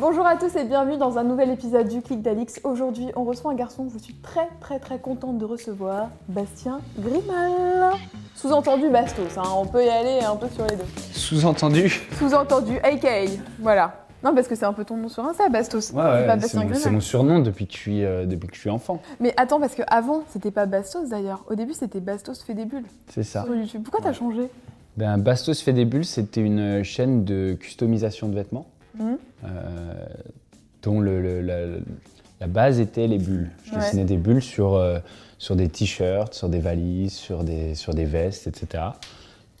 Bonjour 0.00 0.24
à 0.26 0.36
tous 0.36 0.54
et 0.56 0.64
bienvenue 0.64 0.96
dans 0.96 1.18
un 1.18 1.24
nouvel 1.24 1.50
épisode 1.50 1.88
du 1.88 2.00
Clic 2.02 2.22
d'Alix. 2.22 2.60
Aujourd'hui, 2.64 3.08
on 3.16 3.24
reçoit 3.24 3.50
un 3.50 3.54
garçon 3.54 3.84
que 3.86 3.92
je 3.92 3.98
suis 3.98 4.14
très 4.14 4.48
très 4.60 4.78
très 4.78 4.98
contente 4.98 5.38
de 5.38 5.44
recevoir, 5.44 6.08
Bastien 6.28 6.80
Grimal. 6.98 7.92
Sous-entendu 8.34 8.88
Bastos, 8.90 9.36
hein, 9.36 9.42
on 9.56 9.66
peut 9.66 9.84
y 9.84 9.88
aller 9.88 10.20
un 10.24 10.36
peu 10.36 10.48
sur 10.48 10.66
les 10.66 10.76
deux. 10.76 10.84
Sous-entendu 11.12 12.00
Sous-entendu 12.18 12.78
AKA, 12.78 13.32
voilà. 13.58 14.06
Non, 14.24 14.34
parce 14.34 14.46
que 14.46 14.54
c'est 14.54 14.64
un 14.64 14.72
peu 14.72 14.84
ton 14.84 14.96
nom 14.96 15.08
sur 15.08 15.24
Insta, 15.24 15.48
Bastos. 15.48 15.90
Ouais, 15.92 16.38
c'est 16.40 16.54
mon, 16.54 16.60
Grimal. 16.60 16.76
c'est 16.78 16.90
mon 16.90 17.00
surnom 17.00 17.40
depuis 17.40 17.66
que, 17.66 17.72
je 17.74 17.78
suis, 17.78 18.04
euh, 18.04 18.24
depuis 18.24 18.48
que 18.48 18.54
je 18.54 18.60
suis 18.60 18.70
enfant. 18.70 19.02
Mais 19.18 19.34
attends, 19.36 19.58
parce 19.58 19.74
que 19.74 19.82
avant, 19.88 20.22
c'était 20.28 20.52
pas 20.52 20.66
Bastos 20.66 21.08
d'ailleurs. 21.08 21.44
Au 21.50 21.56
début, 21.56 21.74
c'était 21.74 21.98
Bastos 22.00 22.40
fait 22.44 22.54
des 22.54 22.66
bulles 22.66 22.86
C'est 23.08 23.24
ça. 23.24 23.42
sur 23.44 23.54
YouTube. 23.54 23.82
Pourquoi 23.82 24.00
t'as 24.00 24.12
changé? 24.12 24.48
Ben, 24.96 25.18
Bastos 25.18 25.60
fait 25.60 25.72
des 25.72 25.84
bulles, 25.84 26.04
c'était 26.04 26.40
une 26.40 26.84
chaîne 26.84 27.24
de 27.24 27.56
customisation 27.58 28.28
de 28.28 28.34
vêtements 28.36 28.66
Mhm. 28.98 29.18
euh, 29.44 29.48
dont 30.82 31.00
le- 31.00 31.20
le- 31.22 31.40
la, 31.40 31.56
la 32.40 32.46
base 32.46 32.80
était 32.80 33.06
les 33.06 33.18
bulles. 33.18 33.50
Je 33.64 33.72
Ouais. 33.72 33.78
dessinais 33.80 34.04
des 34.04 34.16
bulles 34.16 34.42
sur, 34.42 34.74
euh, 34.74 34.98
sur 35.38 35.56
des 35.56 35.68
t-shirts, 35.68 36.34
sur 36.34 36.48
des 36.48 36.58
valises, 36.58 37.12
sur 37.14 37.44
des, 37.44 37.74
sur 37.74 37.94
des 37.94 38.04
vestes, 38.04 38.46
etc. 38.46 38.84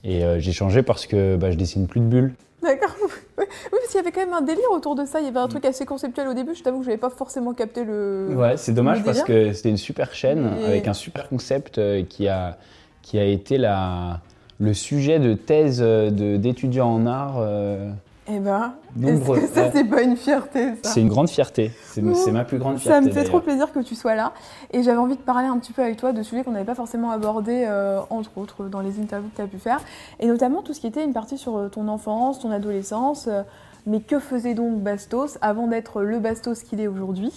Et 0.04 0.24
euh, 0.24 0.38
j'ai 0.40 0.52
changé 0.52 0.82
parce 0.82 1.06
que 1.06 1.36
bah, 1.36 1.50
je 1.52 1.56
dessine 1.56 1.86
plus 1.86 2.00
de 2.00 2.06
bulles. 2.06 2.34
D'accord. 2.62 2.94
Oui, 3.38 3.46
parce 3.72 3.86
qu'il 3.88 3.96
y 3.96 3.98
avait 3.98 4.12
quand 4.12 4.20
même 4.20 4.34
un 4.34 4.42
délire 4.42 4.70
autour 4.70 4.94
de 4.94 5.04
ça. 5.04 5.18
Il 5.20 5.24
y 5.24 5.28
avait 5.28 5.38
un 5.40 5.48
truc 5.48 5.64
assez 5.64 5.84
conceptuel 5.84 6.28
au 6.28 6.34
début. 6.34 6.54
Je 6.54 6.62
t'avoue 6.62 6.78
que 6.80 6.84
j'avais 6.84 6.96
pas 6.96 7.10
forcément 7.10 7.54
capté 7.54 7.82
le. 7.84 8.28
Ouais, 8.36 8.56
c'est 8.56 8.72
dommage 8.72 9.02
parce 9.02 9.22
que 9.22 9.52
c'était 9.52 9.70
une 9.70 9.76
super 9.78 10.14
chaîne 10.14 10.48
Et- 10.60 10.66
avec 10.66 10.86
un 10.86 10.92
super 10.92 11.28
concept 11.28 11.80
qui 12.08 12.28
a, 12.28 12.58
qui 13.00 13.18
a 13.18 13.24
été 13.24 13.58
la, 13.58 14.20
le 14.60 14.74
sujet 14.74 15.18
de 15.18 15.34
thèse 15.34 15.80
d'étudiants 15.82 16.88
en 16.94 17.06
art. 17.06 17.36
euh, 17.38 17.90
Eh 18.28 18.38
ben, 18.38 18.74
Nombreux, 18.94 19.38
est-ce 19.38 19.46
que 19.48 19.54
ça 19.54 19.62
ouais. 19.64 19.70
c'est 19.74 19.84
pas 19.84 20.02
une 20.02 20.16
fierté 20.16 20.74
ça 20.82 20.90
c'est 20.92 21.00
une 21.00 21.08
grande 21.08 21.28
fierté. 21.28 21.72
C'est 21.86 22.02
ma 22.30 22.44
plus 22.44 22.58
grande 22.58 22.76
Ça 22.78 22.82
fierté. 23.00 23.06
me 23.08 23.10
fait 23.12 23.24
trop 23.24 23.40
plaisir 23.40 23.72
que 23.72 23.80
tu 23.80 23.96
sois 23.96 24.14
là. 24.14 24.32
Et 24.72 24.84
j'avais 24.84 24.98
envie 24.98 25.16
de 25.16 25.20
parler 25.22 25.46
un 25.48 25.58
petit 25.58 25.72
peu 25.72 25.82
avec 25.82 25.96
toi 25.96 26.12
de 26.12 26.22
sujets 26.22 26.44
qu'on 26.44 26.52
n'avait 26.52 26.64
pas 26.64 26.76
forcément 26.76 27.10
abordés, 27.10 27.64
euh, 27.66 28.00
entre 28.10 28.38
autres, 28.38 28.68
dans 28.68 28.80
les 28.80 29.00
interviews 29.00 29.28
que 29.30 29.36
tu 29.36 29.42
as 29.42 29.46
pu 29.48 29.58
faire. 29.58 29.80
Et 30.20 30.28
notamment 30.28 30.62
tout 30.62 30.72
ce 30.72 30.80
qui 30.80 30.86
était 30.86 31.02
une 31.04 31.12
partie 31.12 31.36
sur 31.36 31.56
euh, 31.56 31.68
ton 31.68 31.88
enfance, 31.88 32.38
ton 32.38 32.50
adolescence. 32.52 33.26
euh, 33.26 33.42
mais 33.84 33.98
que 34.00 34.20
faisait 34.20 34.54
donc 34.54 34.78
Bastos 34.80 35.38
avant 35.40 35.66
d'être 35.66 36.02
le 36.02 36.20
Bastos 36.20 36.62
qu'il 36.62 36.80
est 36.80 36.86
aujourd'hui? 36.86 37.32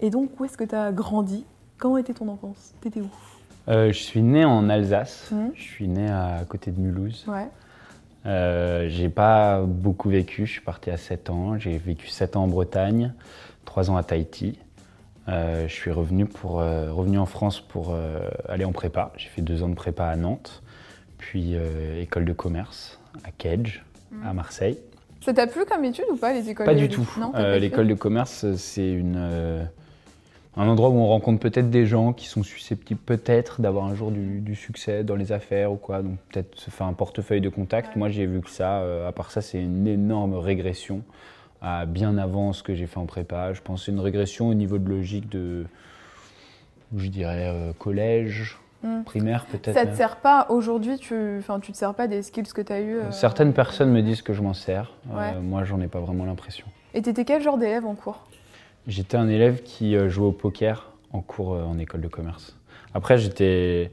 Et 0.00 0.08
donc, 0.08 0.30
où 0.40 0.46
est-ce 0.46 0.56
que 0.56 0.64
tu 0.64 0.74
as 0.74 0.90
grandi? 0.92 1.44
Comment 1.76 1.98
était 1.98 2.14
ton 2.14 2.28
enfance? 2.28 2.72
T'étais 2.80 3.02
où? 3.02 3.08
Euh, 3.68 3.88
je 3.92 3.98
suis 3.98 4.22
né 4.22 4.46
en 4.46 4.70
Alsace. 4.70 5.28
Mhm. 5.30 5.50
Je 5.54 5.62
suis 5.62 5.88
né 5.88 6.08
à 6.10 6.38
côté 6.48 6.70
de 6.70 6.80
Mulhouse. 6.80 7.26
Ouais. 7.28 7.48
Euh, 8.26 8.88
j'ai 8.88 9.08
pas 9.08 9.62
beaucoup 9.62 10.08
vécu. 10.10 10.46
Je 10.46 10.52
suis 10.52 10.60
parti 10.60 10.90
à 10.90 10.96
7 10.96 11.30
ans. 11.30 11.58
J'ai 11.58 11.78
vécu 11.78 12.08
7 12.08 12.36
ans 12.36 12.44
en 12.44 12.48
Bretagne, 12.48 13.12
3 13.64 13.90
ans 13.90 13.96
à 13.96 14.02
Tahiti. 14.02 14.58
Euh, 15.28 15.66
je 15.68 15.72
suis 15.72 15.90
revenu, 15.90 16.26
pour, 16.26 16.60
euh, 16.60 16.92
revenu 16.92 17.18
en 17.18 17.26
France 17.26 17.60
pour 17.60 17.96
aller 18.48 18.64
en 18.64 18.72
prépa. 18.72 19.12
J'ai 19.16 19.28
fait 19.28 19.42
deux 19.42 19.62
ans 19.62 19.68
de 19.68 19.74
prépa 19.74 20.06
à 20.06 20.16
Nantes, 20.16 20.62
puis 21.18 21.54
école 22.00 22.24
de 22.24 22.32
commerce 22.32 22.98
à 23.24 23.30
Kedge, 23.30 23.82
à 24.24 24.32
Marseille. 24.32 24.78
Ça 25.20 25.32
t'a 25.32 25.46
plu 25.46 25.64
comme 25.64 25.84
étude 25.84 26.04
ou 26.12 26.16
pas, 26.16 26.32
les 26.32 26.48
écoles 26.48 26.66
Pas 26.66 26.74
de- 26.74 26.78
du 26.78 26.88
tout. 26.88 27.08
Euh, 27.18 27.32
pas 27.32 27.38
fait 27.54 27.58
L'école 27.60 27.88
de 27.88 27.94
commerce, 27.94 28.46
c'est 28.56 28.88
une, 28.92 29.16
un 30.56 30.68
endroit 30.68 30.88
où 30.88 30.94
on 30.98 31.06
rencontre 31.06 31.40
peut-être 31.40 31.68
des 31.70 31.84
gens 31.86 32.12
qui 32.12 32.26
sont 32.26 32.42
susceptibles 32.42 33.00
peut-être 33.00 33.60
d'avoir 33.60 33.84
un 33.84 33.94
jour 33.94 34.10
du, 34.10 34.40
du 34.40 34.54
succès 34.54 35.04
dans 35.04 35.16
les 35.16 35.32
affaires 35.32 35.70
ou 35.72 35.76
quoi. 35.76 36.02
Donc 36.02 36.18
peut-être 36.32 36.58
se 36.58 36.70
faire 36.70 36.86
un 36.86 36.92
portefeuille 36.94 37.40
de 37.42 37.48
contact. 37.50 37.88
Ouais. 37.94 37.98
Moi, 37.98 38.08
j'ai 38.08 38.26
vu 38.26 38.40
que 38.40 38.50
ça. 38.50 38.78
euh, 38.80 39.08
à 39.08 39.12
part 39.12 39.30
ça, 39.30 39.42
c'est 39.42 39.60
une 39.60 39.86
énorme 39.86 40.34
régression 40.34 41.02
à 41.60 41.84
bien 41.86 42.16
avant 42.18 42.52
ce 42.52 42.62
que 42.62 42.74
j'ai 42.74 42.86
fait 42.86 42.98
en 42.98 43.06
prépa. 43.06 43.52
Je 43.52 43.60
pense 43.60 43.86
une 43.88 44.00
régression 44.00 44.48
au 44.48 44.54
niveau 44.54 44.78
de 44.78 44.88
logique 44.88 45.28
de, 45.28 45.66
je 46.96 47.08
dirais, 47.08 47.48
euh, 47.48 47.72
collège, 47.78 48.58
Mm. 48.82 49.04
primaire 49.04 49.46
peut-être. 49.46 49.72
Ça 49.74 49.82
te 49.84 49.86
même. 49.86 49.96
sert 49.96 50.16
pas 50.16 50.46
aujourd'hui, 50.50 50.98
tu, 50.98 51.14
enfin, 51.38 51.60
tu 51.60 51.72
te 51.72 51.78
sers 51.78 51.94
pas 51.94 52.06
des 52.06 52.22
skills 52.22 52.52
que 52.54 52.60
tu 52.60 52.72
as 52.74 52.80
eu 52.82 52.98
Certaines 53.10 53.54
personnes 53.54 53.90
me 53.90 54.02
disent 54.02 54.20
que 54.20 54.34
je 54.34 54.42
m'en 54.42 54.52
sers. 54.52 54.92
Euh, 55.14 55.40
moi, 55.40 55.64
j'en 55.64 55.80
ai 55.80 55.88
pas 55.88 55.98
vraiment 55.98 56.26
l'impression. 56.26 56.66
Et 56.92 57.00
t'étais 57.00 57.24
quel 57.24 57.42
genre 57.42 57.56
d'élève 57.56 57.86
en 57.86 57.94
cours? 57.94 58.22
J'étais 58.86 59.16
un 59.16 59.28
élève 59.28 59.62
qui 59.62 59.96
euh, 59.96 60.08
jouait 60.08 60.26
au 60.26 60.32
poker 60.32 60.92
en 61.12 61.20
cours 61.20 61.54
euh, 61.54 61.62
en 61.64 61.78
école 61.78 62.00
de 62.00 62.08
commerce. 62.08 62.56
Après, 62.94 63.18
j'étais. 63.18 63.90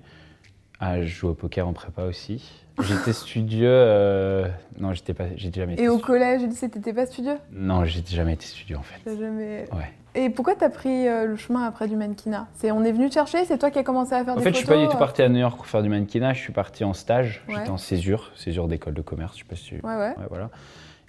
Ah, 0.79 1.01
je 1.01 1.07
jouais 1.07 1.31
au 1.31 1.35
poker 1.35 1.67
en 1.67 1.73
prépa 1.73 2.03
aussi. 2.03 2.63
J'étais 2.81 3.13
studieux. 3.13 3.67
euh, 3.69 4.47
Non, 4.79 4.93
j'étais 4.93 5.13
pas. 5.13 5.25
J'ai 5.35 5.51
jamais 5.51 5.73
été. 5.73 5.83
Et 5.83 5.87
au 5.89 5.93
studieux. 5.93 6.05
collège 6.07 6.43
et 6.43 6.47
lycée, 6.47 6.69
t'étais 6.69 6.93
pas 6.93 7.05
studieux? 7.05 7.37
Non, 7.51 7.85
j'ai 7.85 8.03
jamais 8.05 8.33
été 8.33 8.45
studieux 8.45 8.77
en 8.77 8.81
fait. 8.81 8.99
T'as 9.05 9.17
jamais... 9.17 9.65
Ouais. 9.71 9.91
Et 10.15 10.29
pourquoi 10.29 10.53
t'as 10.55 10.69
pris 10.69 11.07
euh, 11.07 11.25
le 11.25 11.35
chemin 11.35 11.63
après 11.65 11.87
du 11.87 11.95
mannequinat? 11.95 12.47
C'est 12.53 12.71
on 12.71 12.83
est 12.83 12.91
venu 12.91 13.09
te 13.09 13.15
chercher, 13.15 13.45
c'est 13.45 13.57
toi 13.57 13.71
qui 13.71 13.79
as 13.79 13.83
commencé 13.83 14.13
à 14.13 14.23
faire 14.23 14.33
En 14.33 14.37
des 14.37 14.43
fait, 14.43 14.49
je 14.51 14.57
suis 14.57 14.65
photos 14.65 14.81
pas 14.81 14.85
du 14.87 14.91
tout 14.91 14.97
parti 14.99 15.21
à 15.23 15.29
New 15.29 15.39
York 15.39 15.57
pour 15.57 15.65
faire 15.65 15.81
du 15.81 15.89
mannequinat. 15.89 16.33
Je 16.33 16.39
suis 16.39 16.53
parti 16.53 16.83
en 16.83 16.93
stage. 16.93 17.43
Ouais. 17.47 17.55
J'étais 17.55 17.69
en 17.69 17.77
césure, 17.77 18.31
césure 18.35 18.67
d'école 18.67 18.93
de 18.93 19.01
commerce. 19.01 19.33
Je 19.37 19.39
sais 19.43 19.47
pas 19.49 19.55
si. 19.55 19.63
tu- 19.65 19.75
Ouais, 19.83 19.95
ouais. 19.95 20.15
Ouais, 20.17 20.25
voilà. 20.29 20.49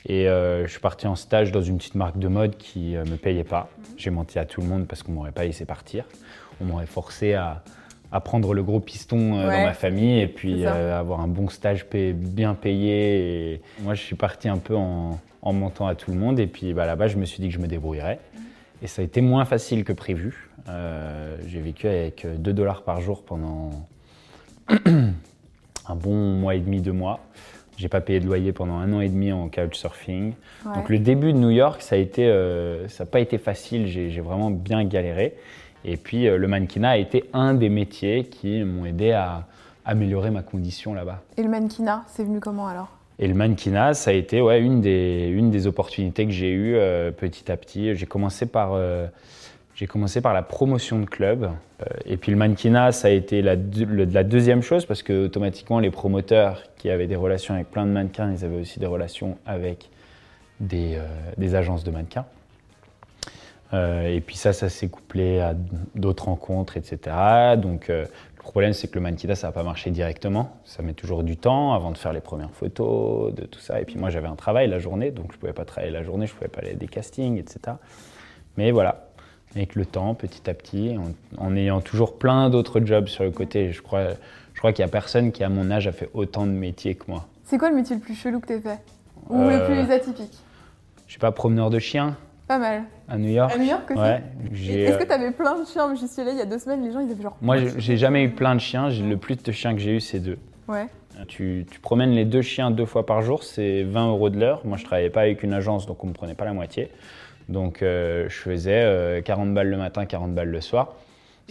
Et 0.06 0.28
euh, 0.28 0.66
je 0.66 0.70
suis 0.70 0.81
parti 0.81 1.06
en 1.06 1.16
stage 1.16 1.50
dans 1.50 1.62
une 1.62 1.78
petite 1.78 1.94
marque 1.94 2.19
de 2.19 2.28
mode 2.28 2.56
qui 2.56 2.92
ne 2.92 3.04
me 3.04 3.16
payait 3.16 3.44
pas. 3.44 3.69
Mhm. 3.78 3.84
J'ai 3.97 4.10
menti 4.10 4.38
à 4.38 4.44
tout 4.44 4.60
le 4.60 4.66
monde 4.66 4.87
parce 4.87 5.03
qu'on 5.03 5.12
m'aurait 5.12 5.32
pas 5.32 5.44
laissé 5.44 5.65
partir. 5.65 6.04
On 6.60 6.65
m'aurait 6.66 6.87
forcé 6.87 7.32
à, 7.34 7.62
à 8.12 8.20
prendre 8.20 8.53
le 8.53 8.62
gros 8.62 8.81
piston 8.81 9.38
euh, 9.38 9.48
Ouais. 9.48 9.56
dans 9.60 9.65
ma 9.65 9.72
famille 9.75 10.20
et 10.20 10.28
puis 10.28 10.66
euh, 10.66 10.98
avoir 10.98 11.20
un 11.20 11.28
bon 11.28 11.48
stage 11.48 11.87
bien 11.91 12.54
payé. 12.54 13.53
Et 13.54 13.60
moi, 13.81 13.94
je 13.94 14.03
suis 14.03 14.16
parti 14.16 14.48
un 14.48 14.59
peu 14.59 14.76
en, 14.76 15.19
en 15.42 15.53
mentant 15.54 15.87
à 15.87 15.94
tout 15.94 16.10
le 16.12 16.19
monde. 16.19 16.38
Et 16.38 16.47
puis 16.47 16.75
bah, 16.75 16.84
là-bas, 16.86 17.06
je 17.09 17.16
me 17.16 17.25
suis 17.25 17.41
dit 17.41 17.48
que 17.48 17.54
je 17.54 17.59
me 17.60 17.66
débrouillerais. 17.66 18.21
Mhm. 18.34 18.41
Et 18.82 18.86
ça 18.88 19.00
a 19.00 19.04
été 19.06 19.22
moins 19.22 19.47
facile 19.47 19.84
que 19.84 19.94
prévu. 19.94 20.50
Euh, 20.69 21.36
J'ai 21.47 21.60
vécu 21.60 21.88
avec 21.88 22.26
2 22.26 22.53
dollars 22.53 22.82
par 22.82 23.00
jour 23.00 23.22
pendant 23.25 23.71
un 24.69 25.94
bon 25.94 26.15
mois 26.34 26.54
et 26.54 26.60
demi, 26.60 26.81
deux 26.81 26.92
mois. 26.92 27.21
J'ai 27.77 27.89
pas 27.89 28.01
payé 28.01 28.21
de 28.21 28.27
loyer 28.27 28.53
pendant 28.53 28.77
un 28.77 28.93
an 28.93 29.01
et 29.01 29.09
demi 29.09 29.33
en 29.33 29.49
couchsurfing. 29.49 30.35
Ouais. 30.65 30.75
Donc 30.75 30.89
le 30.89 30.99
début 30.99 31.33
de 31.33 31.39
New 31.39 31.51
York, 31.51 31.83
ça 31.83 31.97
a 31.97 31.99
été, 31.99 32.27
euh, 32.27 32.89
ça 32.89 33.05
n'a 33.05 33.11
pas 33.11 33.21
été 33.21 33.39
facile. 33.39 33.87
J'ai 33.87 34.21
vraiment 34.21 34.51
bien 34.51 34.85
galéré. 34.85 35.35
Et 35.84 35.97
puis 35.97 36.29
euh, 36.29 36.39
le 36.39 36.49
mannequinat 36.49 36.91
a 36.91 36.97
été 36.97 37.25
un 37.33 37.55
des 37.55 37.69
métiers 37.69 38.25
qui 38.25 38.63
m'ont 38.63 38.87
aidé 38.87 39.13
à 39.13 39.47
améliorer 39.84 40.31
ma 40.31 40.43
condition 40.43 40.95
là-bas. 40.95 41.23
Et 41.37 41.43
le 41.43 41.49
mannequinat, 41.49 42.05
c'est 42.07 42.25
venu 42.25 42.41
comment 42.41 42.69
alors? 42.69 42.89
Et 43.19 43.29
le 43.29 43.34
mannequinat, 43.34 43.95
ça 43.95 44.11
a 44.11 44.15
été 44.15 44.41
ouais, 44.41 44.61
une, 44.61 44.81
des, 44.81 45.29
une 45.29 45.51
des 45.51 45.67
opportunités 45.67 46.25
que 46.27 46.33
j'ai 46.33 46.51
eues 46.51 46.75
euh, 46.77 47.11
petit 47.11 47.51
à 47.53 47.57
petit. 47.57 47.95
J'ai 47.95 48.07
commencé 48.07 48.47
par, 48.47 48.71
j'ai 49.75 49.87
commencé 49.87 50.21
par 50.21 50.35
la 50.35 50.43
promotion 50.43 51.01
de 51.01 51.05
club. 51.05 51.45
Euh, 51.45 51.85
et 52.07 52.17
puis 52.17 52.31
le 52.31 52.39
mannequinat, 52.39 52.93
ça 52.93 53.09
a 53.09 53.11
été 53.11 53.43
la, 53.43 53.57
deuxième 53.57 54.62
chose 54.62 54.87
parce 54.87 55.03
que 55.03 55.27
automatiquement, 55.27 55.81
les 55.81 55.91
promoteurs 55.91 56.62
qui 56.77 56.91
avaient 56.91 57.07
des 57.07 57.17
relations 57.17 57.55
avec 57.55 57.71
plein 57.71 57.84
de 57.84 57.91
mannequins, 57.91 58.33
ils 58.33 58.45
avaient 58.45 58.61
aussi 58.61 58.79
des 58.79 58.87
relations 58.87 59.37
avec 59.47 59.91
des, 60.61 60.97
euh, 60.97 61.57
agences 61.57 61.83
de 61.83 61.91
mannequins. 61.91 62.27
Euh, 63.73 64.15
et 64.15 64.21
puis 64.21 64.37
ça, 64.37 64.53
ça 64.53 64.69
s'est 64.69 64.89
couplé 64.89 65.41
à 65.41 65.55
d'autres 65.97 66.27
rencontres, 66.27 66.77
etc. 66.77 67.16
Donc 67.57 67.89
le 67.89 68.07
problème, 68.39 68.72
c'est 68.72 68.87
que 68.87 68.95
le 68.95 69.01
mannequinat, 69.01 69.34
ça 69.34 69.48
n'a 69.48 69.53
pas 69.53 69.65
marché 69.65 69.91
directement. 69.91 70.57
Ça 70.65 70.84
met 70.84 70.93
toujours 70.93 71.25
du 71.25 71.37
temps 71.37 71.75
avant 71.75 71.91
de 71.91 71.98
faire 71.98 72.13
les 72.13 72.21
premières 72.21 72.53
photos, 72.53 73.34
de 73.34 73.45
tout 73.47 73.59
ça. 73.59 73.81
Et 73.81 73.84
puis 73.84 73.97
moi, 73.97 74.10
j'avais 74.10 74.28
un 74.28 74.37
travail 74.37 74.69
la 74.69 74.78
journée, 74.78 75.10
donc 75.10 75.33
je 75.33 75.37
ne 75.37 75.41
pouvais 75.41 75.53
pas 75.53 75.65
travailler 75.65 75.93
la 75.93 76.04
journée, 76.04 76.28
je 76.28 76.33
ne 76.34 76.39
pouvais 76.39 76.51
pas 76.51 76.60
aller 76.60 76.72
à 76.72 76.75
des 76.75 76.87
castings, 76.87 77.39
etc. 77.39 77.77
Mais 78.57 78.71
voilà, 78.71 79.03
avec 79.56 79.74
le 79.74 79.86
temps, 79.86 80.15
petit 80.15 80.48
à 80.51 80.54
petit, 80.54 80.97
en, 80.98 81.45
en 81.45 81.56
ayant 81.56 81.80
toujours 81.80 82.18
plein 82.18 82.51
d'autres 82.51 82.80
jobs 82.84 83.06
sur 83.09 83.24
le 83.24 83.30
côté, 83.30 83.72
je 83.72 83.83
crois, 83.83 84.09
je 84.53 84.59
crois 84.59 84.72
qu'il 84.72 84.84
n'y 84.84 84.89
a 84.89 84.92
personne 84.92 85.33
qui, 85.33 85.45
à 85.45 85.48
mon 85.48 85.71
âge, 85.71 85.86
a 85.86 85.92
fait 85.92 86.10
autant 86.15 86.47
de 86.47 86.53
métiers 86.53 86.95
que 86.95 87.04
moi. 87.09 87.27
C'est 87.45 87.59
quoi 87.59 87.71
le 87.71 87.77
métier 87.77 87.95
le 87.97 88.03
plus 88.03 88.15
chelou 88.15 88.41
que 88.41 88.47
t'aies 88.48 88.60
fait? 88.60 88.80
Ou 89.30 89.39
Euh, 89.41 89.59
le 89.59 89.65
plus 89.84 89.92
atypique? 89.92 90.33
Je 91.06 91.12
suis 91.12 91.21
pas 91.21 91.33
promeneur 91.33 91.71
de 91.71 91.78
chiens? 91.78 92.16
Pas 92.48 92.59
mal. 92.59 92.83
à 93.09 93.16
New 93.16 93.30
York? 93.30 93.53
À 93.54 93.59
New 93.59 93.65
York 93.68 93.91
aussi? 93.91 94.01
Ouais. 94.01 94.22
Est-ce 94.53 94.98
que 94.98 95.03
euh, 95.03 95.06
t'avais 95.06 95.30
plein 95.30 95.59
de 95.60 95.66
chiens? 95.66 95.95
J'y 95.95 96.09
suis 96.09 96.21
allée 96.21 96.33
il 96.33 96.39
y 96.39 96.42
a 96.42 96.47
deux 96.47 96.59
semaines, 96.59 96.83
les 96.83 96.92
gens 96.92 97.00
ils 97.00 97.10
avaient 97.10 97.22
genre. 97.22 97.36
Moi, 97.41 97.57
j'ai- 97.78 97.97
jamais 97.97 98.22
eu 98.24 98.30
plein 98.30 98.54
de 98.54 98.60
chiens. 98.60 98.89
Le 98.91 99.16
plus 99.16 99.42
de 99.42 99.53
chiens 99.53 99.72
que 99.74 99.80
j'ai 99.80 99.92
eu, 99.97 100.00
c'est 100.00 100.18
deux. 100.21 100.39
Ouais. 100.68 100.86
Tu, 101.28 101.65
tu 101.71 101.78
promènes 101.80 102.10
les 102.10 102.24
deux 102.24 102.42
chiens 102.42 102.71
deux 102.71 102.86
fois 102.86 103.07
par 103.07 103.22
jour, 103.22 103.45
c'est 103.45 103.83
20 103.84 104.09
euros 104.09 104.28
de 104.30 104.39
l'heure. 104.39 104.60
Moi, 104.65 104.77
je 104.77 104.84
travaillais 104.84 105.10
pas 105.10 105.21
avec 105.22 105.42
une 105.42 105.53
agence, 105.53 105.86
donc 105.86 106.03
on 106.03 106.09
me 106.09 106.12
prenait 106.12 106.34
pas 106.34 106.45
la 106.45 106.53
moitié. 106.53 106.91
Donc 107.49 107.83
euh, 107.83 108.27
je 108.29 108.35
faisais 108.37 108.83
euh, 108.85 109.21
40 109.23 109.53
balles 109.55 109.69
le 109.71 109.77
matin, 109.77 110.07
40 110.07 110.35
balles 110.35 110.51
le 110.51 110.61
soir. 110.61 110.95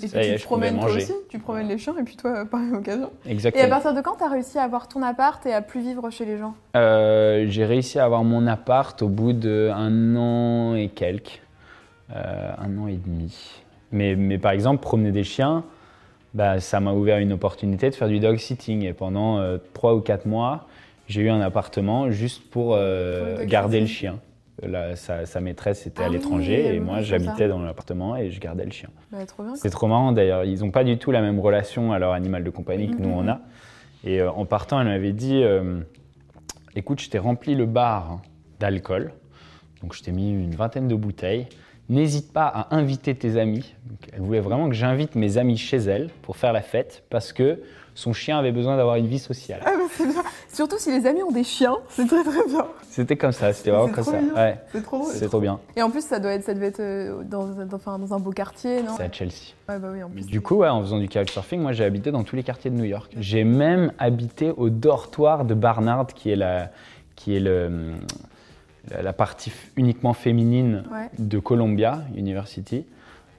Et 0.01 0.07
Ça 0.07 0.17
puis 0.19 0.27
est, 0.27 0.35
tu 0.37 0.41
te 0.41 0.45
promènes 0.47 0.79
toi 0.79 0.91
aussi, 0.91 1.13
tu 1.29 1.37
promènes 1.37 1.67
les 1.67 1.77
chiens 1.77 1.93
et 1.99 2.03
puis 2.03 2.15
toi, 2.15 2.45
par 2.49 2.59
même 2.59 2.73
occasion. 2.79 3.11
Et 3.25 3.29
à 3.29 3.31
Exactement. 3.31 3.69
partir 3.69 3.93
de 3.93 4.01
quand 4.01 4.15
tu 4.17 4.23
as 4.23 4.29
réussi 4.29 4.57
à 4.57 4.63
avoir 4.63 4.87
ton 4.87 5.03
appart 5.03 5.45
et 5.45 5.53
à 5.53 5.61
plus 5.61 5.81
vivre 5.81 6.09
chez 6.09 6.25
les 6.25 6.39
gens? 6.39 6.55
Euh, 6.75 7.45
j'ai 7.47 7.63
réussi 7.65 7.99
à 7.99 8.05
avoir 8.05 8.23
mon 8.23 8.47
appart 8.47 8.99
au 9.03 9.07
bout 9.07 9.33
d'un 9.33 10.15
an 10.15 10.75
et 10.75 10.89
quelques, 10.89 11.41
Euh, 12.15 12.51
un 12.57 12.77
an 12.79 12.87
et 12.87 12.97
demi. 12.97 13.61
Mais, 13.91 14.15
mais 14.15 14.37
par 14.39 14.51
exemple, 14.51 14.81
promener 14.81 15.11
des 15.11 15.23
chiens, 15.23 15.63
bah, 16.33 16.59
ça 16.59 16.79
m'a 16.79 16.91
ouvert 16.93 17.19
une 17.19 17.31
opportunité 17.31 17.89
de 17.89 17.95
faire 17.95 18.07
du 18.07 18.19
dog 18.19 18.37
sitting. 18.37 18.83
Et 18.83 18.93
pendant 18.93 19.37
euh, 19.39 19.57
trois 19.73 19.93
ou 19.95 20.01
quatre 20.01 20.25
mois, 20.25 20.67
j'ai 21.07 21.21
eu 21.21 21.29
un 21.29 21.39
appartement 21.41 22.09
juste 22.11 22.49
pour 22.49 22.73
euh, 22.75 23.19
Pour 23.19 23.27
le 23.27 23.37
dog 23.41 23.47
garder 23.47 23.79
le 23.79 23.85
chien. 23.87 24.19
Là, 24.67 24.95
sa, 24.95 25.25
sa 25.25 25.41
maîtresse 25.41 25.85
était 25.87 26.01
Ah 26.03 26.05
à 26.05 26.09
oui, 26.09 26.15
l'étranger 26.15 26.65
oui, 26.69 26.75
et 26.75 26.79
moi 26.79 27.01
j'habitais 27.01 27.47
dans 27.47 27.59
l'appartement 27.61 28.15
et 28.15 28.31
je 28.31 28.39
gardais 28.39 28.65
le 28.65 28.71
chien. 28.71 28.89
Bah. 29.11 29.19
C'est 29.55 29.69
trop 29.69 29.87
marrant 29.87 30.11
d'ailleurs. 30.11 30.43
Ils 30.45 30.59
n'ont 30.61 30.71
pas 30.71 30.83
du 30.83 30.97
tout 30.97 31.11
la 31.11 31.21
même 31.21 31.39
relation 31.39 31.91
à 31.93 31.99
leur 31.99 32.13
animal 32.13 32.43
de 32.43 32.49
compagnie 32.49 32.89
que 32.89 32.97
nous 33.01 33.09
Mhm. 33.09 33.15
on 33.15 33.27
a. 33.27 33.39
Et 34.05 34.21
euh, 34.21 34.31
en 34.31 34.45
partant, 34.45 34.79
elle 34.81 34.87
m'avait 34.87 35.13
dit 35.13 35.41
euh, 35.43 35.79
Écoute, 36.75 36.99
je 37.01 37.09
t'ai 37.09 37.19
rempli 37.19 37.55
le 37.55 37.65
bar 37.65 38.21
d'alcool. 38.59 39.11
Donc 39.81 39.93
je 39.93 40.01
t'ai 40.01 40.11
mis 40.11 40.31
une 40.31 40.55
vingtaine 40.55 40.87
de 40.87 40.95
bouteilles. 40.95 41.47
N'hésite 41.89 42.31
pas 42.31 42.47
à 42.47 42.75
inviter 42.75 43.13
tes 43.13 43.37
amis. 43.37 43.73
Donc, 43.85 43.99
elle 44.13 44.21
voulait 44.21 44.39
vraiment 44.39 44.69
que 44.69 44.75
j'invite 44.75 45.15
mes 45.15 45.37
amis 45.37 45.57
chez 45.57 45.77
elle 45.77 46.09
pour 46.21 46.37
faire 46.37 46.53
la 46.53 46.61
fête 46.61 47.03
parce 47.09 47.33
que 47.33 47.61
son 47.95 48.13
chien 48.13 48.37
avait 48.39 48.51
besoin 48.51 48.75
d'avoir 48.77 48.95
une 48.95 49.07
vie 49.07 49.19
sociale. 49.19 49.61
Ah 49.65 49.71
bah, 49.77 49.83
c'est 49.91 50.05
bien. 50.07 50.23
Surtout 50.51 50.77
si 50.79 50.91
les 50.91 51.05
amis 51.05 51.21
ont 51.23 51.31
des 51.31 51.43
chiens, 51.43 51.77
c'est 51.89 52.07
très 52.07 52.23
très 52.23 52.47
bien. 52.47 52.65
C'était 52.89 53.15
comme 53.17 53.31
ça, 53.31 53.53
c'était 53.53 53.71
vraiment 53.71 53.91
comme 53.93 54.03
ça. 54.03 54.19
Ouais, 54.35 54.59
C'est 54.71 54.81
trop 54.83 54.99
drôle. 54.99 55.11
c'est 55.13 55.27
trop 55.27 55.39
bien. 55.39 55.59
Et 55.75 55.81
en 55.81 55.89
plus, 55.89 56.01
ça, 56.03 56.19
doit 56.19 56.33
être, 56.33 56.43
ça 56.43 56.53
devait 56.53 56.67
être 56.67 56.79
euh, 56.79 57.23
dans, 57.23 57.45
dans, 57.47 58.13
un 58.13 58.19
beau 58.19 58.31
quartier, 58.31 58.81
non? 58.83 58.93
C'est 58.97 59.03
à 59.03 59.11
Chelsea. 59.11 59.53
Ouais, 59.69 59.79
bah 59.79 59.89
oui, 59.91 60.03
en 60.03 60.09
Mais 60.09 60.21
plus. 60.21 60.27
du 60.29 60.41
coup, 60.41 60.55
ouais, 60.57 60.69
en 60.69 60.81
faisant 60.81 60.99
du 60.99 61.07
couchsurfing, 61.09 61.59
moi 61.61 61.71
j'ai 61.71 61.83
habité 61.85 62.11
dans 62.11 62.23
tous 62.23 62.35
les 62.35 62.43
quartiers 62.43 62.69
de 62.71 62.75
New 62.75 62.83
York. 62.83 63.11
J'ai 63.19 63.43
même 63.43 63.91
habité 63.99 64.51
au 64.55 64.69
dortoir 64.69 65.45
de 65.45 65.53
Barnard, 65.53 66.07
qui 66.07 66.29
est 66.31 66.35
la, 66.35 66.69
qui 67.15 67.35
est 67.35 67.39
le, 67.39 67.93
la, 68.91 69.01
la 69.01 69.13
partie 69.13 69.51
uniquement 69.75 70.13
féminine 70.13 70.83
de 71.19 71.39
Columbia 71.39 72.01
University, 72.15 72.85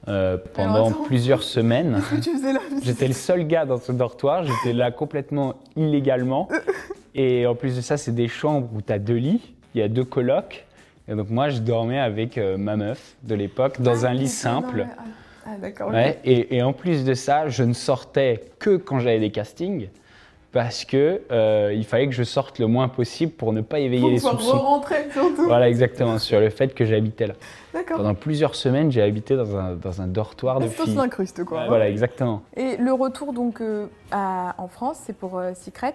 euh, 0.08 0.36
pendant 0.54 0.90
plusieurs 0.90 1.42
semaines. 1.42 2.00
J'étais 2.82 3.08
le 3.08 3.14
seul 3.14 3.46
gars 3.46 3.64
dans 3.64 3.78
ce 3.78 3.92
dortoir, 3.92 4.44
j'étais 4.44 4.72
là 4.74 4.90
complètement 4.90 5.54
illégalement. 5.76 6.48
Et 7.14 7.46
en 7.46 7.54
plus 7.54 7.76
de 7.76 7.80
ça, 7.80 7.96
c'est 7.96 8.14
des 8.14 8.28
chambres 8.28 8.68
où 8.74 8.82
tu 8.82 8.92
as 8.92 8.98
deux 8.98 9.14
lits, 9.16 9.54
il 9.74 9.80
y 9.80 9.84
a 9.84 9.88
deux 9.88 10.04
colocs. 10.04 10.66
Et 11.08 11.14
donc 11.14 11.30
moi, 11.30 11.48
je 11.50 11.58
dormais 11.60 12.00
avec 12.00 12.38
euh, 12.38 12.56
ma 12.56 12.76
meuf 12.76 13.14
de 13.22 13.34
l'époque 13.34 13.80
dans 13.80 14.04
Ah, 14.04 14.08
un 14.08 14.14
lit 14.14 14.28
simple. 14.28 14.78
non, 14.78 14.86
ah. 14.98 15.02
Ah, 15.46 15.56
d'accord. 15.60 15.92
et, 15.94 16.56
et 16.56 16.62
en 16.62 16.72
plus 16.72 17.04
de 17.04 17.12
ça, 17.12 17.48
je 17.48 17.62
ne 17.64 17.74
sortais 17.74 18.44
que 18.58 18.76
quand 18.78 18.98
j'avais 18.98 19.20
des 19.20 19.30
castings 19.30 19.88
parce 20.54 20.84
que 20.86 21.20
euh, 21.32 21.72
il 21.74 21.84
fallait 21.84 22.06
que 22.06 22.14
je 22.14 22.22
sorte 22.22 22.58
le 22.60 22.66
moins 22.66 22.88
possible 22.88 23.32
pour 23.32 23.52
ne 23.52 23.60
pas 23.60 23.80
éveiller 23.80 24.00
Pour 24.00 24.10
les 24.10 24.18
soupçons. 24.18 24.56
rentrer 24.58 25.10
surtout. 25.12 25.44
Voilà, 25.46 25.68
exactement, 25.68 26.18
sur 26.18 26.40
le 26.40 26.48
fait 26.48 26.72
que 26.72 26.86
j'habitais 26.86 27.26
là. 27.26 27.34
D'accord. 27.74 27.96
Pendant 27.98 28.14
plusieurs 28.14 28.54
semaines, 28.54 28.90
j'ai 28.90 29.02
habité 29.02 29.36
dans 29.36 29.56
un, 29.56 29.74
dans 29.74 30.00
un 30.00 30.06
dortoir 30.06 30.60
de 30.60 30.68
filles. 30.68 30.94
s'incruste 30.94 31.44
quoi. 31.44 31.62
Ouais, 31.62 31.68
Voilà, 31.68 31.88
exactement. 31.90 32.42
Et 32.56 32.76
le 32.78 32.92
retour 32.92 33.32
donc 33.34 33.60
euh, 33.60 33.86
à- 34.12 34.54
en 34.58 34.68
France, 34.68 34.98
c'est 35.04 35.12
pour 35.16 35.38
euh, 35.38 35.52
Secret. 35.54 35.94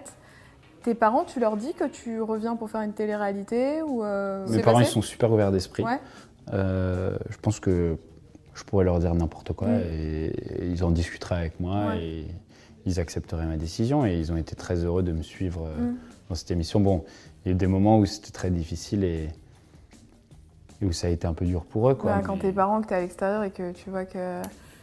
Tes 0.84 0.94
parents, 0.94 1.24
tu 1.24 1.40
leur 1.40 1.56
dis 1.56 1.74
que 1.74 1.84
tu 1.84 2.20
reviens 2.22 2.54
pour 2.56 2.70
faire 2.70 2.82
une 2.82 2.92
télé-réalité 2.92 3.82
ou 3.82 4.04
euh, 4.04 4.46
Mes 4.48 4.60
parents, 4.62 4.80
ils 4.80 4.86
sont 4.86 5.02
super 5.02 5.32
ouverts 5.32 5.52
d'esprit. 5.52 5.82
Ouais. 5.84 5.98
Euh, 6.52 7.16
je 7.30 7.36
pense 7.38 7.60
que 7.60 7.96
je 8.54 8.64
pourrais 8.64 8.84
leur 8.84 8.98
dire 8.98 9.14
n'importe 9.14 9.52
quoi 9.54 9.68
Mm. 9.68 9.80
et, 9.92 10.24
et 10.26 10.64
ils 10.66 10.84
en 10.84 10.90
discuteraient 10.90 11.36
avec 11.36 11.60
moi 11.60 11.86
Ouais. 11.88 12.02
et 12.04 12.26
ils 12.86 12.98
accepteraient 13.00 13.46
ma 13.46 13.56
décision 13.56 14.04
et 14.06 14.14
ils 14.18 14.32
ont 14.32 14.36
été 14.36 14.54
très 14.56 14.84
heureux 14.84 15.02
de 15.02 15.12
me 15.12 15.22
suivre 15.22 15.66
euh, 15.66 15.90
Mm. 15.90 15.96
dans 16.28 16.34
cette 16.34 16.50
émission. 16.50 16.80
Bon, 16.80 17.04
il 17.44 17.48
y 17.48 17.50
a 17.50 17.52
eu 17.52 17.58
des 17.58 17.66
moments 17.66 17.98
où 17.98 18.06
c'était 18.06 18.30
très 18.32 18.50
difficile 18.50 19.04
et, 19.04 19.28
et 20.80 20.86
où 20.86 20.92
ça 20.92 21.06
a 21.08 21.10
été 21.10 21.26
un 21.26 21.34
peu 21.34 21.44
dur 21.44 21.64
pour 21.64 21.90
eux. 21.90 21.94
Quoi, 21.94 22.12
Bah, 22.16 22.22
quand 22.24 22.36
mais 22.36 22.42
tes 22.42 22.52
parents, 22.52 22.80
que 22.80 22.86
tu 22.88 22.94
es 22.94 22.96
à 22.96 23.00
l'extérieur 23.00 23.42
et 23.44 23.50
que 23.50 23.72
tu 23.72 23.90
vois 23.90 24.04
que. 24.04 24.40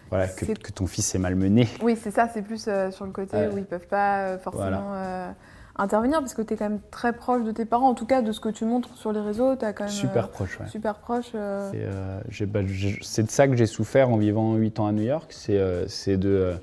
voilà, 0.10 0.28
que, 0.28 0.72
ton 0.72 0.88
fils 0.88 1.14
est 1.16 1.20
malmené. 1.20 1.68
Oui, 1.82 1.98
c'est 2.02 2.12
ça, 2.12 2.30
c'est 2.34 2.42
plus 2.42 2.66
euh, 2.68 2.92
sur 2.92 3.06
le 3.06 3.12
côté 3.12 3.36
Ouais. 3.38 3.50
où 3.54 3.58
ils 3.58 3.66
peuvent 3.66 3.88
pas 3.88 4.20
euh, 4.22 4.38
forcément 4.38 4.66
Voilà. 4.90 4.94
euh, 4.96 5.32
intervenir 5.80 6.20
parce 6.20 6.34
que 6.34 6.42
tu 6.42 6.54
es 6.54 6.58
quand 6.58 6.70
même 6.70 6.82
très 6.92 7.14
proche 7.14 7.44
de 7.44 7.52
tes 7.52 7.66
parents. 7.66 7.90
En 7.90 7.94
tout 7.96 8.06
cas, 8.06 8.22
de 8.22 8.32
ce 8.32 8.40
que 8.40 8.50
tu 8.50 8.66
montres 8.66 8.96
sur 8.96 9.12
les 9.12 9.20
réseaux, 9.22 9.56
tu 9.56 9.66
as 9.66 9.74
quand 9.74 9.86
même. 9.86 9.94
Super 9.94 10.30
proche, 10.30 10.60
ouais. 10.60 10.68
super 10.68 10.96
proche. 10.96 11.32
bah, 11.34 11.72
c'est 13.02 13.24
de 13.24 13.30
ça 13.32 13.48
que 13.48 13.56
j'ai 13.56 13.66
souffert 13.68 14.10
en 14.10 14.18
vivant 14.18 14.56
8 14.56 14.80
ans 14.80 14.88
à 14.88 14.92
New 14.92 15.04
York. 15.04 15.32
C'est 15.32 16.18
de, 16.18 16.54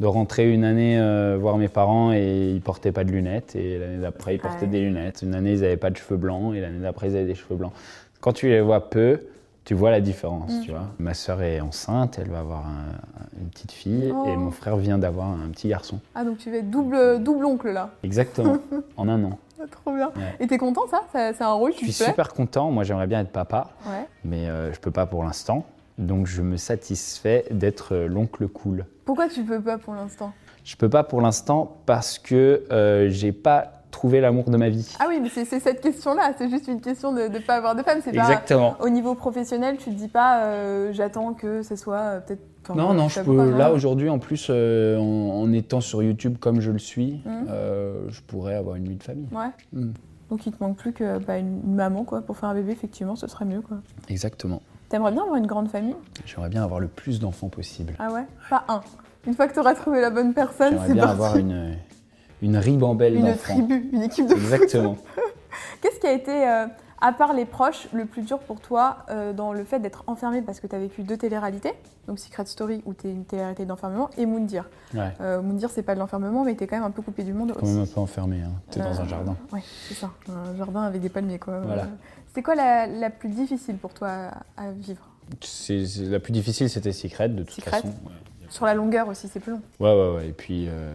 de 0.00 0.06
rentrer 0.06 0.52
une 0.52 0.64
année 0.64 0.98
euh, 0.98 1.36
voir 1.40 1.56
mes 1.56 1.68
parents 1.68 2.12
et 2.12 2.50
ils 2.52 2.60
portaient 2.60 2.92
pas 2.92 3.04
de 3.04 3.10
lunettes. 3.12 3.54
Et 3.56 3.78
l'année 3.78 3.98
d'après, 3.98 4.34
ils 4.34 4.40
portaient 4.40 4.62
Ouais. 4.66 4.70
des 4.72 4.80
lunettes. 4.80 5.22
Une 5.22 5.34
année, 5.34 5.52
ils 5.52 5.60
n'avaient 5.60 5.76
pas 5.76 5.90
de 5.90 5.96
cheveux 5.96 6.16
blancs 6.16 6.54
et 6.54 6.60
l'année 6.60 6.80
d'après, 6.80 7.08
ils 7.10 7.16
avaient 7.16 7.26
des 7.26 7.34
cheveux 7.34 7.56
blancs. 7.56 7.72
Quand 8.20 8.32
tu 8.32 8.48
les 8.48 8.60
vois 8.60 8.90
peu, 8.90 9.20
tu 9.64 9.74
vois 9.74 9.90
la 9.90 10.00
différence. 10.00 10.52
Mm. 10.52 10.60
Tu 10.62 10.70
vois. 10.72 10.86
Ma 10.98 11.14
sœur 11.14 11.42
est 11.42 11.60
enceinte, 11.60 12.18
elle 12.20 12.28
va 12.30 12.40
avoir 12.40 12.66
un- 12.66 13.40
une 13.40 13.48
petite 13.48 13.72
fille 13.72 14.12
Oh. 14.14 14.24
et 14.28 14.36
mon 14.36 14.50
frère 14.50 14.76
vient 14.76 14.98
d'avoir 14.98 15.28
un 15.28 15.48
petit 15.52 15.68
garçon. 15.68 16.00
Ah, 16.14 16.24
donc 16.24 16.38
tu 16.38 16.50
vas 16.50 16.58
être 16.58 16.70
double, 16.70 17.22
double 17.22 17.44
oncle 17.46 17.70
là. 17.70 17.90
Exactement, 18.02 18.58
en 18.96 19.08
un 19.08 19.22
an. 19.24 19.38
Ah, 19.60 19.64
trop 19.70 19.94
bien. 19.94 20.08
Ouais. 20.16 20.34
Et 20.40 20.46
t'es 20.48 20.58
content 20.58 20.82
ça, 20.90 21.02
C'est 21.12 21.42
un 21.42 21.52
rôle 21.52 21.72
Je 21.72 21.78
qui 21.78 21.84
suis 21.86 21.92
te 21.94 21.98
plaît 21.98 22.06
super 22.12 22.32
content. 22.34 22.70
Moi, 22.70 22.82
j'aimerais 22.84 23.06
bien 23.06 23.20
être 23.20 23.30
papa. 23.30 23.68
Ouais. 23.86 24.06
mais 24.24 24.48
euh, 24.48 24.72
je 24.72 24.80
peux 24.80 24.90
pas 24.90 25.06
pour 25.06 25.22
l'instant. 25.24 25.64
Donc 25.98 26.26
je 26.26 26.42
me 26.42 26.56
satisfais 26.56 27.44
d'être 27.50 27.94
euh, 27.94 28.06
l'oncle 28.08 28.48
cool. 28.48 28.86
Pourquoi 29.04 29.28
tu 29.28 29.44
peux 29.44 29.60
pas 29.60 29.78
pour 29.78 29.94
l'instant? 29.94 30.32
Je 30.64 30.76
peux 30.76 30.88
pas 30.88 31.04
pour 31.04 31.20
l'instant 31.20 31.76
parce 31.86 32.18
que 32.18 32.64
euh, 32.72 33.08
j'ai 33.10 33.32
pas 33.32 33.70
trouvé 33.90 34.20
l'amour 34.20 34.50
de 34.50 34.56
ma 34.56 34.70
vie. 34.70 34.96
Ah 34.98 35.04
oui, 35.08 35.20
mais 35.22 35.28
c'est 35.28 35.44
cette 35.44 35.80
question-là. 35.80 36.32
C'est 36.36 36.50
juste 36.50 36.66
une 36.66 36.80
question 36.80 37.12
de 37.12 37.28
ne 37.28 37.38
pas 37.38 37.54
avoir 37.56 37.76
de 37.76 37.82
femme. 37.82 38.02
Pas 38.02 38.10
Exactement. 38.10 38.74
au 38.80 38.88
niveau 38.88 39.14
professionnel, 39.14 39.76
tu 39.76 39.90
te 39.90 39.94
dis 39.94 40.08
pas 40.08 40.42
euh, 40.42 40.92
j'attends 40.92 41.32
que 41.32 41.62
ce 41.62 41.76
soit 41.76 41.96
euh, 41.96 42.20
peut-être. 42.20 42.42
Non, 42.74 42.94
non, 42.94 43.08
je 43.08 43.20
peux. 43.20 43.50
Là 43.56 43.72
aujourd'hui, 43.72 44.08
en 44.08 44.18
plus, 44.18 44.50
en, 44.50 44.54
en 44.54 45.52
étant 45.52 45.80
sur 45.82 46.02
YouTube 46.02 46.38
comme 46.40 46.60
je 46.60 46.70
le 46.70 46.78
suis, 46.78 47.20
euh, 47.26 48.06
je 48.08 48.22
pourrais 48.22 48.54
avoir 48.54 48.76
une 48.76 48.88
vie 48.88 48.96
de 48.96 49.02
famille. 49.02 49.28
Ouais. 49.32 49.50
Mm. 49.72 49.92
Donc 50.30 50.46
il 50.46 50.52
te 50.52 50.64
manque 50.64 50.78
plus 50.78 50.92
que 50.92 51.18
bah, 51.18 51.38
une 51.38 51.74
maman 51.74 52.04
quoi 52.04 52.22
pour 52.22 52.38
faire 52.38 52.48
un 52.48 52.54
bébé. 52.54 52.72
Effectivement, 52.72 53.16
ce 53.16 53.26
serait 53.26 53.44
mieux 53.44 53.60
quoi. 53.60 53.76
Exactement. 54.08 54.62
T'aimerais 54.88 55.12
bien 55.12 55.22
avoir 55.22 55.36
une 55.36 55.46
grande 55.46 55.68
famille? 55.68 55.96
J'aimerais 56.26 56.48
bien 56.50 56.62
avoir 56.64 56.80
le 56.80 56.88
plus 56.88 57.18
d'enfants 57.20 57.48
possible. 57.48 57.94
Ah 57.98 58.12
ouais? 58.12 58.24
Pas 58.50 58.64
un. 58.68 58.80
Une 59.26 59.34
fois 59.34 59.48
que 59.48 59.54
tu 59.54 59.60
auras 59.60 59.74
trouvé 59.74 60.00
la 60.00 60.10
bonne 60.10 60.34
personne, 60.34 60.70
J'aimerais 60.74 60.86
c'est 60.88 60.92
bien 60.94 61.02
parti. 61.06 61.16
avoir 61.20 61.36
une, 61.36 61.76
une 62.42 62.56
ribambelle 62.56 63.16
une 63.16 63.34
tribu, 63.36 63.88
une 63.92 64.02
équipe 64.02 64.26
de. 64.26 64.34
Exactement. 64.34 64.96
Qu'est-ce 65.80 65.98
qui 65.98 66.06
a 66.06 66.12
été, 66.12 66.46
euh, 66.48 66.66
à 67.00 67.12
part 67.12 67.32
les 67.32 67.44
proches, 67.46 67.88
le 67.92 68.04
plus 68.04 68.22
dur 68.22 68.38
pour 68.38 68.60
toi 68.60 68.98
euh, 69.10 69.32
dans 69.32 69.52
le 69.52 69.64
fait 69.64 69.78
d'être 69.80 70.04
enfermé 70.06 70.42
parce 70.42 70.60
que 70.60 70.66
tu 70.66 70.74
as 70.76 70.78
vécu 70.78 71.02
deux 71.02 71.16
téléréalités? 71.16 71.72
Donc 72.06 72.18
Secret 72.18 72.44
Story, 72.44 72.82
où 72.84 72.92
tu 72.92 73.06
es 73.08 73.10
une 73.12 73.24
télé-réalité 73.24 73.64
d'enfermement, 73.64 74.10
et 74.18 74.26
Moondir. 74.26 74.68
Ouais. 74.94 75.10
Euh, 75.22 75.40
Moondir, 75.40 75.70
c'est 75.70 75.82
pas 75.82 75.94
de 75.94 76.00
l'enfermement, 76.00 76.44
mais 76.44 76.54
tu 76.54 76.64
es 76.64 76.66
quand 76.66 76.76
même 76.76 76.84
un 76.84 76.90
peu 76.90 77.00
coupé 77.00 77.22
du 77.22 77.32
monde 77.32 77.52
Quand 77.58 77.66
même 77.66 77.80
un 77.80 77.86
peu 77.86 78.00
enfermé. 78.00 78.42
Hein. 78.42 78.52
T'es 78.70 78.80
dans 78.80 79.00
un 79.00 79.04
Euh, 79.04 79.08
jardin. 79.08 79.36
Ouais, 79.52 79.62
c'est 79.88 79.94
ça. 79.94 80.10
Un 80.28 80.54
jardin 80.56 80.82
avec 80.82 81.00
des 81.00 81.08
palmiers, 81.08 81.38
quoi. 81.38 81.60
Voilà. 81.60 81.86
C'était 82.34 82.42
quoi 82.42 82.56
la, 82.56 82.88
la 82.88 83.10
plus 83.10 83.28
difficile 83.28 83.76
pour 83.76 83.94
toi 83.94 84.08
à, 84.56 84.64
à 84.64 84.72
vivre 84.72 85.08
C'est, 85.40 85.86
c'est- 85.86 86.02
la 86.06 86.18
plus 86.18 86.32
difficile, 86.32 86.68
c'était 86.68 86.90
Secret, 86.90 87.28
de 87.28 87.44
toute 87.44 87.52
Secret. 87.54 87.70
façon. 87.70 87.86
Ouais. 87.86 88.12
Sur 88.50 88.66
la 88.66 88.74
longueur 88.74 89.06
aussi, 89.06 89.28
c'est 89.28 89.38
plus 89.38 89.52
long. 89.52 89.60
Ouais, 89.78 89.92
ouais, 89.94 90.16
ouais. 90.16 90.28
Et 90.30 90.32
puis, 90.32 90.66
euh, 90.68 90.92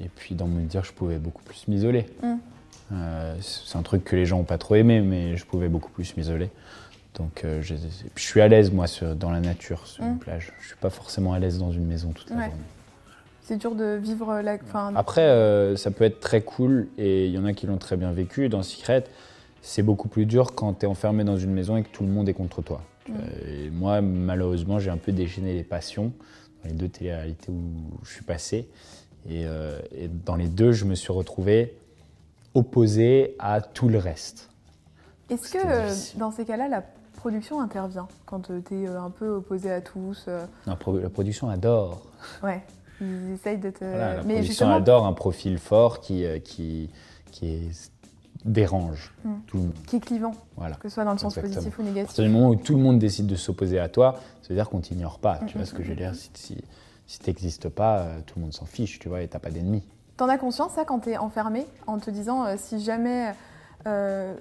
et 0.00 0.08
puis 0.08 0.34
dans 0.34 0.48
mon 0.48 0.60
dire, 0.64 0.82
je 0.82 0.92
pouvais 0.92 1.18
beaucoup 1.18 1.44
plus 1.44 1.68
m'isoler. 1.68 2.06
Mm. 2.24 2.34
Euh, 2.94 3.36
c'est 3.40 3.78
un 3.78 3.82
truc 3.82 4.02
que 4.02 4.16
les 4.16 4.26
gens 4.26 4.38
n'ont 4.38 4.44
pas 4.44 4.58
trop 4.58 4.74
aimé, 4.74 5.00
mais 5.00 5.36
je 5.36 5.46
pouvais 5.46 5.68
beaucoup 5.68 5.90
plus 5.92 6.16
m'isoler. 6.16 6.50
Donc, 7.14 7.44
euh, 7.44 7.62
je 7.62 7.76
suis 8.16 8.40
à 8.40 8.48
l'aise, 8.48 8.72
moi, 8.72 8.88
sur- 8.88 9.14
dans 9.14 9.30
la 9.30 9.38
nature, 9.40 9.86
sur 9.86 10.02
une 10.02 10.14
Mm. 10.14 10.18
plage. 10.18 10.52
Je 10.60 10.66
suis 10.66 10.76
pas 10.76 10.90
forcément 10.90 11.32
à 11.32 11.38
l'aise 11.38 11.58
dans 11.60 11.70
une 11.70 11.86
maison 11.86 12.10
toute 12.10 12.28
la 12.30 12.36
Ouais. 12.36 12.42
journée. 12.46 12.60
C'est 13.44 13.56
dur 13.56 13.76
de 13.76 13.94
vivre 14.02 14.40
la. 14.40 14.54
Enfin, 14.64 14.92
Après, 14.96 15.22
euh, 15.22 15.76
ça 15.76 15.92
peut 15.92 16.02
être 16.04 16.18
très 16.18 16.40
cool, 16.40 16.88
et 16.98 17.26
il 17.26 17.32
y 17.32 17.38
en 17.38 17.44
a 17.44 17.52
qui 17.52 17.68
l'ont 17.68 17.78
très 17.78 17.96
bien 17.96 18.10
vécu. 18.10 18.48
Dans 18.48 18.64
Secret, 18.64 19.04
c'est 19.62 19.82
beaucoup 19.82 20.08
plus 20.08 20.26
dur 20.26 20.54
quand 20.54 20.74
tu 20.74 20.86
es 20.86 20.88
enfermé 20.88 21.24
dans 21.24 21.36
une 21.36 21.52
maison 21.52 21.76
et 21.76 21.82
que 21.82 21.88
tout 21.88 22.02
le 22.04 22.10
monde 22.10 22.28
est 22.28 22.34
contre 22.34 22.62
toi. 22.62 22.80
Euh, 23.10 23.64
Et 23.66 23.70
moi, 23.70 24.00
malheureusement, 24.00 24.78
j'ai 24.78 24.90
un 24.90 24.96
peu 24.96 25.12
déchaîné 25.12 25.54
les 25.54 25.64
passions 25.64 26.12
dans 26.62 26.68
les 26.70 26.74
deux 26.74 26.88
téléréalités 26.88 27.50
où 27.50 27.60
je 28.04 28.12
suis 28.12 28.24
passé. 28.24 28.68
Et, 29.28 29.44
euh, 29.46 29.78
et 29.96 30.08
dans 30.08 30.36
les 30.36 30.48
deux, 30.48 30.72
je 30.72 30.84
me 30.84 30.94
suis 30.94 31.12
retrouvé 31.12 31.74
opposé 32.54 33.36
à 33.38 33.60
tout 33.60 33.88
le 33.88 33.98
reste. 33.98 34.48
Est-ce 35.28 35.52
que 35.52 35.58
euh, 35.58 35.88
difficile. 35.88 36.18
dans 36.18 36.30
ces 36.30 36.44
cas-là, 36.44 36.68
la 36.68 36.82
production 37.16 37.60
intervient 37.60 38.08
quand 38.26 38.50
tu 38.68 38.74
es 38.84 38.86
un 38.86 39.10
peu 39.10 39.28
opposé 39.28 39.70
à 39.70 39.80
tous 39.80 40.24
euh, 40.28 40.44
La, 40.66 40.74
pro- 40.76 40.98
la 40.98 41.10
production 41.10 41.48
adore. 41.48 42.02
Ouais, 42.42 42.62
ils 43.00 43.32
essayent 43.34 43.58
de 43.58 43.70
te. 43.70 43.84
Voilà, 43.84 43.98
la 43.98 44.04
Euh, 44.04 44.16
mais 44.26 44.34
production 44.34 44.42
justement, 44.46 44.74
adore 44.74 45.06
un 45.06 45.12
profil 45.12 45.58
fort 45.58 46.00
qui, 46.00 46.24
euh, 46.24 46.38
qui, 46.38 46.90
qui 47.30 47.46
est 47.48 47.90
dérange 48.44 49.12
Mm. 49.24 49.30
tout 49.46 49.56
le 49.56 49.62
monde. 49.64 49.72
Qui 49.86 49.96
est 49.96 50.00
clivant, 50.00 50.32
Voilà. 50.56 50.76
que 50.76 50.88
ce 50.88 50.94
soit 50.94 51.04
dans 51.04 51.12
le 51.12 51.18
sens 51.18 51.36
Exactement. 51.36 51.54
positif 51.62 51.78
ou 51.78 51.82
À 51.82 51.84
négatif. 51.84 52.06
partir 52.08 52.24
du 52.24 52.30
moment 52.30 52.48
où 52.50 52.56
tout 52.56 52.74
le 52.76 52.82
monde 52.82 52.98
décide 52.98 53.26
de 53.26 53.36
s'opposer 53.36 53.78
à 53.78 53.88
toi, 53.88 54.14
ça 54.42 54.48
veut 54.48 54.54
dire 54.54 54.68
qu'on 54.70 54.80
t'ignore 54.80 55.18
pas. 55.18 55.40
Tu 55.46 55.56
Mm, 55.56 55.60
vois 55.60 55.66
ce 55.66 55.74
que 55.74 55.82
je 55.82 55.88
veux 55.90 55.96
dire 55.96 56.14
Si, 56.14 56.30
si, 56.34 56.58
si 57.06 57.18
t'existes 57.20 57.68
pas, 57.68 57.98
euh, 57.98 58.20
tout 58.26 58.34
le 58.38 58.42
monde 58.42 58.52
s'en 58.52 58.64
fiche, 58.66 58.98
tu 58.98 59.08
vois, 59.08 59.22
et 59.22 59.28
t'as 59.28 59.38
pas 59.40 59.50
d'ennemis. 59.50 59.82
T'en 60.16 60.28
as 60.28 60.38
conscience, 60.38 60.72
ça, 60.72 60.84
quand 60.84 60.98
t'es 61.00 61.16
enfermé, 61.16 61.66
en 61.86 61.98
te 61.98 62.10
disant, 62.10 62.44
euh, 62.44 62.54
si 62.58 62.80
jamais, 62.80 63.32
euh, 63.86 64.34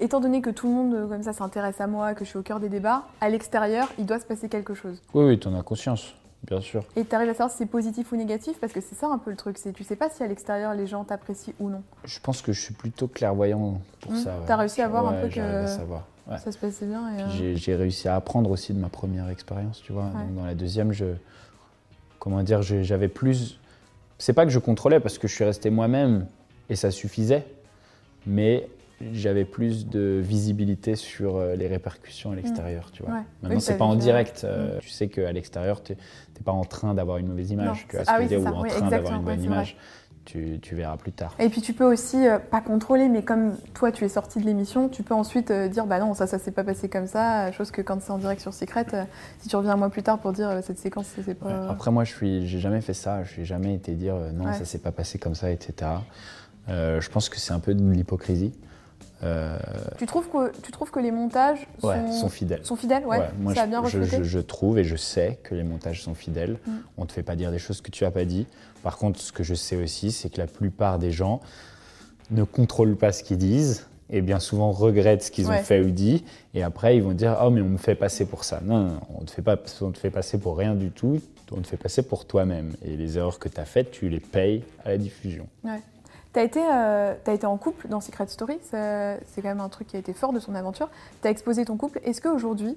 étant 0.00 0.20
donné 0.20 0.40
que 0.42 0.50
tout 0.50 0.66
le 0.68 0.72
monde, 0.74 1.08
comme 1.08 1.22
ça, 1.22 1.32
s'intéresse 1.32 1.80
à 1.80 1.86
moi, 1.86 2.14
que 2.14 2.24
je 2.24 2.30
suis 2.30 2.38
au 2.38 2.42
cœur 2.42 2.60
des 2.60 2.68
débats, 2.68 3.04
à 3.20 3.28
l'extérieur, 3.30 3.88
il 3.98 4.06
doit 4.06 4.18
se 4.20 4.26
passer 4.26 4.48
quelque 4.48 4.74
chose. 4.74 5.00
Oui, 5.14 5.24
oui, 5.24 5.38
t'en 5.40 5.58
as 5.58 5.62
conscience, 5.62 6.14
bien 6.46 6.60
sûr. 6.60 6.84
Et 6.96 7.04
t'arrives 7.04 7.28
à 7.30 7.32
savoir 7.34 7.50
si 7.50 7.58
c'est 7.58 7.66
positif 7.66 8.12
ou 8.12 8.16
négatif, 8.16 8.58
parce 8.60 8.72
que 8.72 8.80
c'est 8.80 8.94
ça 8.94 9.08
un 9.08 9.18
peu 9.18 9.30
le 9.30 9.36
truc, 9.36 9.58
c'est 9.58 9.72
tu 9.72 9.84
sais 9.84 9.96
pas 9.96 10.10
si 10.10 10.22
à 10.22 10.26
l'extérieur, 10.26 10.74
les 10.74 10.86
gens 10.86 11.04
t'apprécient 11.04 11.54
ou 11.60 11.68
non. 11.70 11.82
Je 12.04 12.18
pense 12.20 12.42
que 12.42 12.52
je 12.52 12.60
suis 12.60 12.74
plutôt 12.74 13.08
clairvoyant 13.08 13.80
pour 14.00 14.12
Mm. 14.12 14.16
ça. 14.16 14.30
ouais. 14.38 14.44
T'as 14.46 14.56
réussi 14.56 14.82
à 14.82 14.88
voir 14.88 15.06
un 15.08 15.20
peu 15.20 15.28
que- 15.28 15.40
à 15.40 15.66
savoir. 15.66 16.04
Ouais. 16.30 16.38
Ça 16.38 16.50
se 16.52 16.58
passait 16.58 16.86
bien. 16.86 17.06
Euh, 17.20 17.54
J'ai 17.54 17.74
réussi 17.76 18.08
à 18.08 18.14
apprendre 18.16 18.50
aussi 18.50 18.72
de 18.72 18.78
ma 18.78 18.88
première 18.88 19.28
expérience, 19.28 19.82
tu 19.82 19.92
vois. 19.92 20.04
Donc, 20.04 20.34
dans 20.34 20.44
la 20.46 20.54
deuxième, 20.54 20.92
je, 20.92 21.04
comment 22.18 22.42
dire, 22.42 22.62
j'avais 22.62 23.08
plus. 23.08 23.58
C'est 24.18 24.32
pas 24.32 24.44
que 24.44 24.50
je 24.50 24.58
contrôlais 24.58 25.00
parce 25.00 25.18
que 25.18 25.28
je 25.28 25.34
suis 25.34 25.44
resté 25.44 25.68
moi-même 25.70 26.26
et 26.70 26.76
ça 26.76 26.90
suffisait, 26.90 27.44
mais 28.26 28.68
j'avais 29.12 29.44
plus 29.44 29.86
de 29.86 30.20
visibilité 30.22 30.96
sur 30.96 31.36
euh, 31.36 31.54
les 31.56 31.66
répercussions 31.66 32.32
à 32.32 32.34
l'extérieur, 32.34 32.90
tu 32.92 33.02
vois. 33.02 33.12
Ouais. 33.12 33.20
Maintenant, 33.42 33.56
Oui, 33.56 33.60
c'est 33.62 33.76
pas 33.76 33.84
en 33.84 33.96
direct. 33.96 34.42
euh, 34.44 34.78
Tu 34.80 34.88
sais 34.88 35.08
qu'à 35.08 35.32
l'extérieur, 35.32 35.82
tu 35.82 35.92
n'es 35.92 35.98
pas 36.44 36.52
en 36.52 36.64
train 36.64 36.94
d'avoir 36.94 37.18
une 37.18 37.28
mauvaise 37.28 37.50
image, 37.50 37.66
Non, 37.66 37.74
tu 37.88 37.96
vois 37.96 38.04
ah 38.06 38.12
ce 38.12 38.16
que 38.18 38.22
oui, 38.22 38.28
dire, 38.28 38.40
ou 38.40 38.46
en 38.46 38.62
Oui, 38.62 38.68
train 38.70 38.88
d'avoir 38.88 39.14
une 39.16 39.22
bonne 39.24 39.42
image. 39.42 39.76
Tu, 40.26 40.58
tu 40.62 40.74
verras 40.74 40.96
plus 40.96 41.12
tard. 41.12 41.34
Et 41.38 41.50
puis 41.50 41.60
tu 41.60 41.74
peux 41.74 41.84
aussi, 41.84 42.26
euh, 42.26 42.38
pas 42.38 42.62
contrôler, 42.62 43.10
mais 43.10 43.22
comme 43.22 43.58
toi 43.74 43.92
tu 43.92 44.06
es 44.06 44.08
sorti 44.08 44.40
de 44.40 44.46
l'émission, 44.46 44.88
tu 44.88 45.02
peux 45.02 45.12
ensuite 45.12 45.50
euh, 45.50 45.68
dire 45.68 45.84
bah 45.84 45.98
non, 46.00 46.14
ça, 46.14 46.26
ça 46.26 46.38
s'est 46.38 46.50
pas 46.50 46.64
passé 46.64 46.88
comme 46.88 47.06
ça. 47.06 47.52
Chose 47.52 47.70
que 47.70 47.82
quand 47.82 48.00
c'est 48.00 48.10
en 48.10 48.16
direct 48.16 48.40
sur 48.40 48.54
Secret, 48.54 48.86
euh, 48.94 49.04
si 49.40 49.48
tu 49.50 49.56
reviens 49.56 49.72
un 49.72 49.76
mois 49.76 49.90
plus 49.90 50.02
tard 50.02 50.18
pour 50.18 50.32
dire 50.32 50.60
cette 50.62 50.78
séquence, 50.78 51.08
c'est 51.22 51.34
pas. 51.34 51.46
Ouais, 51.46 51.66
Après, 51.68 51.90
moi, 51.90 52.04
je 52.04 52.14
suis, 52.14 52.46
j'ai 52.48 52.58
jamais 52.58 52.80
fait 52.80 52.94
ça. 52.94 53.22
Je 53.24 53.40
n'ai 53.40 53.44
jamais 53.44 53.74
été 53.74 53.92
dire 53.92 54.14
non, 54.32 54.46
Ouais. 54.46 54.54
ça 54.54 54.64
s'est 54.64 54.78
pas 54.78 54.92
passé 54.92 55.18
comme 55.18 55.34
ça, 55.34 55.50
etc. 55.50 55.90
Je 56.68 57.08
pense 57.10 57.28
que 57.28 57.38
c'est 57.38 57.52
un 57.52 57.60
peu 57.60 57.74
de 57.74 57.90
l'hypocrisie. 57.92 58.54
Euh, 59.24 59.58
Tu, 59.98 60.06
trouves 60.06 60.28
que, 60.28 60.52
tu 60.60 60.70
trouves 60.70 60.90
que 60.90 61.00
les 61.00 61.10
montages 61.10 61.66
sont, 61.80 61.88
ouais, 61.88 62.12
sont 62.12 62.28
fidèles. 62.28 62.64
sont 62.64 62.76
fidèles 62.76 63.06
Ouais, 63.06 63.18
Ouais, 63.18 63.30
moi, 63.38 63.54
ça 63.54 63.62
a 63.62 63.64
je, 63.64 63.70
bien 63.70 63.80
je- 63.80 63.98
reflété 63.98 64.16
je- 64.18 64.22
je 64.24 64.38
trouve 64.38 64.78
et 64.78 64.84
je 64.84 64.96
sais 64.96 65.38
que 65.42 65.54
les 65.54 65.62
montages 65.64 66.02
sont 66.02 66.14
fidèles. 66.14 66.58
Mm. 66.66 66.72
On 66.98 67.06
te 67.06 67.12
fait 67.12 67.22
pas 67.22 67.34
dire 67.34 67.50
des 67.50 67.58
choses 67.58 67.80
que 67.80 67.90
tu 67.90 68.04
as 68.04 68.10
pas 68.10 68.24
dit. 68.24 68.46
Par 68.82 68.98
contre, 68.98 69.18
ce 69.20 69.32
que 69.32 69.42
je 69.42 69.54
sais 69.54 69.76
aussi, 69.76 70.12
c'est 70.12 70.28
que 70.28 70.38
la 70.38 70.46
plupart 70.46 70.98
des 70.98 71.10
gens 71.10 71.40
ne 72.30 72.44
contrôlent 72.44 72.96
pas 72.96 73.12
ce 73.12 73.22
qu'ils 73.24 73.38
disent 73.38 73.86
et 74.10 74.20
bien 74.20 74.38
souvent 74.40 74.70
regrettent 74.72 75.22
ce 75.22 75.30
qu'ils 75.30 75.46
Ouais. 75.48 75.60
ont 75.60 75.62
fait 75.62 75.80
ou 75.80 75.90
dit. 75.90 76.24
Et 76.52 76.62
après, 76.62 76.96
ils 76.96 77.02
vont 77.02 77.12
dire 77.12 77.38
Oh, 77.42 77.48
mais 77.50 77.62
on 77.62 77.68
me 77.70 77.78
fait 77.78 77.94
passer 77.94 78.26
pour 78.26 78.44
ça. 78.44 78.60
Non, 78.62 78.78
non, 78.84 79.00
on 79.16 79.20
ne 79.22 79.26
te, 79.26 79.40
te 79.90 79.98
fait 79.98 80.10
passer 80.10 80.38
pour 80.38 80.58
rien 80.58 80.74
du 80.74 80.90
tout. 80.90 81.18
On 81.52 81.60
te 81.60 81.66
fait 81.66 81.76
passer 81.78 82.02
pour 82.02 82.26
toi-même. 82.26 82.72
Et 82.84 82.96
les 82.96 83.16
erreurs 83.16 83.38
que 83.38 83.48
tu 83.48 83.60
as 83.60 83.64
faites, 83.64 83.90
tu 83.90 84.08
les 84.08 84.20
payes 84.20 84.64
à 84.84 84.90
la 84.90 84.98
diffusion. 84.98 85.46
Tu 86.34 86.40
as, 86.40 86.42
été, 86.42 86.60
euh, 86.60 87.14
t'as 87.22 87.32
été 87.32 87.46
en 87.46 87.56
couple 87.56 87.86
dans 87.88 88.00
Secret 88.00 88.26
Story, 88.26 88.58
c'est 88.62 89.18
quand 89.36 89.42
même 89.44 89.60
un 89.60 89.68
truc 89.68 89.86
qui 89.86 89.94
a 89.96 90.00
été 90.00 90.12
fort 90.12 90.32
de 90.32 90.40
son 90.40 90.54
aventure. 90.56 90.88
Tu 91.22 91.28
as 91.28 91.30
exposé 91.30 91.64
ton 91.64 91.76
couple. 91.76 92.00
Est-ce 92.02 92.20
qu'aujourd'hui, 92.20 92.76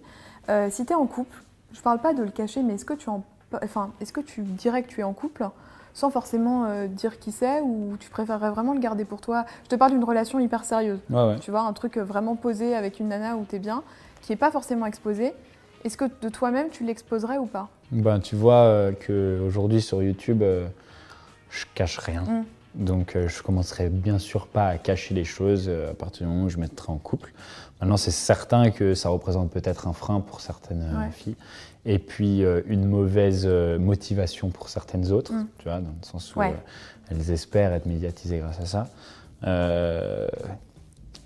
euh, 0.49 0.69
si 0.69 0.85
tu 0.85 0.91
es 0.93 0.95
en 0.95 1.07
couple, 1.07 1.41
je 1.73 1.81
parle 1.81 1.97
pas 1.99 2.13
de 2.13 2.21
le 2.21 2.29
cacher, 2.29 2.61
mais 2.61 2.75
est-ce 2.75 2.85
que, 2.85 2.93
tu 2.93 3.09
en- 3.09 3.23
enfin, 3.63 3.89
est-ce 3.99 4.13
que 4.13 4.21
tu 4.21 4.41
dirais 4.41 4.83
que 4.83 4.87
tu 4.89 5.01
es 5.01 5.03
en 5.03 5.13
couple 5.13 5.49
sans 5.95 6.11
forcément 6.11 6.65
euh, 6.65 6.85
dire 6.85 7.17
qui 7.17 7.31
c'est 7.31 7.61
ou 7.61 7.97
tu 7.99 8.11
préférerais 8.11 8.51
vraiment 8.51 8.73
le 8.73 8.79
garder 8.79 9.05
pour 9.05 9.21
toi? 9.21 9.45
Je 9.63 9.69
te 9.69 9.75
parle 9.75 9.91
d'une 9.93 10.03
relation 10.03 10.37
hyper 10.39 10.63
sérieuse. 10.63 10.99
Ouais, 11.09 11.23
ouais. 11.23 11.39
Tu 11.39 11.49
vois, 11.49 11.61
un 11.61 11.73
truc 11.73 11.97
vraiment 11.97 12.35
posé 12.35 12.75
avec 12.75 12.99
une 12.99 13.07
nana 13.07 13.35
où 13.37 13.45
tu 13.49 13.55
es 13.55 13.59
bien, 13.59 13.81
qui 14.21 14.31
n'est 14.33 14.37
pas 14.37 14.51
forcément 14.51 14.85
exposé. 14.85 15.33
Est-ce 15.83 15.97
que 15.97 16.05
de 16.21 16.29
toi-même, 16.29 16.69
tu 16.69 16.83
l'exposerais 16.83 17.39
ou 17.39 17.47
pas? 17.47 17.69
Ben, 17.91 18.19
tu 18.19 18.35
vois 18.35 18.65
euh, 18.65 18.91
qu'aujourd'hui 18.91 19.81
sur 19.81 20.03
YouTube, 20.03 20.43
euh, 20.43 20.67
je 21.49 21.65
cache 21.73 21.97
rien. 21.97 22.21
Mm. 22.21 22.43
Donc 22.75 23.15
euh, 23.15 23.27
je 23.27 23.41
commencerai 23.41 23.89
bien 23.89 24.19
sûr 24.19 24.47
pas 24.47 24.67
à 24.67 24.77
cacher 24.77 25.15
les 25.15 25.23
choses 25.23 25.65
euh, 25.67 25.91
à 25.91 25.93
partir 25.93 26.27
du 26.27 26.31
moment 26.33 26.45
où 26.45 26.49
je 26.49 26.57
me 26.57 26.61
mettrai 26.61 26.91
en 26.91 26.97
couple. 26.97 27.33
Maintenant, 27.81 27.97
c'est 27.97 28.11
certain 28.11 28.69
que 28.71 28.93
ça 28.93 29.09
représente 29.09 29.49
peut-être 29.51 29.87
un 29.87 29.93
frein 29.93 30.19
pour 30.21 30.41
certaines 30.41 30.83
euh, 30.83 30.99
Ouais. 31.05 31.11
filles. 31.11 31.35
Et 31.85 31.99
puis 31.99 32.43
euh, 32.43 32.61
une 32.67 32.85
mauvaise 32.85 33.43
euh, 33.45 33.79
motivation 33.79 34.49
pour 34.49 34.69
certaines 34.69 35.11
autres, 35.11 35.33
Mm. 35.33 35.47
tu 35.57 35.63
vois, 35.65 35.79
dans 35.79 35.89
le 35.89 36.05
sens 36.05 36.35
où 36.35 36.39
Ouais. 36.39 36.53
elles 37.09 37.31
espèrent 37.31 37.73
être 37.73 37.85
médiatisées 37.85 38.39
grâce 38.39 38.59
à 38.59 38.65
ça. 38.65 38.87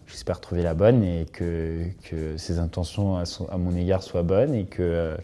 J'espère 0.07 0.41
trouver 0.41 0.61
la 0.61 0.73
bonne 0.73 1.03
et 1.03 1.25
que, 1.25 1.83
que 2.03 2.35
ses 2.37 2.59
intentions 2.59 3.15
à, 3.17 3.25
son- 3.25 3.45
à 3.47 3.57
mon 3.57 3.73
égard 3.75 4.03
soient 4.03 4.23
bonnes 4.23 4.53
et 4.53 4.65
que 4.65 5.15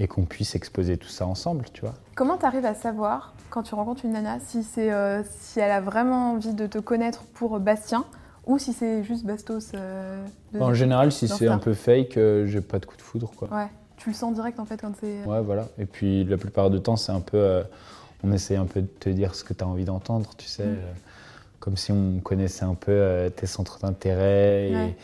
et 0.00 0.08
qu'on 0.08 0.24
puisse 0.24 0.54
exposer 0.54 0.96
tout 0.96 1.08
ça 1.08 1.26
ensemble, 1.26 1.66
tu 1.72 1.82
vois. 1.82 1.94
Comment 2.14 2.36
tu 2.36 2.44
arrives 2.46 2.64
à 2.66 2.74
savoir, 2.74 3.34
quand 3.50 3.62
tu 3.62 3.74
rencontres 3.74 4.04
une 4.04 4.12
nana, 4.12 4.38
si, 4.44 4.62
c'est, 4.64 4.92
euh, 4.92 5.22
si 5.40 5.60
elle 5.60 5.70
a 5.70 5.80
vraiment 5.80 6.32
envie 6.32 6.52
de 6.54 6.66
te 6.66 6.78
connaître 6.78 7.22
pour 7.34 7.58
Bastien 7.60 8.04
ou 8.46 8.58
si 8.58 8.72
c'est 8.72 9.04
juste 9.04 9.24
Bastos 9.24 9.72
euh, 9.74 10.24
de- 10.52 10.60
En 10.60 10.74
général, 10.74 11.12
si 11.12 11.28
c'est 11.28 11.48
un 11.48 11.58
peu 11.58 11.74
fake, 11.74 12.16
euh, 12.16 12.46
j'ai 12.46 12.60
pas 12.60 12.78
de 12.78 12.86
coup 12.86 12.96
de 12.96 13.02
foudre, 13.02 13.30
quoi. 13.36 13.48
Ouais, 13.52 13.68
tu 13.96 14.10
le 14.10 14.14
sens 14.14 14.34
direct 14.34 14.58
en 14.60 14.64
fait 14.64 14.80
quand 14.80 14.92
c'est. 15.00 15.24
Ouais, 15.24 15.40
voilà. 15.40 15.66
Et 15.78 15.86
puis 15.86 16.24
la 16.24 16.36
plupart 16.36 16.70
du 16.70 16.80
temps, 16.80 16.96
c'est 16.96 17.12
un 17.12 17.20
peu. 17.20 17.36
euh, 17.38 17.62
on 18.26 18.32
essaie 18.32 18.56
un 18.56 18.64
peu 18.66 18.80
de 18.80 18.86
te 18.86 19.08
dire 19.10 19.34
ce 19.34 19.44
que 19.44 19.52
tu 19.54 19.62
as 19.62 19.66
envie 19.66 19.84
d'entendre, 19.84 20.30
tu 20.36 20.46
sais. 20.46 20.64
Mm. 20.64 20.68
euh, 20.76 20.92
comme 21.60 21.76
si 21.78 21.92
on 21.92 22.20
connaissait 22.22 22.64
un 22.66 22.74
peu 22.74 22.90
euh, 22.92 23.30
tes 23.30 23.46
centres 23.46 23.78
d'intérêt 23.80 24.68
et, 24.68 24.74
Ouais. 24.74 24.96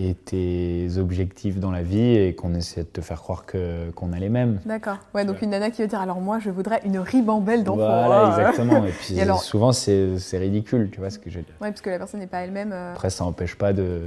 Et 0.00 0.14
tes 0.14 0.96
objectifs 0.96 1.58
dans 1.58 1.72
la 1.72 1.82
vie 1.82 2.14
et 2.16 2.34
qu'on 2.36 2.54
essaie 2.54 2.82
de 2.84 2.86
te 2.88 3.00
faire 3.00 3.20
croire 3.20 3.44
que- 3.46 3.90
qu'on 3.90 4.12
a 4.12 4.18
les 4.20 4.28
mêmes. 4.28 4.60
D'accord. 4.64 4.98
Ouais, 5.12 5.24
donc 5.24 5.42
une 5.42 5.50
nana 5.50 5.70
qui 5.72 5.82
veut 5.82 5.88
dire 5.88 6.00
alors 6.00 6.20
moi 6.20 6.38
je 6.38 6.50
voudrais 6.50 6.80
une 6.84 6.98
ribambelle 7.00 7.64
d'enfants. 7.64 8.04
Voilà, 8.06 8.26
Ah. 8.26 8.38
exactement. 8.38 8.84
Et 8.86 8.90
puis 8.92 9.16
Et 9.18 9.22
alors- 9.22 9.42
souvent, 9.42 9.72
c'est 9.72 10.18
c'est 10.18 10.38
ridicule, 10.38 10.88
tu 10.92 11.00
vois 11.00 11.10
ce 11.10 11.18
que 11.18 11.28
je 11.30 11.38
veux 11.38 11.44
dire. 11.44 11.54
Ouais, 11.60 11.70
parce 11.70 11.80
que 11.80 11.90
la 11.90 11.98
personne 11.98 12.20
n'est 12.20 12.28
pas 12.28 12.38
elle-même. 12.42 12.70
euh, 12.72 12.92
Après, 12.92 13.10
ça 13.10 13.24
n'empêche 13.24 13.56
pas 13.56 13.72
de, 13.72 14.02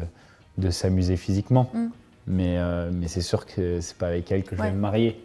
de 0.57 0.69
s'amuser 0.69 1.17
physiquement. 1.17 1.69
Mm. 1.73 1.87
Mais, 2.27 2.55
euh, 2.57 2.89
mais 2.93 3.07
c'est 3.09 3.21
sûr 3.21 3.45
que 3.45 3.81
c'est 3.81 3.97
pas 3.97 4.07
avec 4.07 4.31
elle 4.31 4.43
que 4.43 4.55
je 4.55 4.61
Ouais. 4.61 4.67
vais 4.69 4.73
me 4.75 4.79
marier. 4.79 5.19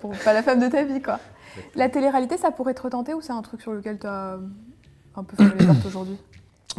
pour, 0.00 0.10
pas 0.24 0.34
la 0.34 0.42
femme 0.42 0.60
de 0.60 0.68
ta 0.68 0.84
vie 0.84 1.00
quoi. 1.00 1.18
La 1.76 1.88
télé-réalité, 1.88 2.36
ça 2.36 2.50
pourrait 2.50 2.74
te 2.74 2.82
retenter 2.82 3.14
ou 3.14 3.20
c'est 3.22 3.32
un 3.32 3.40
truc 3.42 3.62
sur 3.62 3.72
lequel 3.72 3.98
tu 3.98 4.06
as 4.06 4.36
un 5.16 5.22
peu 5.24 5.36
fermé 5.36 5.52
les 5.60 5.66
portes 5.66 5.86
aujourd'hui? 5.86 6.16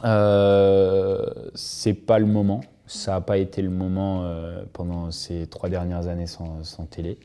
Euh, 0.04 1.26
c'est 1.56 1.94
pas 1.94 2.20
le 2.20 2.26
moment. 2.26 2.62
Ça 2.94 3.14
n'a 3.14 3.22
pas 3.22 3.38
été 3.38 3.62
le 3.62 3.70
moment 3.70 4.24
euh, 4.24 4.64
pendant 4.74 5.12
ces 5.12 5.48
trois 5.48 5.70
dernières 5.70 6.08
années 6.08 6.28
sans, 6.28 6.64
sans 6.66 6.86
télé, 6.86 7.18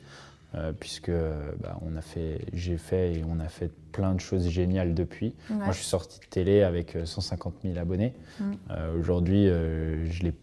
euh, 0.55 0.71
puisque 0.71 1.11
bah, 1.59 1.77
on 1.85 1.95
a 1.97 2.01
fait, 2.01 2.39
j'ai 2.53 2.77
fait 2.77 3.15
et 3.15 3.23
on 3.29 3.39
a 3.41 3.49
fait 3.49 3.69
plein 3.91 4.13
de 4.13 4.21
choses 4.21 4.47
géniales 4.47 4.93
depuis. 4.93 5.33
Ouais. 5.49 5.57
Moi, 5.57 5.71
je 5.71 5.77
suis 5.77 5.85
sorti 5.85 6.19
de 6.21 6.25
télé 6.25 6.63
avec 6.63 6.95
euh, 6.95 7.05
150 7.05 7.53
000 7.63 7.77
abonnés. 7.77 8.13
Mm. 8.39 8.43
Euh, 8.71 8.99
Aujourd'hui, 8.99 9.49
euh, 9.49 10.09
je 10.09 10.23
l'ai 10.23 10.33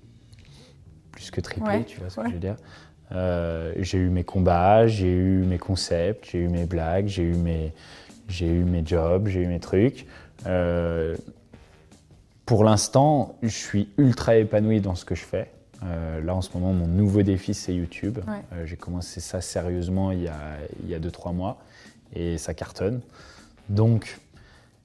plus 1.11 1.31
que 1.31 1.41
triplé, 1.41 1.69
Ouais, 1.79 1.85
tu 1.85 2.01
vois 2.01 2.11
ce 2.11 2.21
ouais. 2.21 2.25
que 2.25 2.31
je 2.31 2.35
veux 2.35 2.41
dire. 2.41 2.57
Euh, 3.13 3.73
j'ai 3.79 3.99
eu 3.99 4.11
mes 4.11 4.25
combats, 4.25 4.87
j'ai 4.87 5.11
eu 5.11 5.39
mes 5.45 5.59
concepts, 5.59 6.29
j'ai 6.31 6.41
eu 6.41 6.49
mes 6.49 6.67
blagues, 6.67 7.07
j'ai 7.07 7.23
eu 7.23 7.35
mes, 7.35 7.73
j'ai 8.29 8.49
eu 8.49 8.65
mes 8.65 8.85
jobs, 8.85 9.29
j'ai 9.29 9.41
eu 9.41 9.47
mes 9.47 9.61
trucs. 9.61 10.07
Pour 12.47 12.65
l'instant, 12.65 13.37
je 13.43 13.49
suis 13.49 13.89
ultra 13.97 14.37
épanoui 14.37 14.81
dans 14.81 14.95
ce 14.95 15.05
que 15.05 15.15
je 15.15 15.25
fais. 15.25 15.51
Euh, 15.83 16.21
là, 16.23 16.35
en 16.35 16.41
ce 16.43 16.51
moment, 16.55 16.73
mon 16.73 16.87
nouveau 16.87 17.23
défi, 17.23 17.55
c'est 17.55 17.75
YouTube. 17.75 18.19
Ouais. 18.27 18.35
Euh, 18.53 18.67
j'ai 18.67 18.77
commencé 18.77 19.21
ça 19.21 19.41
sérieusement 19.41 20.13
il 20.13 20.23
y 20.23 20.29
a, 20.29 20.39
il 20.83 20.91
y 20.91 20.95
a 20.95 20.99
2-3 20.99 21.33
mois 21.35 21.59
et 22.15 22.39
ça 22.39 22.55
cartonne. 22.55 23.01
Donc, 23.69 24.19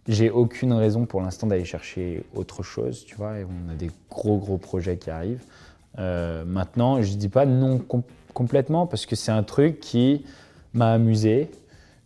j'ai 0.07 0.29
aucune 0.29 0.73
raison 0.73 1.05
pour 1.05 1.21
l'instant 1.21 1.47
d'aller 1.47 1.65
chercher 1.65 2.23
autre 2.33 2.63
chose, 2.63 3.05
tu 3.05 3.15
vois. 3.15 3.39
Et 3.39 3.43
on 3.45 3.71
a 3.71 3.75
des 3.75 3.91
gros, 4.09 4.37
gros 4.37 4.57
projets 4.57 4.97
qui 4.97 5.09
arrivent. 5.09 5.43
Euh, 5.99 6.45
maintenant, 6.45 7.01
je 7.01 7.13
dis 7.15 7.29
pas 7.29 7.45
non 7.45 7.77
com- 7.77 8.03
complètement 8.33 8.87
parce 8.87 9.05
que 9.05 9.15
c'est 9.15 9.31
un 9.31 9.43
truc 9.43 9.79
qui 9.79 10.25
m'a 10.73 10.93
amusé, 10.93 11.49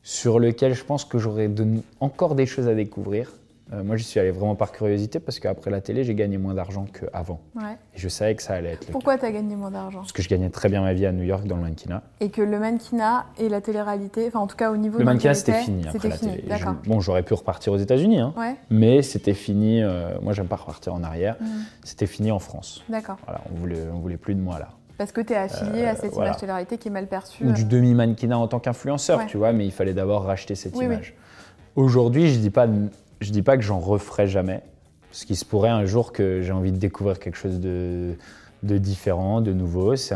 sur 0.04 0.40
lequel 0.40 0.74
je 0.74 0.84
pense 0.84 1.06
que 1.06 1.18
j'aurais 1.20 1.48
de- 1.48 1.82
encore 2.00 2.36
des 2.36 2.46
choses 2.46 2.68
à 2.68 2.74
découvrir. 2.76 3.32
Euh, 3.72 3.82
moi, 3.82 3.96
j'y 3.96 4.04
suis 4.04 4.20
allé 4.20 4.32
vraiment 4.32 4.56
par 4.56 4.74
curiosité 4.74 5.20
parce 5.22 5.40
qu'après 5.40 5.72
la 5.72 5.80
télé, 5.80 6.04
j'ai 6.04 6.16
gagné 6.16 6.38
moins 6.38 6.54
d'argent 6.54 6.86
qu'avant. 6.92 7.40
Ouais. 7.56 7.78
Et 7.96 7.98
je 7.98 8.10
savais 8.10 8.36
que 8.36 8.44
ça 8.44 8.56
allait 8.56 8.74
être 8.74 8.88
le. 8.88 8.92
Pourquoi 8.92 9.18
tu 9.18 9.26
as 9.26 9.32
gagné 9.32 9.56
moins 9.56 9.72
d'argent? 9.72 10.00
Parce 10.00 10.12
que 10.12 10.22
je 10.22 10.28
gagnais 10.28 10.50
très 10.50 10.68
bien 10.68 10.82
ma 10.82 10.94
vie 10.94 11.06
à 11.06 11.14
New 11.14 11.24
York 11.24 11.48
dans 11.48 11.56
le 11.56 11.62
mannequinat. 11.62 12.04
Et 12.20 12.30
que 12.30 12.42
le 12.42 12.60
mannequinat 12.60 13.26
et 13.40 13.48
la 13.48 13.62
télé-réalité, 13.62 14.26
enfin 14.28 14.40
en 14.40 14.48
tout 14.48 14.58
cas 14.58 14.70
au 14.70 14.76
niveau 14.78 15.00
Le 15.00 15.06
mannequinat, 15.06 15.34
c'était 15.34 15.54
fini 15.62 15.88
après 15.88 16.10
la 16.10 16.18
fini, 16.18 16.36
télé. 16.42 16.56
Je- 16.58 16.90
bon, 16.90 17.00
j'aurais 17.00 17.24
pu 17.24 17.34
repartir 17.34 17.72
aux 17.72 17.78
États-Unis, 17.78 18.20
hein, 18.20 18.34
Ouais, 18.38 18.56
mais 18.70 19.02
c'était 19.02 19.34
fini. 19.34 19.82
euh, 19.82 20.10
moi, 20.22 20.34
j'aime 20.34 20.48
pas 20.48 20.58
repartir 20.58 20.94
en 20.94 21.02
arrière. 21.02 21.38
Mm. 21.40 21.46
C'était 21.86 22.06
fini 22.08 22.32
en 22.32 22.40
France. 22.40 22.84
d'accord. 22.90 23.18
Voilà, 23.26 23.42
on 23.52 23.58
voulait, 23.58 23.88
on 23.94 24.00
voulait 24.00 24.18
plus 24.18 24.36
de 24.36 24.42
moi 24.42 24.60
là. 24.60 24.70
Parce 24.98 25.12
que 25.14 25.22
tu 25.22 25.34
es 25.34 25.38
affilié 25.38 25.86
à 25.86 25.96
cette 25.96 26.06
Euh, 26.06 26.10
voilà. 26.14 26.30
image 26.32 26.40
télé-réalité 26.42 26.78
qui 26.78 26.90
est 26.90 26.92
mal 26.92 27.08
perçue. 27.08 27.46
Ou 27.46 27.54
du 27.54 27.64
euh, 27.64 27.66
demi-mannequinat 27.66 28.38
en 28.38 28.48
tant 28.48 28.60
qu'influenceur, 28.60 29.20
Ouais. 29.20 29.26
tu 29.26 29.38
vois, 29.38 29.54
mais 29.54 29.66
il 29.66 29.72
fallait 29.72 29.94
d'abord 29.94 30.24
racheter 30.26 30.54
cette 30.54 30.74
Oui, 30.76 30.86
oui. 30.86 30.94
image. 30.96 31.16
Aujourd'hui, 31.76 32.28
je 32.30 32.40
dis 32.40 32.52
pas, 32.52 32.68
je 33.22 33.32
dis 33.32 33.42
pas 33.42 33.58
que 33.58 33.64
j'en 33.64 33.80
referai 33.80 34.28
jamais, 34.28 34.62
Parce 35.10 35.26
qu'il 35.26 35.36
se 35.38 35.46
pourrait 35.46 35.70
un 35.70 35.86
jour 35.86 36.12
que 36.12 36.42
j'ai 36.42 36.52
envie 36.52 36.72
de 36.72 36.78
découvrir 36.78 37.20
quelque 37.20 37.38
chose 37.38 37.60
de, 37.60 38.16
de 38.64 38.78
différent, 38.78 39.42
de 39.42 39.54
nouveau. 39.54 39.96
C'est 39.96 40.16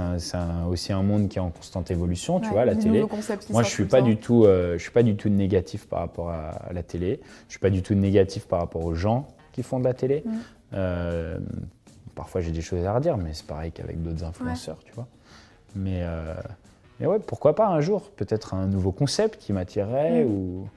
aussi 0.70 0.92
un 0.94 1.04
monde 1.04 1.30
qui 1.30 1.38
est 1.38 1.42
en 1.42 1.50
constante 1.52 1.92
évolution, 1.92 2.40
tu 2.40 2.48
Ouais, 2.48 2.54
vois, 2.54 2.66
la 2.66 2.76
télé. 2.76 3.06
Moi, 3.50 3.64
je 3.64 3.70
suis 3.70 3.86
pas 3.86 4.02
du 4.02 4.18
tout, 4.18 4.46
euh, 4.46 4.74
je 4.78 4.82
suis 4.82 4.92
pas 4.92 5.04
du 5.04 5.16
tout 5.16 5.30
négatif 5.30 5.88
par 5.88 6.00
rapport 6.00 6.30
à, 6.30 6.50
à 6.50 6.74
la 6.74 6.84
télé. 6.84 7.20
Je 7.48 7.54
suis 7.54 7.60
pas 7.60 7.70
du 7.70 7.82
tout 7.82 7.94
négatif 7.94 8.48
par 8.48 8.60
rapport 8.60 8.84
aux 8.84 8.96
gens 8.96 9.28
qui 9.52 9.64
font 9.64 9.80
de 9.80 9.86
la 9.86 9.94
télé. 9.94 10.24
Mm. 10.26 10.32
Euh, 10.74 11.38
parfois, 12.16 12.42
j'ai 12.42 12.52
des 12.52 12.62
choses 12.62 12.84
à 12.86 12.94
redire, 12.94 13.18
mais 13.18 13.30
c'est 13.34 13.46
pareil 13.48 13.72
qu'avec 13.72 14.02
d'autres 14.02 14.24
influenceurs, 14.24 14.80
tu 14.86 14.92
vois. 14.94 15.08
Mais, 15.76 16.00
euh, 16.02 16.34
mais 17.00 17.06
ouais, 17.06 17.20
pourquoi 17.20 17.54
pas 17.56 17.68
un 17.68 17.80
jour, 17.82 18.10
peut-être 18.16 18.54
un 18.56 18.66
nouveau 18.66 18.92
concept 18.92 19.38
qui 19.40 19.54
m'attirerait 19.54 20.24
Mm. 20.24 20.28
ou. 20.28 20.68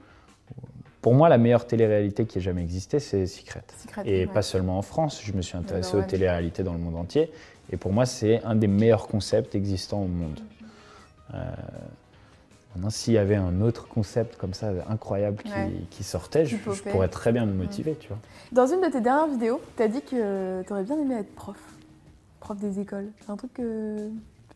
Pour 1.01 1.15
moi, 1.15 1.29
la 1.29 1.37
meilleure 1.37 1.65
télé-réalité 1.65 2.25
qui 2.25 2.37
ait 2.37 2.41
jamais 2.41 2.61
existé, 2.61 2.99
c'est 2.99 3.25
Secret. 3.25 3.63
Secret, 3.81 4.03
Et 4.05 4.25
ouais. 4.25 4.31
pas 4.31 4.43
seulement 4.43 4.77
en 4.77 4.81
France, 4.83 5.21
je 5.23 5.33
me 5.33 5.41
suis 5.41 5.57
intéressé 5.57 5.97
aux 5.97 6.03
télé-réalités 6.03 6.63
dans 6.63 6.73
le 6.73 6.79
monde 6.79 6.95
entier. 6.95 7.31
Et 7.71 7.77
pour 7.77 7.91
moi, 7.91 8.05
c'est 8.05 8.43
un 8.43 8.55
des 8.55 8.67
meilleurs 8.67 9.07
concepts 9.07 9.55
existants 9.55 10.03
au 10.03 10.07
monde. 10.07 10.39
Euh, 11.33 11.37
maintenant, 12.75 12.89
s'il 12.89 13.13
y 13.13 13.17
avait 13.17 13.35
un 13.35 13.61
autre 13.61 13.87
concept 13.87 14.35
comme 14.37 14.53
ça, 14.53 14.71
incroyable, 14.89 15.41
qui, 15.41 15.51
Ouais. 15.51 15.71
qui 15.89 16.03
sortait, 16.03 16.45
je, 16.45 16.57
pourrais 16.57 17.07
très 17.07 17.31
bien 17.31 17.45
me 17.45 17.53
motiver, 17.53 17.95
tu 17.99 18.09
vois. 18.09 18.19
Dans 18.51 18.67
une 18.67 18.81
de 18.81 18.87
tes 18.91 19.01
dernières 19.01 19.27
vidéos, 19.27 19.61
tu 19.77 19.83
as 19.83 19.87
dit 19.87 20.01
que 20.01 20.61
tu 20.63 20.71
aurais 20.73 20.83
bien 20.83 20.99
aimé 20.99 21.15
être 21.15 21.33
prof. 21.33 21.57
Prof 22.41 22.57
des 22.59 22.79
écoles. 22.79 23.07
C'est 23.21 23.31
un 23.31 23.37
truc 23.37 23.53
que 23.53 24.09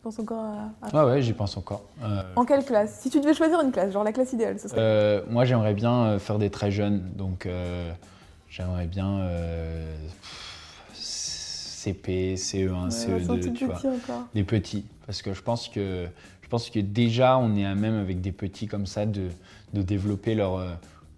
penses 0.06 0.18
encore 0.20 0.44
à. 0.44 0.86
à- 0.86 1.04
Ouais, 1.06 1.10
ouais, 1.12 1.22
j'y 1.22 1.32
pense 1.32 1.56
encore. 1.56 1.82
Euh, 2.02 2.22
En 2.36 2.44
quelle 2.44 2.64
classe? 2.64 3.00
Si 3.00 3.10
tu 3.10 3.20
devais 3.20 3.34
choisir 3.34 3.60
une 3.60 3.72
classe, 3.72 3.92
genre 3.92 4.04
la 4.04 4.12
classe 4.12 4.32
idéale, 4.32 4.58
ce 4.60 4.68
serait. 4.68 4.80
euh, 4.80 5.22
moi, 5.28 5.44
j'aimerais 5.44 5.74
bien 5.74 5.92
euh, 6.04 6.18
faire 6.20 6.38
des 6.38 6.50
très 6.50 6.70
jeunes, 6.70 7.02
donc 7.16 7.46
euh, 7.46 7.90
j'aimerais 8.48 8.86
bien 8.86 9.20
CP, 10.94 12.34
CE1, 12.36 12.84
Ouais, 12.84 12.90
c'est 12.90 13.12
un 13.12 13.18
CE2, 13.18 13.40
tout 13.40 13.48
E 13.48 13.52
tu 13.52 13.66
vois. 13.66 13.76
encore. 13.76 14.28
Des 14.34 14.44
petits, 14.44 14.84
parce 15.06 15.22
que 15.22 15.34
je 15.34 15.42
pense 15.42 15.68
que 15.68 16.06
je 16.42 16.48
pense 16.48 16.70
que 16.70 16.78
déjà 16.78 17.38
on 17.38 17.56
est 17.56 17.64
à 17.66 17.74
même 17.74 17.96
avec 17.98 18.20
des 18.20 18.30
petits 18.32 18.66
comme 18.68 18.86
ça 18.86 19.04
de, 19.06 19.28
de 19.72 19.82
développer 19.82 20.34
leur 20.34 20.60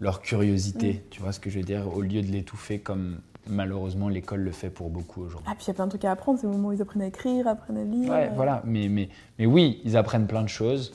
leur 0.01 0.21
curiosité, 0.23 0.93
Mm. 0.95 1.01
tu 1.11 1.21
vois 1.21 1.33
ce 1.33 1.41
que 1.41 1.51
je 1.51 1.59
veux 1.59 1.65
dire, 1.65 1.83
au 1.95 2.01
lieu 2.03 2.23
de 2.23 2.29
l'étouffer 2.31 2.79
comme 2.79 3.19
malheureusement 3.49 4.09
l'école 4.09 4.41
le 4.41 4.53
fait 4.53 4.71
pour 4.71 4.91
beaucoup 4.91 5.23
aujourd'hui. 5.23 5.49
Ah, 5.51 5.55
puis 5.55 5.65
il 5.65 5.69
y 5.69 5.71
a 5.71 5.75
plein 5.75 5.87
de 5.87 5.91
trucs 5.91 6.05
à 6.05 6.13
apprendre, 6.13 6.39
c'est 6.41 6.47
le 6.47 6.53
moment 6.53 6.69
où 6.69 6.73
ils 6.73 6.83
apprennent 6.83 7.03
à 7.03 7.07
écrire, 7.07 7.47
apprennent 7.49 7.79
à 7.79 7.85
lire. 7.85 8.11
Ouais, 8.11 8.27
euh, 8.31 8.35
voilà. 8.37 8.63
Mais, 8.65 8.89
mais, 8.89 9.09
mais 9.39 9.47
oui, 9.47 9.81
ils 9.85 9.97
apprennent 9.97 10.27
plein 10.27 10.43
de 10.43 10.49
choses. 10.49 10.93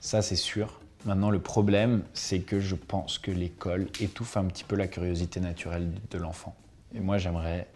Ça, 0.00 0.22
c'est 0.22 0.36
sûr. 0.36 0.80
Maintenant, 1.06 1.30
le 1.30 1.38
problème, 1.38 2.02
c'est 2.14 2.40
que 2.40 2.60
je 2.60 2.74
pense 2.74 3.18
que 3.18 3.30
l'école 3.30 3.86
étouffe 4.00 4.36
un 4.36 4.44
petit 4.44 4.64
peu 4.64 4.76
la 4.76 4.86
curiosité 4.86 5.38
naturelle 5.40 5.90
de 6.10 6.18
l'enfant. 6.18 6.54
Et 6.94 7.00
moi, 7.00 7.18
j'aimerais 7.18 7.66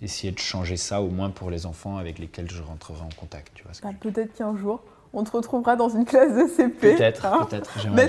essayer 0.00 0.32
de 0.32 0.38
changer 0.38 0.76
ça, 0.76 1.00
au 1.00 1.08
moins 1.08 1.30
pour 1.30 1.50
les 1.50 1.64
enfants 1.66 1.96
avec 1.96 2.18
lesquels 2.18 2.50
je 2.50 2.60
rentrerai 2.62 3.00
en 3.02 3.08
contact. 3.16 3.52
Tu 3.54 3.62
vois 3.62 3.72
Bah, 3.82 3.90
je- 4.02 4.08
peut-être 4.10 4.34
qu'un 4.34 4.56
jour, 4.56 4.82
on 5.12 5.22
te 5.22 5.30
retrouvera 5.30 5.76
dans 5.76 5.88
une 5.90 6.04
classe 6.04 6.34
de 6.34 6.48
CP. 6.48 6.94
Peut-être, 6.96 7.24
hein. 7.26 7.46
peut-être. 7.48 7.70
J'aimerais 7.80 8.06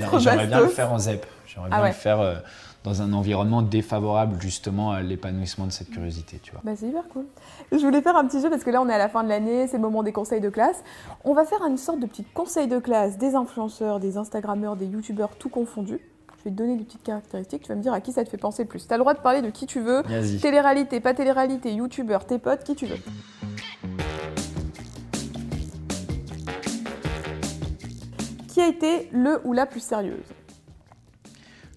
bien, 0.48 0.60
le 0.62 0.68
faire 0.70 0.92
en 0.92 0.98
ZEP. 0.98 1.26
J'aimerais 1.46 1.70
Ah 1.72 1.76
bien 1.76 1.84
ouais. 1.84 1.90
le 1.90 1.96
faire 1.96 2.20
euh, 2.20 2.36
dans 2.84 3.02
un 3.02 3.14
environnement 3.14 3.62
défavorable, 3.62 4.42
justement, 4.42 4.92
à 4.92 5.02
l'épanouissement 5.02 5.66
de 5.66 5.72
cette 5.72 5.90
curiosité. 5.90 6.40
Tu 6.42 6.52
vois. 6.52 6.62
Bah, 6.64 6.72
c'est 6.76 6.88
hyper 6.88 7.08
cool. 7.10 7.26
Je 7.72 7.78
voulais 7.78 8.02
faire 8.02 8.18
un 8.18 8.26
petit 8.26 8.42
jeu 8.42 8.50
parce 8.50 8.64
que 8.64 8.70
là 8.70 8.82
on 8.82 8.90
est 8.90 8.94
à 8.94 8.98
la 8.98 9.10
fin 9.10 9.24
de 9.24 9.30
l'année, 9.30 9.68
c'est 9.68 9.78
le 9.78 9.84
moment 9.84 10.04
des 10.04 10.12
conseils 10.12 10.42
de 10.42 10.50
classe. 10.50 10.84
On 11.24 11.34
va 11.34 11.46
faire 11.46 11.66
une 11.66 11.78
sorte 11.78 12.00
de 12.00 12.06
petit 12.06 12.24
conseil 12.24 12.68
de 12.68 12.80
classe 12.80 13.18
des 13.18 13.36
influenceurs, 13.36 14.00
des 14.00 14.18
instagrammeurs, 14.18 14.76
des 14.76 14.86
youtubeurs, 14.86 15.36
tout 15.38 15.50
confondu. 15.50 16.00
Je 16.40 16.44
vais 16.50 16.52
te 16.52 16.56
donner 16.58 16.76
des 16.76 16.84
petites 16.84 17.04
caractéristiques, 17.04 17.62
tu 17.62 17.70
vas 17.70 17.76
me 17.76 17.82
dire 17.82 17.94
à 17.94 18.02
qui 18.02 18.12
ça 18.12 18.26
te 18.26 18.30
fait 18.30 18.38
penser 18.38 18.64
le 18.64 18.68
plus. 18.68 18.86
Tu 18.86 18.94
as 18.94 18.98
le 18.98 19.02
droit 19.02 19.14
de 19.14 19.20
parler 19.20 19.42
de 19.42 19.50
qui 19.50 19.66
tu 19.66 19.80
veux, 19.80 20.04
télé-réalité, 20.42 21.00
pas 21.00 21.14
télé-réalité, 21.14 21.74
youtubeur, 21.74 22.26
tes 22.26 22.38
potes, 22.38 22.66
qui 22.66 22.76
tu 22.76 22.86
veux. 22.86 22.98
Qui 28.50 28.62
a 28.62 28.68
été 28.68 29.10
le 29.14 29.40
ou 29.46 29.54
la 29.54 29.66
plus 29.66 29.80
sérieuse? 29.80 30.26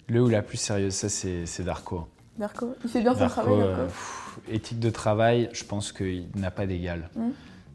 Le 0.09 0.21
ou 0.21 0.29
la 0.29 0.41
plus 0.41 0.57
sérieuse, 0.57 0.93
ça, 0.93 1.09
c'est 1.09 1.63
Darko. 1.63 2.07
Darko 2.37 2.75
Il 2.83 2.89
fait 2.89 3.01
bien 3.01 3.13
son 3.15 3.27
travail, 3.27 3.53
euh, 3.61 3.67
Darko 3.75 3.83
pff, 3.87 4.39
éthique 4.49 4.79
de 4.79 4.89
travail, 4.89 5.49
je 5.53 5.63
pense 5.63 5.91
qu'il 5.91 6.27
n'a 6.35 6.51
pas 6.51 6.65
d'égal. 6.65 7.09
Mm. 7.15 7.29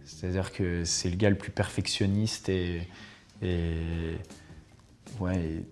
C'est-à-dire 0.04 0.52
que 0.52 0.84
c'est 0.84 1.10
le 1.10 1.16
gars 1.16 1.30
le 1.30 1.36
plus 1.36 1.50
perfectionniste 1.50 2.48
et, 2.48 2.88
et, 3.42 4.16
ouais, 5.20 5.36
et 5.38 5.64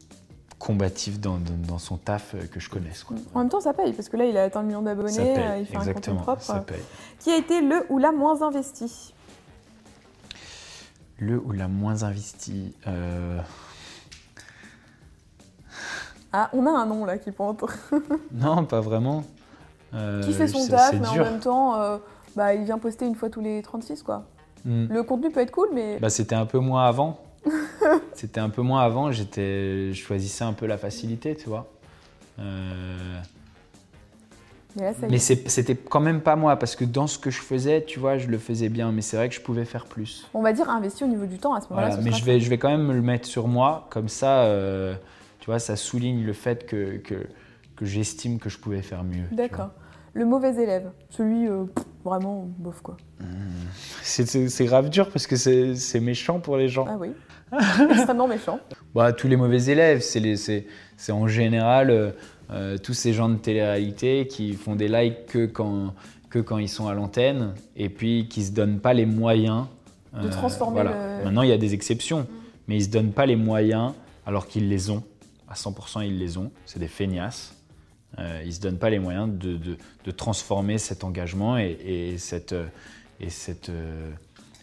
combatif 0.58 1.18
dans, 1.18 1.38
dans- 1.38 1.54
dans 1.66 1.78
son 1.78 1.96
taf 1.96 2.34
euh, 2.34 2.46
que 2.46 2.60
je 2.60 2.68
connaisse. 2.68 3.02
quoi. 3.04 3.16
En 3.34 3.38
même 3.40 3.48
temps, 3.48 3.60
ça 3.60 3.72
paye 3.72 3.92
parce 3.94 4.08
que 4.10 4.16
là 4.18 4.26
il 4.26 4.36
a 4.36 4.44
atteint 4.44 4.60
le 4.60 4.66
million 4.68 4.80
Ça 4.80 4.84
d'abonnés, 4.84 5.16
paye, 5.16 5.38
euh, 5.38 5.58
il 5.60 5.66
fait 5.66 5.76
un 5.76 5.78
contenu 5.78 5.90
exactement, 5.90 6.20
propre. 6.22 6.42
ça 6.42 6.58
paye. 6.60 6.80
Qui 7.20 7.30
a 7.30 7.36
été 7.38 7.62
le 7.62 7.86
ou 7.88 7.96
la 7.98 8.12
moins 8.12 8.42
investi? 8.42 9.14
Le 11.18 11.38
ou 11.38 11.52
la 11.52 11.68
moins 11.68 12.02
investie 12.02 12.74
euh, 12.86 13.40
Ah, 16.32 16.50
on 16.52 16.66
a 16.66 16.70
un 16.70 16.86
nom 16.86 17.04
là 17.04 17.18
qui 17.18 17.30
pointe. 17.32 17.64
Non, 18.32 18.64
pas 18.64 18.80
vraiment. 18.80 19.24
Euh, 19.94 20.22
qui 20.22 20.32
fait 20.32 20.46
son 20.46 20.66
taf, 20.68 20.92
mais 20.92 21.08
en 21.08 21.16
même 21.16 21.40
temps, 21.40 21.80
euh, 21.80 21.98
bah, 22.36 22.54
il 22.54 22.64
vient 22.64 22.78
poster 22.78 23.06
une 23.06 23.16
fois 23.16 23.28
tous 23.28 23.40
les 23.40 23.60
36, 23.62 24.02
quoi. 24.02 24.24
Mm. 24.64 24.86
Le 24.90 25.02
contenu 25.02 25.30
peut 25.30 25.40
être 25.40 25.50
cool, 25.50 25.68
mais 25.74 25.98
Bah, 25.98 26.10
c'était 26.10 26.36
un 26.36 26.46
peu 26.46 26.58
moins 26.58 26.84
avant. 26.84 27.20
c'était 28.14 28.40
un 28.40 28.50
peu 28.50 28.62
moins 28.62 28.82
avant. 28.82 29.10
J'étais, 29.10 29.92
je 29.92 30.00
choisissais 30.00 30.44
un 30.44 30.52
peu 30.52 30.66
la 30.66 30.78
facilité, 30.78 31.34
tu 31.34 31.48
vois. 31.48 31.66
Euh, 32.38 33.20
mais 34.76 34.92
Mais 35.08 35.18
c'était 35.18 35.74
quand 35.74 36.00
même 36.00 36.20
pas 36.20 36.36
moi, 36.36 36.56
parce 36.56 36.76
que 36.76 36.84
dans 36.84 37.06
ce 37.06 37.18
que 37.18 37.30
je 37.30 37.40
faisais, 37.40 37.84
tu 37.84 37.98
vois, 37.98 38.18
je 38.18 38.28
le 38.28 38.38
faisais 38.38 38.68
bien, 38.68 38.92
mais 38.92 39.02
c'est 39.02 39.16
vrai 39.16 39.28
que 39.28 39.34
je 39.34 39.40
pouvais 39.40 39.64
faire 39.64 39.86
plus. 39.86 40.28
On 40.34 40.42
va 40.42 40.52
dire 40.52 40.70
investi 40.70 41.02
au 41.02 41.08
niveau 41.08 41.26
du 41.26 41.38
temps 41.38 41.54
à 41.54 41.60
ce 41.60 41.68
moment-là. 41.70 41.88
Voilà, 41.88 42.02
mais 42.02 42.12
je 42.12 42.24
vais, 42.24 42.38
je 42.38 42.48
vais 42.48 42.58
quand 42.58 42.70
même 42.70 42.86
me 42.86 42.94
le 42.94 43.02
mettre 43.02 43.26
sur 43.26 43.48
moi, 43.48 43.86
comme 43.90 44.08
ça, 44.08 44.42
euh, 44.44 44.94
tu 45.40 45.46
vois, 45.46 45.58
ça 45.58 45.76
souligne 45.76 46.24
le 46.24 46.32
fait 46.32 46.66
que, 46.66 46.96
que, 46.98 47.26
que 47.76 47.84
j'estime 47.84 48.38
que 48.38 48.48
je 48.48 48.58
pouvais 48.58 48.82
faire 48.82 49.04
mieux. 49.04 49.24
D'accord. 49.32 49.70
Le 50.12 50.24
mauvais 50.24 50.50
élève, 50.62 50.90
celui 51.08 51.46
euh, 51.46 51.64
pff, 51.64 51.84
vraiment 52.04 52.48
bof, 52.58 52.80
quoi. 52.82 52.96
vois. 53.20 53.28
C'est- 54.02 54.64
grave 54.64 54.90
dur 54.90 55.08
parce 55.10 55.26
que 55.26 55.36
c'est 55.36 56.00
méchant 56.00 56.40
pour 56.40 56.56
les 56.56 56.68
gens. 56.68 56.86
Ah 56.88 56.96
oui. 56.98 57.10
Extrêmement 57.90 58.26
méchant. 58.28 58.58
Bah, 58.94 59.12
tous 59.12 59.28
les 59.28 59.36
mauvais 59.36 59.62
élèves, 59.64 60.00
c'est 60.00 60.20
les- 60.20 60.36
c'est 60.36 60.66
c'est 60.96 61.12
en 61.12 61.26
général 61.28 61.90
euh, 61.90 62.10
euh, 62.50 62.76
tous 62.78 62.94
ces 62.94 63.12
gens 63.12 63.28
de 63.28 63.36
télé-réalité 63.36 64.26
qui 64.26 64.52
font 64.54 64.74
des 64.76 64.88
likes 64.88 65.26
que 65.26 65.46
quand, 65.46 65.94
que 66.28 66.38
quand 66.40 66.58
ils 66.58 66.68
sont 66.68 66.88
à 66.88 66.94
l'antenne 66.94 67.54
et 67.76 67.88
puis 67.88 68.28
qui 68.28 68.42
se 68.44 68.52
donnent 68.52 68.80
pas 68.80 68.92
les 68.94 69.06
moyens. 69.06 69.66
De 70.20 70.28
transformer 70.28 70.74
voilà. 70.82 71.18
le- 71.18 71.24
Maintenant, 71.24 71.42
il 71.42 71.48
y 71.50 71.52
a 71.52 71.58
des 71.58 71.72
exceptions, 71.74 72.26
mais 72.66 72.76
ils 72.76 72.84
se 72.84 72.90
donnent 72.90 73.12
pas 73.12 73.26
les 73.26 73.36
moyens 73.36 73.92
alors 74.26 74.46
qu'ils 74.48 74.68
les 74.68 74.90
ont. 74.90 75.04
À 75.50 75.54
100%, 75.54 76.06
ils 76.06 76.18
les 76.18 76.38
ont. 76.38 76.50
C'est 76.64 76.78
des 76.78 76.88
feignasses. 76.88 77.54
Euh, 78.18 78.42
ils 78.44 78.54
se 78.54 78.60
donnent 78.60 78.78
pas 78.78 78.88
les 78.90 78.98
moyens 78.98 79.28
de, 79.28 79.56
de- 79.56 79.76
de 80.04 80.10
transformer 80.10 80.78
cet 80.78 81.04
engagement 81.04 81.58
et, 81.58 81.76
et 81.84 82.18
cette, 82.18 82.52
euh, 82.54 82.66
et 83.20 83.30
cette 83.30 83.68
euh, 83.68 84.10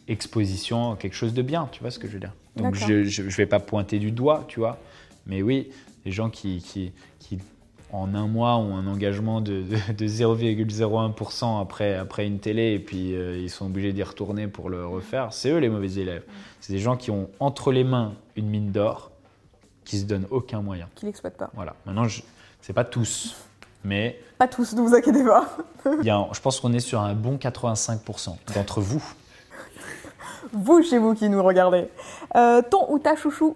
exposition 0.08 0.92
en 0.92 0.96
quelque 0.96 1.14
chose 1.16 1.34
de 1.34 1.42
bien. 1.42 1.70
Tu 1.72 1.82
vois 1.82 1.92
ce 1.92 2.00
que 2.00 2.08
je 2.08 2.14
veux 2.14 2.20
dire? 2.20 2.34
Donc, 2.56 2.76
je, 2.88 3.04
je 3.30 3.38
vais 3.38 3.46
pas 3.46 3.60
pointer 3.60 4.00
du 4.00 4.12
doigt, 4.12 4.46
tu 4.48 4.60
vois. 4.60 4.80
Mais 5.28 5.42
oui, 5.42 5.70
des 6.06 6.12
gens 6.12 6.30
qui, 6.30 6.58
qui, 6.60 6.92
qui, 7.20 7.38
en 7.92 8.14
un 8.16 8.28
mois, 8.28 8.58
ont 8.58 8.76
un 8.76 8.88
engagement 8.88 9.42
de, 9.42 9.62
de, 9.64 9.94
de 9.94 10.08
0,01% 10.08 11.62
après, 11.62 11.96
après 11.96 12.26
une 12.28 12.40
télé 12.40 12.74
et 12.74 12.80
puis 12.80 13.14
euh, 13.16 13.38
ils 13.38 13.50
sont 13.50 13.66
obligés 13.68 13.94
d'y 13.94 14.04
retourner 14.04 14.48
pour 14.48 14.70
le 14.70 14.86
refaire, 14.86 15.32
c'est 15.34 15.50
eux 15.52 15.58
les 15.60 15.70
mauvais 15.70 15.92
élèves. 15.94 16.24
C'est 16.60 16.74
des 16.74 16.80
gens 16.80 16.98
qui 16.98 17.12
ont 17.12 17.30
entre 17.40 17.72
les 17.72 17.84
mains 17.84 18.14
une 18.36 18.48
mine 18.48 18.72
d'or, 18.72 19.12
qui 19.88 19.98
se 20.00 20.06
donnent 20.06 20.28
aucun 20.32 20.62
moyen. 20.62 20.88
Qu'il 20.96 21.08
exploite 21.08 21.38
pas. 21.38 21.50
Voilà. 21.56 21.74
Maintenant, 21.86 22.08
je, 22.08 22.22
c'est 22.62 22.74
pas 22.74 22.84
tous, 22.84 23.36
mais 23.86 24.20
Pas 24.38 24.48
tous, 24.50 24.74
ne 24.74 24.82
vous 24.82 24.94
inquiétez 24.94 25.24
pas. 25.24 25.50
il 26.02 26.06
y 26.06 26.10
a 26.10 26.18
un- 26.18 26.28
je 26.34 26.42
pense 26.42 26.60
qu'on 26.60 26.74
est 26.74 26.80
sur 26.82 27.00
un 27.02 27.14
bon 27.14 27.38
85% 27.38 28.36
d'entre 28.54 28.82
vous. 28.82 29.04
Vous, 30.52 30.84
chez 30.84 30.98
vous 31.00 31.14
qui 31.16 31.30
nous 31.30 31.42
regardez. 31.42 31.88
Euh, 32.36 32.62
ton 32.62 32.92
ou 32.92 33.00
ta 33.00 33.16
chouchou? 33.16 33.56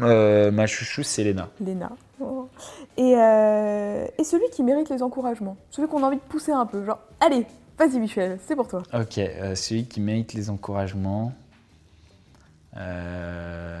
Euh, 0.00 0.50
ma 0.50 0.66
chouchou, 0.66 1.02
c'est 1.02 1.24
Léna. 1.24 1.48
Léna. 1.60 1.90
Oh. 2.20 2.48
Et, 2.98 3.14
euh, 3.16 4.06
et 4.18 4.24
celui 4.24 4.48
qui 4.50 4.62
mérite 4.62 4.90
les 4.90 5.02
encouragements. 5.02 5.56
Celui 5.70 5.88
qu'on 5.88 6.02
a 6.02 6.06
envie 6.06 6.16
de 6.16 6.22
pousser 6.22 6.52
un 6.52 6.66
peu. 6.66 6.84
Genre, 6.84 6.98
allez, 7.20 7.46
vas-y 7.78 7.98
Michel, 7.98 8.38
c'est 8.46 8.56
pour 8.56 8.68
toi. 8.68 8.82
Ok, 8.94 9.18
celui 9.54 9.86
qui 9.86 10.00
mérite 10.00 10.34
les 10.34 10.50
encouragements. 10.50 11.32
Euh, 12.76 13.80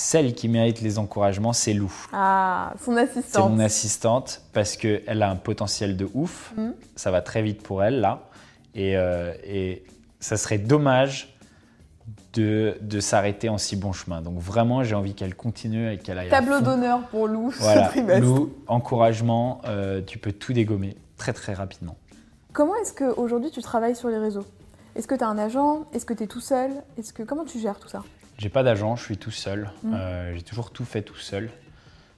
Celle 0.00 0.32
qui 0.34 0.46
mérite 0.46 0.80
les 0.80 1.00
encouragements, 1.00 1.52
c'est 1.52 1.72
Lou. 1.72 1.92
Ah, 2.12 2.72
son 2.84 2.94
C'est 2.94 3.00
assistante. 3.00 3.50
mon 3.50 3.58
assistante 3.58 4.42
parce 4.52 4.76
qu'elle 4.76 5.22
a 5.24 5.28
un 5.28 5.34
potentiel 5.34 5.96
de 5.96 6.08
ouf. 6.14 6.52
Mhm. 6.56 6.72
Ça 6.94 7.10
va 7.10 7.20
très 7.20 7.42
vite 7.42 7.64
pour 7.64 7.82
elle, 7.82 8.00
là. 8.00 8.28
Et, 8.76 8.96
euh, 8.96 9.34
et 9.44 9.82
ça 10.20 10.36
serait 10.36 10.58
dommage 10.58 11.36
de, 12.34 12.76
de 12.80 13.00
s'arrêter 13.00 13.48
en 13.48 13.58
si 13.58 13.74
bon 13.74 13.92
chemin. 13.92 14.22
Donc 14.22 14.38
vraiment, 14.38 14.84
j'ai 14.84 14.94
envie 14.94 15.14
qu'elle 15.16 15.34
continue 15.34 15.92
et 15.92 15.98
qu'elle 15.98 16.18
aille 16.20 16.28
Tableau 16.28 16.60
d'honneur 16.60 17.00
pour 17.08 17.26
Lou 17.26 17.52
Voilà, 17.58 17.86
ce 17.86 17.90
trimestre. 17.90 18.22
Lou, 18.22 18.54
encouragement, 18.68 19.60
euh, 19.66 20.00
tu 20.00 20.18
peux 20.18 20.30
tout 20.30 20.52
dégommer. 20.52 20.96
très 21.16 21.32
très 21.32 21.54
rapidement. 21.54 21.96
Comment 22.52 22.76
est-ce 22.76 22.92
qu'aujourd'hui 22.92 23.50
tu 23.50 23.62
travailles 23.62 23.96
sur 23.96 24.10
les 24.10 24.18
réseaux? 24.18 24.44
Est-ce 24.94 25.08
que 25.08 25.16
tu 25.16 25.24
as 25.24 25.28
un 25.28 25.38
agent? 25.38 25.86
Est-ce 25.92 26.06
que 26.06 26.14
tu 26.14 26.22
es 26.22 26.26
tout 26.28 26.40
seul? 26.40 26.70
Est-ce 26.96 27.12
que 27.12 27.24
Comment 27.24 27.44
tu 27.44 27.58
gères 27.58 27.80
tout 27.80 27.88
ça? 27.88 28.04
J'ai 28.38 28.48
pas 28.48 28.62
d'agent, 28.62 28.96
je 28.96 29.02
suis 29.04 29.16
tout 29.16 29.30
seul. 29.30 29.70
Mm. 29.82 29.94
Euh, 29.94 30.34
j'ai 30.36 30.42
toujours 30.42 30.70
tout 30.70 30.84
fait 30.84 31.02
tout 31.02 31.16
seul. 31.16 31.50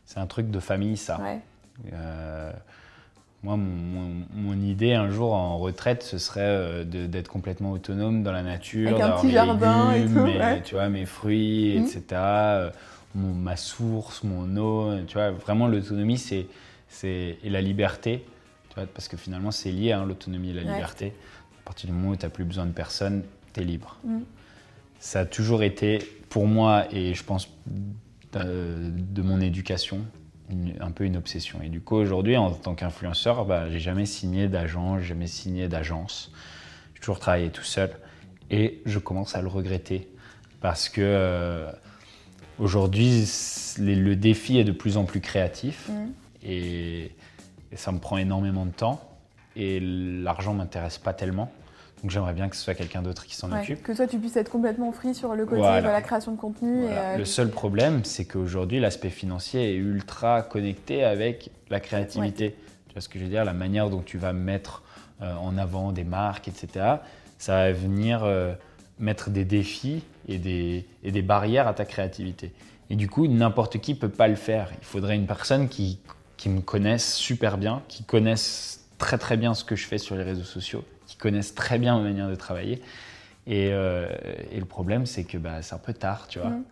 C'est 0.04 0.18
un 0.20 0.26
truc 0.26 0.50
de 0.50 0.60
famille, 0.60 0.96
ça. 0.96 1.18
Ouais. 1.20 1.40
Euh, 1.94 2.52
moi, 3.42 3.56
mon, 3.56 3.64
mon- 3.64 4.26
mon 4.34 4.60
idée 4.60 4.92
un 4.92 5.08
jour 5.10 5.32
en 5.32 5.56
retraite, 5.56 6.02
ce 6.02 6.18
serait 6.18 6.40
euh, 6.42 6.84
d'être 6.84 7.28
complètement 7.28 7.70
autonome 7.72 8.22
dans 8.22 8.32
la 8.32 8.42
nature, 8.42 8.90
Avec 8.90 9.00
un 9.00 9.10
petit 9.12 9.26
mes 9.28 9.32
jardin 9.32 9.92
et 9.92 10.00
légumes, 10.00 10.14
tout, 10.14 10.24
mes- 10.24 10.38
ouais. 10.38 10.62
tu 10.62 10.74
vois, 10.74 10.88
mes 10.90 11.06
fruits, 11.06 11.76
etc. 11.78 12.02
mon- 13.14 13.32
ma 13.32 13.56
source, 13.56 14.22
mon 14.24 14.56
eau, 14.58 14.92
tu 15.06 15.14
vois, 15.14 15.30
vraiment 15.30 15.68
l'autonomie, 15.68 16.18
c'est 16.18 16.46
et 17.02 17.48
la 17.48 17.60
liberté, 17.62 18.26
tu 18.68 18.74
vois, 18.74 18.84
parce 18.86 19.06
que 19.08 19.16
finalement 19.16 19.52
c'est 19.52 19.70
lié, 19.70 19.92
hein, 19.92 20.04
l'autonomie 20.04 20.50
et 20.50 20.54
la 20.54 20.62
Ouais. 20.64 20.74
liberté. 20.74 21.14
À 21.60 21.64
partir 21.64 21.88
du 21.88 21.94
moment 21.96 22.10
où 22.10 22.16
tu 22.16 22.26
n'as 22.26 22.30
plus 22.30 22.44
besoin 22.44 22.66
de 22.66 22.72
personne, 22.72 23.22
tu 23.54 23.60
es 23.60 23.64
libre. 23.64 23.96
Mhm. 24.04 24.24
Ça 25.00 25.20
a 25.20 25.24
toujours 25.24 25.62
été 25.62 25.98
pour 26.28 26.46
moi 26.46 26.84
et 26.92 27.14
je 27.14 27.24
pense 27.24 27.48
euh, 28.36 28.90
de 28.92 29.22
mon 29.22 29.40
éducation 29.40 30.02
une- 30.50 30.74
un 30.80 30.90
peu 30.90 31.04
une 31.04 31.16
obsession. 31.16 31.60
Et 31.62 31.68
du 31.68 31.80
coup, 31.80 31.96
aujourd'hui, 31.96 32.36
en 32.36 32.50
tant 32.52 32.74
qu'influenceur, 32.74 33.44
bah, 33.46 33.68
j'ai 33.70 33.80
jamais 33.80 34.04
signé 34.06 34.46
d'agent, 34.46 34.98
j'ai 34.98 35.06
jamais 35.06 35.26
signé 35.26 35.68
d'agence. 35.68 36.30
J'ai 36.94 37.00
toujours 37.00 37.18
travaillé 37.18 37.50
tout 37.50 37.64
seul. 37.64 37.90
Et 38.50 38.82
je 38.84 38.98
commence 38.98 39.34
à 39.34 39.42
le 39.42 39.48
regretter 39.48 40.08
parce 40.60 40.88
que 40.88 41.00
euh, 41.02 41.70
aujourd'hui, 42.58 43.24
le 43.78 44.14
défi 44.14 44.58
est 44.58 44.64
de 44.64 44.72
plus 44.72 44.96
en 44.96 45.04
plus 45.04 45.20
créatif 45.20 45.88
Mhm. 45.88 46.12
et, 46.44 47.12
et 47.72 47.76
ça 47.76 47.90
me 47.92 47.98
prend 47.98 48.18
énormément 48.18 48.66
de 48.66 48.72
temps. 48.72 49.00
Et 49.56 49.80
l'argent 49.80 50.52
m'intéresse 50.54 50.98
pas 50.98 51.12
tellement. 51.14 51.50
Donc 52.02 52.10
j'aimerais 52.10 52.32
bien 52.32 52.48
que 52.48 52.56
ce 52.56 52.62
soit 52.62 52.74
quelqu'un 52.74 53.02
d'autre 53.02 53.26
qui 53.26 53.34
s'en 53.34 53.50
Ouais, 53.52 53.60
occupe. 53.60 53.82
Que 53.82 53.92
toi 53.92 54.06
tu 54.06 54.18
puisses 54.18 54.36
être 54.36 54.50
complètement 54.50 54.90
free 54.92 55.14
sur 55.14 55.34
le 55.34 55.44
côté 55.44 55.60
Voilà. 55.60 55.82
de 55.82 55.86
la 55.86 56.00
création 56.02 56.32
de 56.32 56.38
contenu. 56.38 56.82
Voilà. 56.82 57.12
Et, 57.12 57.14
euh, 57.14 57.18
Le 57.18 57.24
seul 57.24 57.50
problème, 57.50 58.04
c'est 58.04 58.24
qu'aujourd'hui, 58.24 58.80
l'aspect 58.80 59.10
financier 59.10 59.72
est 59.72 59.76
ultra 59.76 60.42
connecté 60.42 61.04
avec 61.04 61.50
la 61.68 61.80
créativité. 61.80 62.56
Tu 62.88 62.94
vois 62.94 63.02
ce 63.02 63.08
que 63.08 63.18
je 63.18 63.24
veux 63.24 63.30
dire? 63.30 63.44
La 63.44 63.52
manière 63.52 63.90
dont 63.90 64.00
tu 64.02 64.16
vas 64.18 64.32
mettre 64.32 64.82
euh, 65.22 65.34
en 65.34 65.58
avant 65.58 65.92
des 65.92 66.04
marques, 66.04 66.48
etc. 66.48 66.96
Ça 67.38 67.52
va 67.54 67.72
venir 67.72 68.24
euh, 68.24 68.54
mettre 68.98 69.28
des 69.30 69.44
défis 69.44 70.02
et 70.28 70.38
des, 70.38 70.86
et 71.02 71.12
des 71.12 71.22
barrières 71.22 71.68
à 71.68 71.74
ta 71.74 71.84
créativité. 71.84 72.52
Et 72.88 72.96
du 72.96 73.08
coup, 73.08 73.26
n'importe 73.28 73.78
qui 73.78 73.94
peut 73.94 74.08
pas 74.08 74.26
le 74.28 74.34
faire. 74.36 74.70
Il 74.80 74.84
faudrait 74.84 75.16
une 75.16 75.26
personne 75.26 75.68
qui, 75.68 76.00
qui 76.38 76.48
me 76.48 76.60
connaisse 76.60 77.14
super 77.14 77.58
bien, 77.58 77.82
qui 77.88 78.04
connaisse 78.04 78.86
très 78.98 79.18
très 79.18 79.36
bien 79.36 79.54
ce 79.54 79.64
que 79.64 79.76
je 79.76 79.86
fais 79.86 79.98
sur 79.98 80.16
les 80.16 80.24
réseaux 80.24 80.42
sociaux, 80.44 80.84
qui 81.10 81.16
connaisse 81.16 81.56
très 81.56 81.80
bien 81.80 81.96
ma 81.98 82.04
manière 82.04 82.28
de 82.28 82.36
travailler. 82.36 82.80
Et, 83.48 83.70
euh, 83.72 84.08
et 84.52 84.60
le 84.60 84.64
problème, 84.64 85.06
c'est 85.06 85.24
que 85.24 85.38
bah, 85.38 85.60
c'est 85.60 85.74
un 85.74 85.78
peu 85.78 85.92
tard, 85.92 86.28
tu 86.28 86.38
vois. 86.38 86.50
Mhm. 86.50 86.64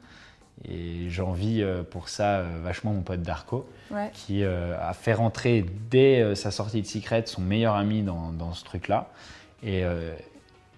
Et 0.68 1.10
j'envie 1.10 1.60
euh, 1.60 1.82
pour 1.82 2.08
ça 2.08 2.38
euh, 2.38 2.60
vachement 2.62 2.92
mon 2.92 3.02
pote 3.02 3.22
Darko, 3.22 3.68
ouais. 3.90 4.10
qui 4.14 4.44
euh, 4.44 4.78
a 4.80 4.92
fait 4.92 5.12
rentrer 5.12 5.66
dès 5.90 6.36
sa 6.36 6.52
sortie 6.52 6.82
de 6.82 6.86
Secret 6.86 7.24
son 7.26 7.40
meilleur 7.40 7.74
ami 7.74 8.02
dans, 8.02 8.30
dans 8.30 8.52
ce 8.52 8.64
truc-là. 8.64 9.08
Et, 9.64 9.84
euh, 9.84 10.14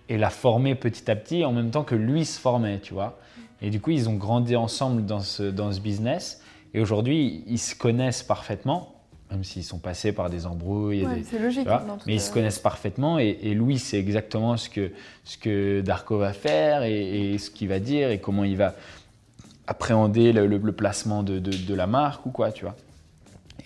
et 0.08 0.16
l'a 0.16 0.30
formé 0.30 0.74
petit 0.74 1.10
à 1.10 1.16
petit 1.16 1.44
en 1.44 1.52
même 1.52 1.70
temps 1.70 1.84
que 1.84 1.94
lui 1.94 2.24
se 2.24 2.40
formait, 2.40 2.80
tu 2.80 2.94
vois. 2.94 3.18
Et 3.60 3.68
du 3.68 3.78
coup, 3.78 3.90
ils 3.90 4.08
ont 4.08 4.14
grandi 4.14 4.56
ensemble 4.56 5.04
dans 5.04 5.20
ce, 5.20 5.42
dans 5.42 5.70
ce 5.70 5.80
business. 5.80 6.42
Et 6.72 6.80
aujourd'hui, 6.80 7.44
ils 7.46 7.58
se 7.58 7.74
connaissent 7.74 8.22
parfaitement, 8.22 8.94
même 9.30 9.44
s'ils 9.44 9.64
sont 9.64 9.78
passés 9.78 10.12
par 10.12 10.28
des 10.30 10.46
embrouilles. 10.46 11.06
Ouais, 11.06 11.22
c'est 11.24 11.38
logique. 11.38 11.64
vois, 11.66 11.84
mais 12.06 12.14
ils 12.14 12.20
se 12.20 12.30
euh, 12.30 12.34
connaissent 12.34 12.58
parfaitement 12.58 13.18
et, 13.18 13.38
et 13.42 13.54
Louis 13.54 13.78
sait 13.78 13.98
exactement 13.98 14.56
ce 14.56 14.68
que, 14.68 14.90
ce 15.24 15.38
que 15.38 15.80
Darko 15.82 16.18
va 16.18 16.32
faire 16.32 16.82
et, 16.82 17.32
et 17.34 17.38
ce 17.38 17.50
qu'il 17.50 17.68
va 17.68 17.78
dire 17.78 18.10
et 18.10 18.18
comment 18.20 18.44
il 18.44 18.56
va 18.56 18.74
appréhender 19.66 20.32
le, 20.32 20.46
le- 20.46 20.58
le 20.58 20.72
placement 20.72 21.22
de, 21.22 21.38
de- 21.38 21.56
de 21.56 21.74
la 21.74 21.86
marque 21.86 22.26
ou 22.26 22.30
quoi, 22.30 22.50
tu 22.50 22.64
vois. 22.64 22.74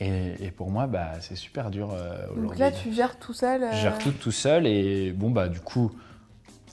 Et, 0.01 0.35
et 0.41 0.51
pour 0.51 0.71
moi, 0.71 0.87
bah, 0.87 1.13
c'est 1.21 1.37
super 1.37 1.71
dur 1.71 1.93
euh, 1.93 2.27
Donc 2.29 2.37
aujourd'hui. 2.39 2.61
là 2.61 2.71
tu 2.73 2.93
gères 2.93 3.19
tout 3.19 3.33
seul. 3.33 3.63
euh, 3.63 3.71
Je 3.73 3.77
gère 3.77 3.99
tout 3.99 4.11
tout 4.11 4.33
seul 4.33 4.67
et 4.67 5.13
bon, 5.13 5.31
bah, 5.31 5.49
du 5.49 5.61
coup, 5.61 5.93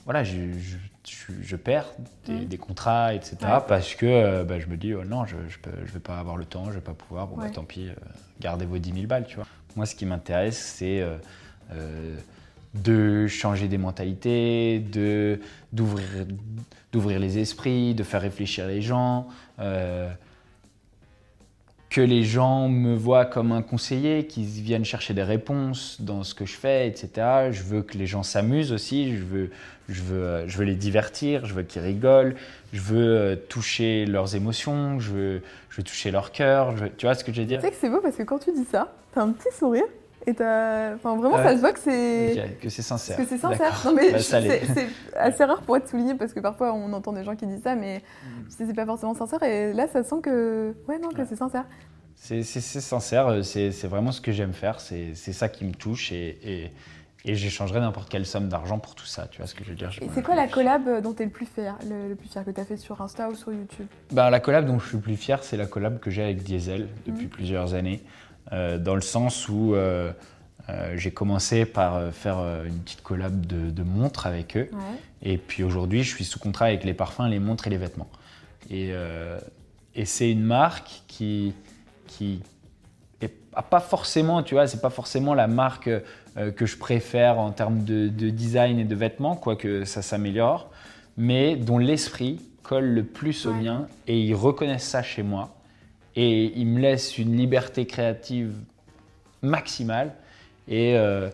voilà, 0.04 0.22
je, 0.24 0.52
je- 0.58 0.76
je- 1.08 1.32
je 1.42 1.56
perds 1.56 1.86
des, 2.26 2.44
des 2.44 2.58
contrats, 2.58 3.14
etc. 3.14 3.36
Ouais. 3.42 3.48
parce 3.66 3.94
que 3.94 4.06
euh, 4.06 4.44
bah, 4.44 4.58
je 4.58 4.66
me 4.66 4.76
dis, 4.76 4.92
oh, 4.92 5.04
non, 5.04 5.24
je 5.24 5.36
ne 5.36 5.86
vais 5.86 6.00
pas 6.00 6.18
avoir 6.18 6.36
le 6.36 6.44
temps, 6.44 6.66
je 6.66 6.72
vais 6.72 6.80
pas 6.80 6.94
pouvoir, 6.94 7.26
bon, 7.28 7.36
bah, 7.36 7.48
tant 7.50 7.64
pis, 7.64 7.88
euh, 7.88 7.94
gardez 8.42 8.66
vos 8.66 8.78
10 8.78 8.92
000 8.92 9.06
balles, 9.06 9.26
tu 9.26 9.36
vois. 9.36 9.46
Moi, 9.76 9.86
ce 9.86 9.94
qui 9.94 10.04
m'intéresse, 10.04 10.74
c'est 10.76 11.00
euh, 11.00 11.16
euh, 11.72 12.16
de 12.74 13.26
changer 13.26 13.68
des 13.68 13.78
mentalités, 13.78 14.80
de 14.80 15.40
d'ouvrir 15.72 16.26
d'ouvrir 16.92 17.18
les 17.18 17.38
esprits, 17.38 17.94
de 17.94 18.02
faire 18.02 18.20
réfléchir 18.20 18.66
les 18.66 18.82
gens, 18.82 19.28
euh, 19.60 20.10
que 21.92 22.00
les 22.00 22.24
gens 22.24 22.70
me 22.70 22.94
voient 22.94 23.26
comme 23.26 23.52
un 23.52 23.60
conseiller, 23.60 24.26
qu'ils 24.26 24.46
viennent 24.46 24.84
chercher 24.84 25.12
des 25.12 25.22
réponses 25.22 25.98
dans 26.00 26.22
ce 26.22 26.34
que 26.34 26.46
je 26.46 26.54
fais, 26.54 26.88
etc. 26.88 27.50
Je 27.50 27.62
veux 27.62 27.82
que 27.82 27.98
les 27.98 28.06
gens 28.06 28.22
s'amusent 28.22 28.72
aussi, 28.72 29.14
je 29.14 29.22
veux, 29.22 29.50
je, 29.90 30.02
veux, 30.02 30.48
je 30.48 30.56
veux 30.56 30.64
les 30.64 30.74
divertir, 30.74 31.44
je 31.44 31.52
veux 31.52 31.64
qu'ils 31.64 31.82
rigolent, 31.82 32.34
je 32.72 32.80
veux 32.80 33.16
euh, 33.18 33.36
toucher 33.36 34.06
leurs 34.06 34.34
émotions, 34.34 35.00
je 35.00 35.10
veux, 35.10 35.42
je 35.68 35.76
veux 35.76 35.82
toucher 35.82 36.10
leur 36.10 36.32
cœur, 36.32 36.74
tu 36.96 37.04
vois 37.04 37.14
ce 37.14 37.24
que 37.24 37.32
je 37.32 37.42
veux 37.42 37.46
dire? 37.46 37.60
Tu 37.60 37.66
sais 37.66 37.72
que 37.72 37.78
c'est 37.78 37.90
beau 37.90 38.00
parce 38.00 38.16
que 38.16 38.22
quand 38.22 38.38
tu 38.38 38.52
dis 38.52 38.64
ça, 38.64 38.90
t'as 39.12 39.20
un 39.20 39.32
petit 39.32 39.54
sourire 39.54 39.84
et. 40.26 40.30
Enfin, 40.32 41.16
vraiment, 41.16 41.36
ça 41.36 41.44
ouais. 41.46 41.54
se 41.56 41.60
voit 41.60 41.72
que 41.72 41.78
c'est. 41.80 42.58
Que 42.60 42.68
c'est 42.68 42.82
sincère. 42.82 43.16
Que 43.16 43.24
c'est 43.26 43.38
sincère. 43.38 43.82
Non, 43.84 43.92
mais 43.94 44.12
Bah, 44.12 44.18
c'est 44.20 44.88
assez 45.16 45.44
rare 45.44 45.62
pour 45.62 45.76
être 45.76 45.88
souligné 45.88 46.14
parce 46.14 46.32
que 46.32 46.40
parfois 46.40 46.72
on 46.72 46.92
entend 46.92 47.12
des 47.12 47.24
gens 47.24 47.34
qui 47.36 47.46
disent 47.46 47.62
ça, 47.62 47.74
mais 47.74 47.98
Mm. 48.24 48.44
c'est 48.48 48.74
pas 48.74 48.86
forcément 48.86 49.14
sincère. 49.14 49.42
Et 49.42 49.72
là, 49.72 49.86
ça 49.88 50.02
sent 50.02 50.16
que. 50.22 50.74
Ouais, 50.88 50.98
non, 50.98 51.08
que 51.10 51.18
Ouais. 51.18 51.26
c'est 51.28 51.36
sincère. 51.36 51.64
C'est 52.14 52.42
sincère, 52.44 53.26
euh, 53.28 53.42
c'est 53.42 53.86
vraiment 53.88 54.12
ce 54.12 54.20
que 54.20 54.30
j'aime 54.30 54.52
faire, 54.52 54.78
c'est 54.80 55.14
ça 55.14 55.48
qui 55.48 55.64
me 55.64 55.72
touche 55.72 56.12
et, 56.12 56.38
et, 56.44 56.72
et 57.24 57.34
j'échangerai 57.34 57.80
n'importe 57.80 58.08
quelle 58.08 58.26
somme 58.26 58.48
d'argent 58.48 58.78
pour 58.78 58.94
tout 58.94 59.06
ça, 59.06 59.26
tu 59.28 59.38
vois 59.38 59.48
ce 59.48 59.56
que 59.56 59.64
je 59.64 59.70
veux 59.70 59.74
dire? 59.74 59.90
Et 60.00 60.08
c'est 60.14 60.22
quoi 60.22 60.36
la 60.36 60.46
collab 60.46 61.02
dont 61.02 61.14
t'es 61.14 61.24
le 61.24 61.30
plus 61.30 61.46
fier, 61.46 61.76
le, 61.88 62.10
le 62.10 62.14
plus 62.14 62.28
fier 62.28 62.44
que 62.44 62.50
t'as 62.52 62.64
fait 62.64 62.76
sur 62.76 63.00
Insta 63.02 63.28
ou 63.28 63.34
sur 63.34 63.52
YouTube? 63.52 63.86
Ben, 64.12 64.30
La 64.30 64.38
collab 64.38 64.66
dont 64.66 64.78
je 64.78 64.86
suis 64.86 64.96
le 64.98 65.02
plus 65.02 65.16
fier, 65.16 65.42
c'est 65.42 65.56
la 65.56 65.66
collab 65.66 65.98
que 65.98 66.10
j'ai 66.10 66.22
avec 66.22 66.44
Diesel 66.44 66.86
depuis 67.06 67.24
Mhm. 67.24 67.30
plusieurs 67.30 67.74
années, 67.74 68.00
euh, 68.04 68.08
dans 68.50 68.94
le 68.94 69.00
sens 69.00 69.48
où 69.48 69.74
euh, 69.74 70.12
euh, 70.68 70.96
j'ai 70.96 71.10
commencé 71.10 71.64
par 71.64 71.96
euh, 71.96 72.10
faire 72.12 72.38
euh, 72.38 72.66
une 72.66 72.78
petite 72.78 73.02
collab 73.02 73.46
de, 73.46 73.70
de 73.70 73.82
montres 73.82 74.26
avec 74.26 74.56
eux. 74.56 74.68
Ouais. 74.72 74.98
Et 75.22 75.38
puis 75.38 75.64
aujourd'hui, 75.64 76.02
je 76.02 76.14
suis 76.14 76.24
sous 76.24 76.38
contrat 76.38 76.66
avec 76.66 76.84
les 76.84 76.94
parfums, 76.94 77.28
les 77.28 77.38
montres 77.38 77.66
et 77.66 77.70
les 77.70 77.78
vêtements. 77.78 78.08
Et, 78.70 78.90
euh, 78.92 79.38
et 79.94 80.04
c'est 80.04 80.30
une 80.30 80.42
marque 80.42 81.02
qui, 81.08 81.54
qui 82.06 82.42
est 83.20 83.32
pas 83.70 83.80
forcément, 83.80 84.42
tu 84.42 84.54
vois, 84.54 84.66
c'est 84.66 84.80
pas 84.80 84.90
forcément 84.90 85.34
la 85.34 85.46
marque 85.46 85.88
euh, 85.88 86.50
que 86.52 86.66
je 86.66 86.76
préfère 86.76 87.38
en 87.38 87.50
termes 87.50 87.84
de, 87.84 88.08
de 88.08 88.30
design 88.30 88.78
et 88.78 88.84
de 88.84 88.94
vêtements, 88.94 89.36
quoique 89.36 89.84
ça 89.84 90.02
s'améliore, 90.02 90.70
mais 91.16 91.56
dont 91.56 91.78
l'esprit 91.78 92.40
colle 92.62 92.86
le 92.86 93.04
plus 93.04 93.46
au 93.46 93.52
mien 93.52 93.86
et 94.06 94.20
ils 94.20 94.34
reconnaissent 94.34 94.88
ça 94.88 95.02
chez 95.02 95.22
moi. 95.22 95.54
Et 96.16 96.52
ils 96.56 96.66
me 96.66 96.80
laissent 96.80 97.18
une 97.18 97.36
liberté 97.36 97.86
créative 97.86 98.52
maximale. 99.42 100.12
Et, 100.68 100.94
euh, 100.96 101.30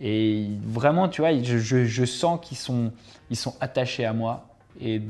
et 0.00 0.46
vraiment, 0.64 1.08
tu 1.08 1.20
vois, 1.20 1.32
je, 1.42 1.58
je- 1.58 1.84
je 1.84 2.04
sens 2.04 2.38
qu'ils 2.42 2.56
sont, 2.56 2.92
ils 3.30 3.36
sont 3.36 3.54
attachés 3.60 4.04
à 4.04 4.12
moi. 4.12 4.46
Et 4.80 5.00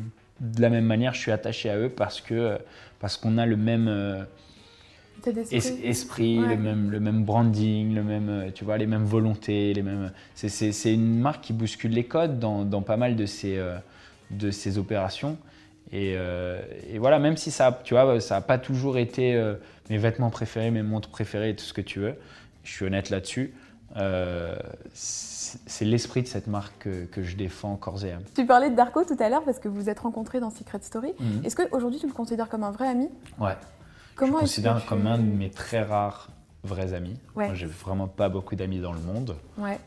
de 0.40 0.60
la 0.62 0.70
même 0.70 0.86
manière, 0.86 1.14
je 1.14 1.20
suis 1.20 1.32
attaché 1.32 1.68
à 1.70 1.76
eux 1.76 1.90
parce 1.90 2.20
que 2.20 2.58
parce 2.98 3.16
qu'on 3.16 3.38
a 3.38 3.46
le 3.46 3.56
même 3.56 3.88
euh, 3.88 4.24
esprit, 5.52 6.38
Ouais. 6.38 6.48
le, 6.48 6.56
même, 6.56 6.90
le 6.90 7.00
même 7.00 7.24
branding, 7.24 7.94
le 7.94 8.02
même, 8.02 8.28
euh, 8.28 8.50
tu 8.54 8.64
vois, 8.64 8.78
les 8.78 8.86
mêmes 8.86 9.04
volontés. 9.04 9.72
Les 9.74 9.82
mêmes... 9.82 10.10
c'est, 10.34 10.92
une 10.94 11.18
marque 11.18 11.44
qui 11.44 11.52
bouscule 11.52 11.92
les 11.92 12.04
codes 12.04 12.38
dans, 12.38 12.64
dans 12.64 12.82
pas 12.82 12.96
mal 12.96 13.16
de 13.16 13.26
ces, 13.26 13.56
euh, 13.58 13.76
de 14.30 14.50
ces 14.50 14.78
opérations. 14.78 15.36
Et, 15.92 16.14
euh, 16.16 16.60
et 16.88 16.98
voilà, 16.98 17.18
même 17.18 17.36
si 17.36 17.50
ça, 17.50 17.80
tu 17.84 17.94
vois, 17.94 18.20
ça 18.20 18.36
n'a 18.36 18.40
pas 18.40 18.58
toujours 18.58 18.96
été 18.98 19.34
euh, 19.34 19.54
mes 19.88 19.98
vêtements 19.98 20.30
préférés, 20.30 20.70
mes 20.70 20.82
montres 20.82 21.08
préférées, 21.08 21.56
tout 21.56 21.64
ce 21.64 21.72
que 21.72 21.80
tu 21.80 21.98
veux, 22.00 22.14
je 22.64 22.70
suis 22.70 22.84
honnête 22.84 23.10
là-dessus. 23.10 23.52
euh, 23.96 24.54
c'est 24.94 25.84
l'esprit 25.84 26.22
de 26.22 26.28
cette 26.28 26.46
marque 26.46 26.78
que, 26.78 27.04
que 27.06 27.24
je 27.24 27.34
défends 27.36 27.74
corps 27.76 28.04
et 28.04 28.12
âme. 28.12 28.22
Tu 28.36 28.46
parlais 28.46 28.70
de 28.70 28.76
Darko 28.76 29.02
tout 29.04 29.16
à 29.18 29.28
l'heure 29.28 29.42
parce 29.42 29.58
que 29.58 29.66
vous 29.68 29.88
êtes 29.88 29.98
rencontrés 29.98 30.38
dans 30.38 30.50
Secret 30.50 30.78
Story. 30.82 31.12
Mhm. 31.18 31.44
Est-ce 31.44 31.56
qu'aujourd'hui 31.56 31.98
tu 31.98 32.06
le 32.06 32.12
considères 32.12 32.48
comme 32.48 32.62
un 32.62 32.70
vrai 32.70 32.86
ami? 32.88 33.08
Ouais. 33.40 33.56
Comment 34.14 34.32
je 34.32 34.36
que 34.36 34.40
considère 34.42 34.80
tu- 34.80 34.86
comme 34.88 35.06
un 35.08 35.18
de 35.18 35.22
mes 35.24 35.50
très 35.50 35.82
rares 35.82 36.28
vrais 36.62 36.92
amis. 36.92 37.16
Ouais. 37.34 37.46
Moi, 37.46 37.54
j'ai 37.56 37.66
vraiment 37.66 38.06
pas 38.06 38.28
beaucoup 38.28 38.54
d'amis 38.54 38.78
dans 38.78 38.92
le 38.92 39.00
monde. 39.00 39.34
Ouais. 39.58 39.78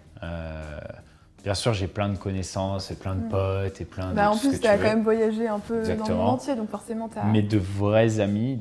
Euh, 1.43 1.45
bien 1.45 1.53
sûr, 1.53 1.73
j'ai 1.73 1.87
plein 1.87 2.09
de 2.09 2.17
connaissances 2.17 2.89
et 2.91 2.95
plein 2.95 3.15
de 3.15 3.25
Mm. 3.25 3.29
potes 3.29 3.81
et 3.81 3.85
plein 3.85 4.11
de 4.11 4.15
Bah, 4.15 4.31
en 4.31 4.37
plus, 4.37 4.59
tu 4.59 4.67
as 4.67 4.77
quand 4.77 4.83
même 4.83 5.03
voyagé 5.03 5.47
un 5.47 5.59
peu 5.59 5.83
dans 5.95 6.07
le 6.07 6.15
monde 6.15 6.29
entier, 6.29 6.55
donc 6.55 6.69
forcément, 6.69 7.09
tu 7.09 7.19
as. 7.19 7.25
Mais 7.25 7.41
de 7.41 7.57
vrais 7.57 8.19
amis 8.19 8.59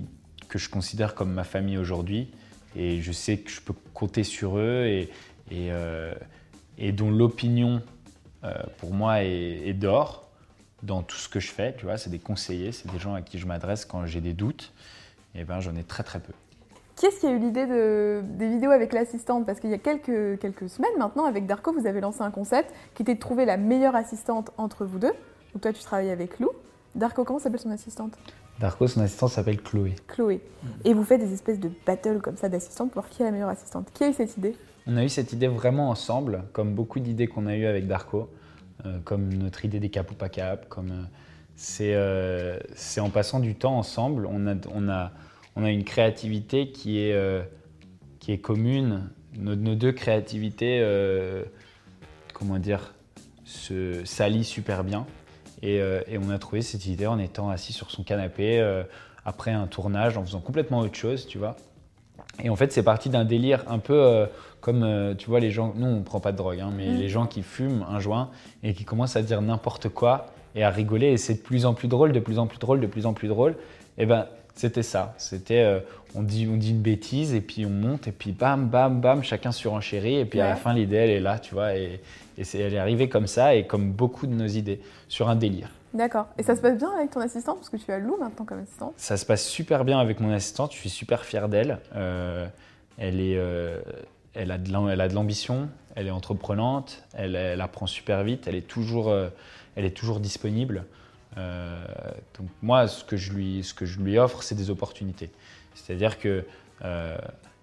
que 0.48 0.58
je 0.58 0.68
considère 0.68 1.14
comme 1.14 1.32
ma 1.32 1.44
famille 1.44 1.78
aujourd'hui. 1.78 2.30
Et 2.74 3.00
je 3.00 3.12
sais 3.12 3.38
que 3.38 3.50
je 3.50 3.60
peux 3.60 3.74
compter 3.94 4.24
sur 4.24 4.58
eux 4.58 4.86
et, 4.86 5.10
et, 5.50 5.70
et 6.78 6.92
dont 6.92 7.10
l'opinion, 7.10 7.82
pour 8.78 8.92
moi, 8.92 9.22
est, 9.22 9.72
d'or 9.74 10.28
dans 10.82 11.02
tout 11.02 11.16
ce 11.16 11.28
que 11.28 11.38
je 11.38 11.48
fais. 11.48 11.74
Tu 11.76 11.84
vois, 11.84 11.96
c'est 11.98 12.10
des 12.10 12.18
conseillers, 12.18 12.72
c'est 12.72 12.90
des 12.90 12.98
gens 12.98 13.14
à 13.14 13.22
qui 13.22 13.38
je 13.38 13.46
m'adresse 13.46 13.84
quand 13.84 14.04
j'ai 14.06 14.20
des 14.20 14.32
doutes. 14.32 14.72
Et 15.34 15.44
ben, 15.44 15.60
j'en 15.60 15.74
ai 15.76 15.84
très 15.84 16.02
très 16.02 16.18
peu. 16.20 16.32
Qui 16.96 17.06
est-ce 17.06 17.20
qui 17.20 17.26
a 17.26 17.30
eu 17.30 17.38
l'idée 17.38 17.66
de, 17.66 18.22
des 18.22 18.48
vidéos 18.48 18.70
avec 18.70 18.92
l'assistante? 18.92 19.46
Parce 19.46 19.60
qu'il 19.60 19.70
y 19.70 19.74
a 19.74 19.78
quelques, 19.78 20.38
quelques 20.40 20.68
semaines 20.68 20.96
maintenant, 20.98 21.24
avec 21.24 21.46
Darko, 21.46 21.72
vous 21.72 21.86
avez 21.86 22.00
lancé 22.00 22.22
un 22.22 22.30
concept 22.30 22.72
qui 22.94 23.02
était 23.02 23.14
de 23.14 23.20
trouver 23.20 23.44
la 23.44 23.56
meilleure 23.56 23.96
assistante 23.96 24.50
entre 24.58 24.84
vous 24.84 24.98
deux. 24.98 25.12
Donc 25.52 25.62
toi, 25.62 25.72
tu 25.72 25.82
travailles 25.82 26.10
avec 26.10 26.38
Lou. 26.38 26.50
Darko, 26.94 27.24
comment 27.24 27.38
s'appelle 27.38 27.60
son 27.60 27.70
assistante? 27.70 28.12
Darko, 28.60 28.86
son 28.86 29.00
assistante 29.00 29.30
s'appelle 29.30 29.60
Chloé. 29.60 29.94
Chloé. 30.06 30.40
Et 30.84 30.92
vous 30.92 31.04
faites 31.04 31.20
des 31.20 31.32
espèces 31.32 31.58
de 31.58 31.70
battles 31.86 32.20
comme 32.20 32.36
ça 32.36 32.48
d'assistantes 32.48 32.90
pour 32.90 33.02
voir 33.02 33.10
qui 33.10 33.22
est 33.22 33.24
la 33.24 33.32
meilleure 33.32 33.48
assistante. 33.48 33.88
Qui 33.94 34.04
a 34.04 34.08
eu 34.10 34.12
cette 34.12 34.36
idée? 34.36 34.54
On 34.86 34.96
a 34.96 35.04
eu 35.04 35.08
cette 35.08 35.32
idée 35.32 35.48
vraiment 35.48 35.90
ensemble, 35.90 36.44
comme 36.52 36.74
beaucoup 36.74 37.00
d'idées 37.00 37.26
qu'on 37.26 37.46
a 37.46 37.56
eues 37.56 37.66
avec 37.66 37.86
Darko, 37.86 38.28
euh, 38.84 38.98
comme 39.04 39.32
notre 39.32 39.64
idée 39.64 39.80
des 39.80 39.90
cap 39.90 40.10
ou 40.10 40.14
pas 40.14 40.28
cap, 40.28 40.68
comme 40.68 40.90
euh, 40.90 41.04
c'est 41.54 41.94
euh, 41.94 42.58
c'est 42.74 43.00
en 43.00 43.10
passant 43.10 43.40
du 43.40 43.54
temps 43.54 43.78
ensemble, 43.78 44.26
on 44.26 44.46
a, 44.46 44.54
on 44.74 44.88
a, 44.88 45.12
on 45.56 45.64
a 45.64 45.70
une 45.70 45.84
créativité 45.84 46.70
qui 46.70 46.98
est, 47.00 47.14
qui 48.20 48.32
est 48.32 48.38
commune. 48.38 49.10
Nos, 49.36 49.54
nos 49.54 49.74
deux 49.74 49.92
créativités, 49.92 50.82
comment 52.32 52.58
dire, 52.58 52.94
se 53.44 54.04
s'allient 54.04 54.44
super 54.44 54.84
bien. 54.84 55.06
Euh, 55.64 56.02
et, 56.08 56.18
on 56.18 56.30
a 56.30 56.38
trouvé 56.38 56.62
cette 56.62 56.86
idée 56.86 57.06
en 57.06 57.18
étant 57.18 57.50
assis 57.50 57.72
sur 57.72 57.90
son 57.90 58.02
canapé 58.02 58.58
euh, 58.58 58.82
après 59.24 59.52
un 59.52 59.66
tournage, 59.66 60.16
en 60.16 60.24
faisant 60.24 60.40
complètement 60.40 60.80
autre 60.80 60.96
chose, 60.96 61.26
tu 61.26 61.38
vois. 61.38 61.56
Et 62.42 62.50
en 62.50 62.56
fait, 62.56 62.72
c'est 62.72 62.82
parti 62.82 63.10
d'un 63.10 63.24
délire 63.24 63.62
un 63.68 63.78
peu 63.78 63.94
euh, 63.94 64.26
comme, 64.60 65.14
tu 65.18 65.28
vois, 65.28 65.40
les 65.40 65.50
gens, 65.50 65.72
nous, 65.76 65.86
on 65.86 66.02
prend 66.02 66.20
pas 66.20 66.32
de 66.32 66.36
drogue, 66.36 66.60
hein, 66.60 66.70
mais 66.76 66.88
mm. 66.88 66.96
les 66.96 67.08
gens 67.08 67.26
qui 67.26 67.42
fument 67.42 67.84
un 67.88 68.00
joint 68.00 68.30
et 68.62 68.74
qui 68.74 68.84
commencent 68.84 69.16
à 69.16 69.22
dire 69.22 69.42
n'importe 69.42 69.88
quoi 69.88 70.26
et 70.54 70.64
à 70.64 70.70
rigoler, 70.70 71.08
et 71.08 71.16
c'est 71.16 71.34
de 71.34 71.40
plus 71.40 71.64
en 71.64 71.74
plus 71.74 71.88
drôle, 71.88 72.12
de 72.12 72.20
plus 72.20 72.38
en 72.38 72.46
plus 72.46 72.58
drôle, 72.58 72.80
de 72.80 72.86
plus 72.86 73.06
en 73.06 73.12
plus 73.12 73.28
drôle. 73.28 73.56
Et 73.98 74.06
ben, 74.06 74.26
c'était 74.54 74.82
ça. 74.82 75.14
C'était, 75.18 75.82
on, 76.14 76.22
dit, 76.22 76.48
on 76.50 76.56
dit 76.56 76.70
une 76.70 76.82
bêtise, 76.82 77.34
et 77.34 77.40
puis 77.40 77.64
on 77.64 77.70
monte, 77.70 78.08
et 78.08 78.12
puis 78.12 78.32
bam, 78.32 78.68
bam, 78.68 79.00
bam, 79.00 79.22
chacun 79.22 79.52
surenchérit, 79.52 80.16
et 80.16 80.24
puis 80.24 80.40
à 80.40 80.48
la 80.48 80.56
fin, 80.56 80.74
l'idée, 80.74 80.96
elle 80.96 81.10
est 81.10 81.20
là, 81.20 81.38
tu 81.38 81.54
vois. 81.54 81.74
Et, 81.74 82.00
et 82.38 82.42
elle 82.54 82.74
est 82.74 82.78
arrivée 82.78 83.08
comme 83.08 83.26
ça 83.26 83.54
et 83.54 83.66
comme 83.66 83.92
beaucoup 83.92 84.26
de 84.26 84.34
nos 84.34 84.46
idées, 84.46 84.80
sur 85.08 85.28
un 85.28 85.36
délire. 85.36 85.68
D'accord. 85.94 86.26
Et 86.38 86.42
ça 86.42 86.56
se 86.56 86.60
passe 86.60 86.78
bien 86.78 86.90
avec 86.90 87.10
ton 87.10 87.20
assistante 87.20 87.56
Parce 87.58 87.68
que 87.68 87.76
tu 87.76 87.92
as 87.92 87.98
Lou 87.98 88.16
maintenant 88.18 88.44
comme 88.44 88.60
assistante. 88.60 88.94
Ça 88.96 89.16
se 89.16 89.26
passe 89.26 89.44
super 89.46 89.84
bien 89.84 89.98
avec 89.98 90.20
mon 90.20 90.32
assistante. 90.32 90.72
Je 90.72 90.78
suis 90.78 90.90
super 90.90 91.24
fier 91.24 91.48
d'elle. 91.48 91.78
Euh, 91.94 92.46
elle, 92.96 93.20
est, 93.20 93.36
euh, 93.36 93.80
elle 94.34 94.50
a 94.50 94.58
de 94.58 95.14
l'ambition, 95.14 95.68
elle 95.94 96.06
est 96.06 96.12
entreprenante, 96.12 97.02
elle, 97.14 97.36
elle, 97.36 97.60
apprend 97.60 97.86
super 97.86 98.22
vite, 98.22 98.46
elle 98.46 98.54
est 98.54 98.66
toujours, 98.66 99.10
euh, 99.10 99.28
elle 99.76 99.84
est 99.84 99.96
toujours 99.96 100.20
disponible. 100.20 100.84
Donc 101.36 102.48
moi, 102.60 102.88
ce 102.88 103.04
que 103.04 103.16
je 103.16 103.32
lui, 103.32 103.64
ce 103.64 103.74
que 103.74 103.86
je 103.86 104.00
lui 104.00 104.18
offre, 104.18 104.42
c'est 104.42 104.54
des 104.54 104.70
opportunités. 104.70 105.30
C'est-à-dire 105.74 106.18
que 106.18 106.44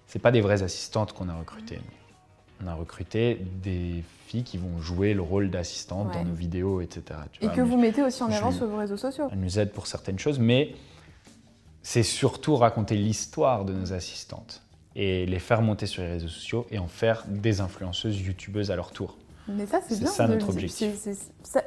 c'est 0.08 0.20
pas 0.20 0.32
des 0.32 0.42
vraies 0.42 0.64
assistantes 0.64 1.14
qu'on 1.14 1.30
a 1.30 1.36
recrutées 1.36 1.80
on 2.64 2.68
a 2.68 2.74
recruté 2.74 3.40
des 3.64 4.04
filles 4.28 4.44
qui 4.44 4.58
vont 4.58 4.80
jouer 4.82 5.14
le 5.14 5.22
rôle 5.22 5.50
d'assistante 5.50 6.14
dans 6.14 6.24
nos 6.24 6.34
vidéos, 6.34 6.82
etc. 6.82 7.20
et 7.42 7.48
que 7.48 7.62
vous 7.62 7.78
mettez 7.78 8.04
aussi 8.04 8.22
en 8.22 8.32
avant 8.32 8.52
sur 8.52 8.68
vos 8.68 8.78
réseaux 8.78 8.98
sociaux. 8.98 9.28
Elles 9.32 9.40
nous 9.40 9.60
aident 9.60 9.72
pour 9.72 9.88
certaines 9.88 10.20
choses, 10.20 10.40
mais 10.40 10.76
c'est 11.82 12.04
surtout 12.04 12.56
raconter 12.56 12.96
l'histoire 12.96 13.66
de 13.66 13.74
nos 13.74 13.94
assistantes 13.94 14.62
et 14.96 15.26
les 15.26 15.40
faire 15.40 15.62
monter 15.62 15.86
sur 15.86 16.02
les 16.02 16.10
réseaux 16.10 16.28
sociaux 16.28 16.68
et 16.72 16.80
en 16.80 16.88
faire 16.88 17.24
des 17.28 17.62
influenceuses 17.62 18.20
youtubeuses 18.20 18.72
à 18.72 18.76
leur 18.76 18.92
tour. 18.92 19.18
Mais 19.56 19.66
ça, 19.66 19.80
c'est 19.88 20.00
bien. 20.00 20.08
ça 20.08 20.28
notre 20.28 20.50
objectif. 20.50 21.08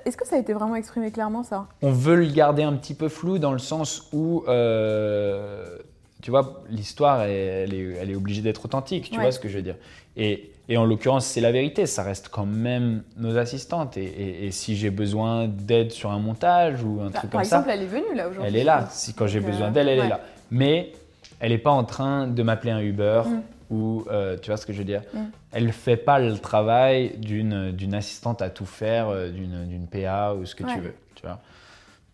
Est-ce 0.04 0.16
que 0.16 0.26
ça 0.26 0.36
a 0.36 0.38
été 0.38 0.52
vraiment 0.52 0.76
exprimé 0.76 1.10
clairement, 1.10 1.42
ça? 1.42 1.66
On 1.82 1.92
veut 1.92 2.16
le 2.16 2.26
garder 2.26 2.62
un 2.62 2.74
petit 2.74 2.94
peu 2.94 3.08
flou 3.08 3.38
dans 3.38 3.52
le 3.52 3.58
sens 3.58 4.08
où, 4.12 4.44
euh, 4.48 5.78
tu 6.22 6.30
vois, 6.30 6.62
l'histoire, 6.70 7.22
elle, 7.22 7.74
est, 7.74 8.14
obligée 8.14 8.42
d'être 8.42 8.64
authentique, 8.64 9.10
tu 9.10 9.20
vois 9.20 9.32
ce 9.32 9.40
que 9.40 9.48
je 9.48 9.56
veux 9.56 9.62
dire? 9.62 9.76
Et 10.16 10.52
et 10.68 10.76
en 10.76 10.84
l'occurrence, 10.84 11.26
c'est 11.26 11.40
la 11.40 11.52
vérité, 11.52 11.86
ça 11.86 12.02
reste 12.02 12.28
quand 12.28 12.46
même 12.46 13.02
nos 13.16 13.36
assistantes. 13.36 13.96
Et, 13.96 14.50
si 14.52 14.76
j'ai 14.76 14.90
besoin 14.90 15.48
d'aide 15.48 15.90
sur 15.90 16.10
un 16.10 16.18
montage 16.18 16.82
ou 16.84 17.00
un 17.00 17.10
bah, 17.10 17.18
truc 17.18 17.30
comme 17.32 17.44
ça. 17.44 17.60
Par 17.60 17.68
exemple, 17.68 17.70
elle 17.70 17.82
est 17.82 18.00
venue 18.00 18.16
là 18.16 18.28
aujourd'hui. 18.28 18.48
Elle 18.48 18.60
est 18.60 18.64
là. 18.64 18.88
Si, 18.90 19.12
quand 19.12 19.26
j'ai 19.26 19.40
besoin 19.40 19.70
d'elle, 19.70 19.88
elle 19.88 19.98
est 19.98 20.08
là. 20.08 20.20
Mais 20.50 20.92
elle 21.40 21.50
n'est 21.50 21.58
pas 21.58 21.72
en 21.72 21.84
train 21.84 22.26
de 22.26 22.42
m'appeler 22.42 22.70
un 22.70 22.80
Uber 22.80 23.22
mm. 23.26 23.40
Ou, 23.72 24.04
euh, 24.10 24.36
tu 24.40 24.50
vois 24.50 24.56
ce 24.56 24.66
que 24.66 24.72
je 24.72 24.78
veux 24.78 24.84
dire? 24.84 25.02
Mm. 25.14 25.18
Elle 25.52 25.66
ne 25.66 25.72
fait 25.72 25.96
pas 25.96 26.18
le 26.18 26.38
travail 26.38 27.16
d'une 27.18 27.94
assistante 27.94 28.42
à 28.42 28.50
tout 28.50 28.66
faire, 28.66 29.08
euh, 29.08 29.30
d'une 29.30 29.86
PA 29.90 30.34
ou 30.34 30.44
ce 30.44 30.54
que 30.54 30.64
tu 30.64 30.78
veux. 30.78 30.94
Tu 31.14 31.26
vois? 31.26 31.40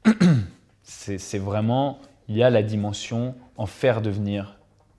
C'est 0.82 1.38
vraiment, 1.38 1.98
il 2.28 2.36
y 2.36 2.42
a 2.42 2.48
la 2.48 2.62
dimension 2.62 3.34
en 3.58 3.66
faire 3.66 4.00
devenir 4.00 4.54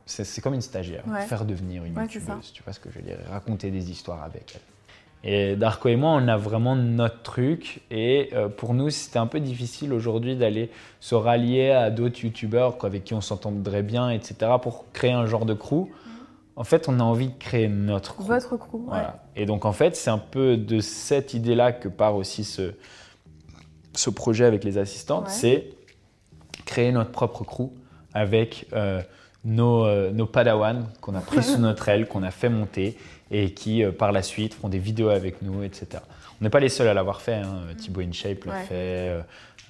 c'est 0.05 0.41
comme 0.41 0.55
une 0.55 0.61
stagiaire, 0.61 1.03
faire 1.27 1.45
devenir 1.45 1.83
une 1.85 1.93
youtubeuse, 1.95 2.51
tu 2.51 2.63
vois 2.63 2.73
ce 2.73 2.79
que 2.79 2.89
je 2.89 2.97
veux 2.97 3.03
dire, 3.03 3.17
raconter 3.29 3.69
des 3.69 3.91
histoires 3.91 4.23
avec 4.23 4.55
elle. 4.55 4.61
Et 5.23 5.55
Darko 5.55 5.89
et 5.89 5.95
moi, 5.95 6.11
on 6.11 6.27
a 6.27 6.37
vraiment 6.37 6.75
notre 6.75 7.21
truc. 7.21 7.81
Et 7.91 8.29
euh, 8.33 8.47
pour 8.47 8.73
nous, 8.73 8.89
c'était 8.89 9.19
un 9.19 9.27
peu 9.27 9.39
difficile 9.39 9.91
aujourd'hui 9.91 10.35
d'aller 10.35 10.69
se 10.99 11.13
rallier 11.15 11.71
à 11.71 11.89
d'autres 11.89 12.23
youtubeurs 12.23 12.77
avec 12.85 13.03
qui 13.03 13.13
on 13.13 13.21
s'entendrait 13.21 13.83
bien, 13.83 14.09
etc., 14.09 14.35
pour 14.61 14.85
créer 14.93 15.11
un 15.11 15.25
genre 15.25 15.45
de 15.45 15.53
crew. 15.53 15.89
En 16.59 16.65
fait, 16.65 16.89
on 16.89 16.99
a 16.99 17.03
envie 17.03 17.29
de 17.29 17.37
créer 17.39 17.69
notre 17.69 18.17
crew. 18.17 18.27
Votre 18.27 18.57
crew, 18.57 18.81
voilà. 18.85 19.23
Et 19.37 19.45
donc, 19.45 19.63
en 19.63 19.71
fait, 19.71 19.95
c'est 19.95 20.09
un 20.09 20.17
peu 20.17 20.57
de 20.57 20.81
cette 20.81 21.33
idée-là 21.33 21.71
que 21.71 21.87
part 21.87 22.17
aussi 22.17 22.43
ce, 22.43 22.73
ce 23.95 24.09
projet 24.09 24.43
avec 24.43 24.65
les 24.65 24.77
assistantes. 24.77 25.29
C'est 25.29 25.69
créer 26.65 26.91
notre 26.91 27.11
propre 27.11 27.45
crew 27.45 27.69
avec 28.13 28.67
euh, 28.73 29.01
nos, 29.45 29.85
euh, 29.85 30.11
nos 30.11 30.25
padawans 30.25 30.83
qu'on 30.99 31.15
a 31.15 31.21
pris 31.21 31.41
sous 31.43 31.59
notre 31.59 31.87
aile, 31.87 32.09
qu'on 32.09 32.23
a 32.23 32.31
fait 32.31 32.49
monter 32.49 32.97
et 33.31 33.53
qui 33.53 33.81
euh, 33.81 33.93
par 33.93 34.11
la 34.11 34.21
suite 34.21 34.53
font 34.53 34.67
des 34.67 34.79
vidéos 34.79 35.09
avec 35.09 35.41
nous, 35.41 35.63
etc. 35.63 36.03
On 36.41 36.43
n'est 36.43 36.49
pas 36.49 36.59
les 36.59 36.67
seuls 36.67 36.89
à 36.89 36.93
l'avoir 36.93 37.21
fait. 37.21 37.35
Hein. 37.35 37.67
Thibaut 37.77 38.01
InShape 38.01 38.43
l'a 38.43 38.63
fait. 38.63 39.17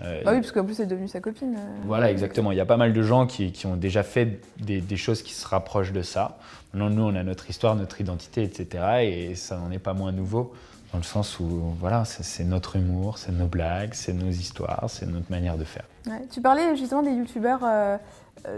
Euh, 0.02 0.22
ah 0.26 0.32
oui, 0.32 0.40
parce 0.40 0.52
qu'en 0.52 0.64
plus, 0.64 0.76
c'est 0.76 0.86
devenu 0.86 1.08
sa 1.08 1.20
copine. 1.20 1.58
voilà, 1.86 2.10
exactement. 2.10 2.52
Il 2.52 2.58
y 2.58 2.62
a 2.62 2.66
pas 2.66 2.78
mal 2.78 2.94
de 2.94 3.02
gens 3.02 3.28
qui, 3.28 3.52
qui 3.52 3.66
ont 3.66 3.76
déjà 3.76 4.04
fait 4.04 4.40
des, 4.60 4.80
des, 4.80 4.98
choses 4.98 5.22
qui 5.22 5.34
se 5.34 5.48
rapprochent 5.48 5.92
de 5.92 6.02
ça. 6.02 6.38
Maintenant, 6.74 6.90
nous, 6.90 7.04
on 7.04 7.16
a 7.16 7.24
notre 7.24 7.50
histoire, 7.50 7.76
notre 7.76 8.00
identité, 8.00 8.44
etc. 8.44 9.02
Et 9.02 9.36
ça 9.36 9.58
n'en 9.58 9.72
est 9.72 9.80
pas 9.80 9.94
moins 9.94 10.12
nouveau, 10.12 10.54
dans 10.92 10.98
le 10.98 11.04
sens 11.04 11.40
où, 11.40 11.46
voilà, 11.80 12.06
c'est 12.06 12.44
notre 12.44 12.76
humour, 12.76 13.18
c'est 13.18 13.32
nos 13.32 13.48
blagues, 13.48 13.94
c'est 13.94 14.14
nos 14.14 14.30
histoires, 14.30 14.86
c'est 14.88 15.06
notre 15.06 15.30
manière 15.30 15.58
de 15.58 15.64
faire. 15.64 15.84
Tu 16.32 16.42
parlais 16.42 16.76
justement 16.76 17.04
des 17.04 17.12
youtubeurs 17.12 17.62
euh, 17.64 17.98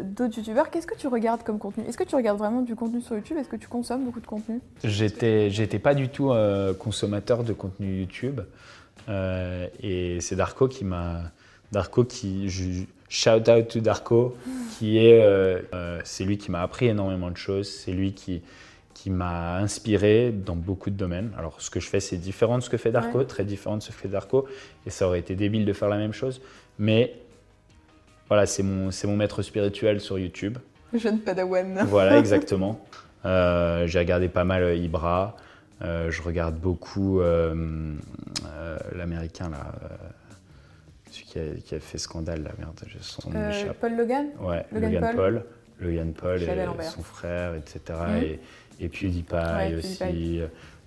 d'autres 0.03 0.37
youtubeurs, 0.37 0.69
qu'est-ce 0.69 0.87
que 0.87 0.97
tu 0.97 1.07
regardes 1.07 1.43
comme 1.43 1.59
contenu? 1.59 1.85
Est-ce 1.87 1.97
que 1.97 2.03
tu 2.03 2.15
regardes 2.15 2.37
vraiment 2.37 2.61
du 2.61 2.75
contenu 2.75 3.01
sur 3.01 3.15
YouTube? 3.15 3.37
Est-ce 3.37 3.49
que 3.49 3.55
tu 3.55 3.67
consommes 3.67 4.05
beaucoup 4.05 4.19
de 4.19 4.27
contenu? 4.27 4.59
J'étais, 4.83 5.49
j'étais 5.49 5.79
pas 5.79 5.93
du 5.93 6.09
tout 6.09 6.31
euh, 6.31 6.73
consommateur 6.73 7.43
de 7.43 7.53
contenu 7.53 7.99
YouTube. 7.99 8.41
Euh, 9.09 9.67
et 9.81 10.19
c'est 10.21 10.35
Darko 10.35 10.67
qui 10.67 10.85
m'a. 10.85 11.31
Darko 11.71 12.03
qui. 12.03 12.49
shout 13.07 13.49
out 13.49 13.67
to 13.69 13.79
Darko, 13.79 14.35
qui 14.77 14.97
est. 14.97 15.25
c'est 16.03 16.23
lui 16.23 16.37
qui 16.37 16.51
m'a 16.51 16.61
appris 16.61 16.87
énormément 16.87 17.31
de 17.31 17.37
choses. 17.37 17.69
C'est 17.69 17.91
lui 17.93 18.13
qui, 18.13 18.41
qui 19.01 19.09
m'a 19.09 19.57
inspiré 19.57 20.31
dans 20.31 20.55
beaucoup 20.55 20.91
de 20.91 20.95
domaines. 20.95 21.31
Alors, 21.35 21.59
ce 21.59 21.71
que 21.71 21.79
je 21.79 21.87
fais, 21.87 21.99
c'est 21.99 22.17
différent 22.17 22.59
de 22.59 22.63
ce 22.63 22.69
que 22.69 22.77
fait 22.77 22.91
Darko, 22.91 23.23
très 23.23 23.43
différent 23.43 23.77
de 23.77 23.81
ce 23.81 23.87
que 23.87 23.93
fait 23.93 24.07
Darko. 24.07 24.45
Et 24.85 24.91
ça 24.91 25.07
aurait 25.07 25.19
été 25.19 25.33
débile 25.33 25.65
de 25.65 25.73
faire 25.73 25.89
la 25.89 25.97
même 25.97 26.13
chose. 26.13 26.39
Mais 26.77 27.15
voilà, 28.31 28.45
c'est 28.45 28.63
mon, 28.63 28.91
c'est 28.91 29.07
mon 29.07 29.17
maître 29.17 29.41
spirituel 29.41 29.99
sur 29.99 30.17
YouTube. 30.17 30.57
Jeune 30.93 31.19
padawan. 31.19 31.83
Voilà, 31.85 32.17
exactement. 32.17 32.79
Euh, 33.25 33.87
j'ai 33.87 33.99
regardé 33.99 34.29
pas 34.29 34.45
mal 34.45 34.63
euh, 34.63 34.73
Ibra. 34.73 35.35
Euh, 35.81 36.09
je 36.11 36.21
regarde 36.21 36.55
beaucoup 36.55 37.19
l'américain, 38.95 39.49
là. 39.49 39.73
celui 41.09 41.25
qui 41.25 41.39
a, 41.39 41.43
qui 41.61 41.75
a, 41.75 41.81
fait 41.81 41.97
scandale, 41.97 42.43
la 42.43 42.51
merde. 42.57 42.79
Son 43.01 43.31
Paul 43.81 43.97
Logan 43.97 44.27
Ouais, 44.39 44.65
Logan, 44.71 45.11
Paul. 45.13 45.43
Logan 45.81 46.13
Paul 46.13 46.41
et 46.41 46.83
son 46.83 47.03
frère, 47.03 47.55
etc. 47.55 47.81
Mhm. 48.07 48.23
Et, 48.23 48.39
et 48.79 48.87
PewDiePie 48.87 49.75
aussi. 49.77 50.39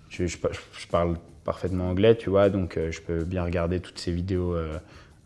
Je, 0.08 0.26
je, 0.26 0.38
je, 0.78 0.86
parle 0.90 1.18
parfaitement 1.44 1.90
anglais, 1.90 2.16
tu 2.16 2.30
vois, 2.30 2.48
donc 2.48 2.78
je 2.78 3.00
peux 3.02 3.22
bien 3.22 3.44
regarder 3.44 3.80
toutes 3.80 3.98
ces 3.98 4.12
vidéos 4.12 4.56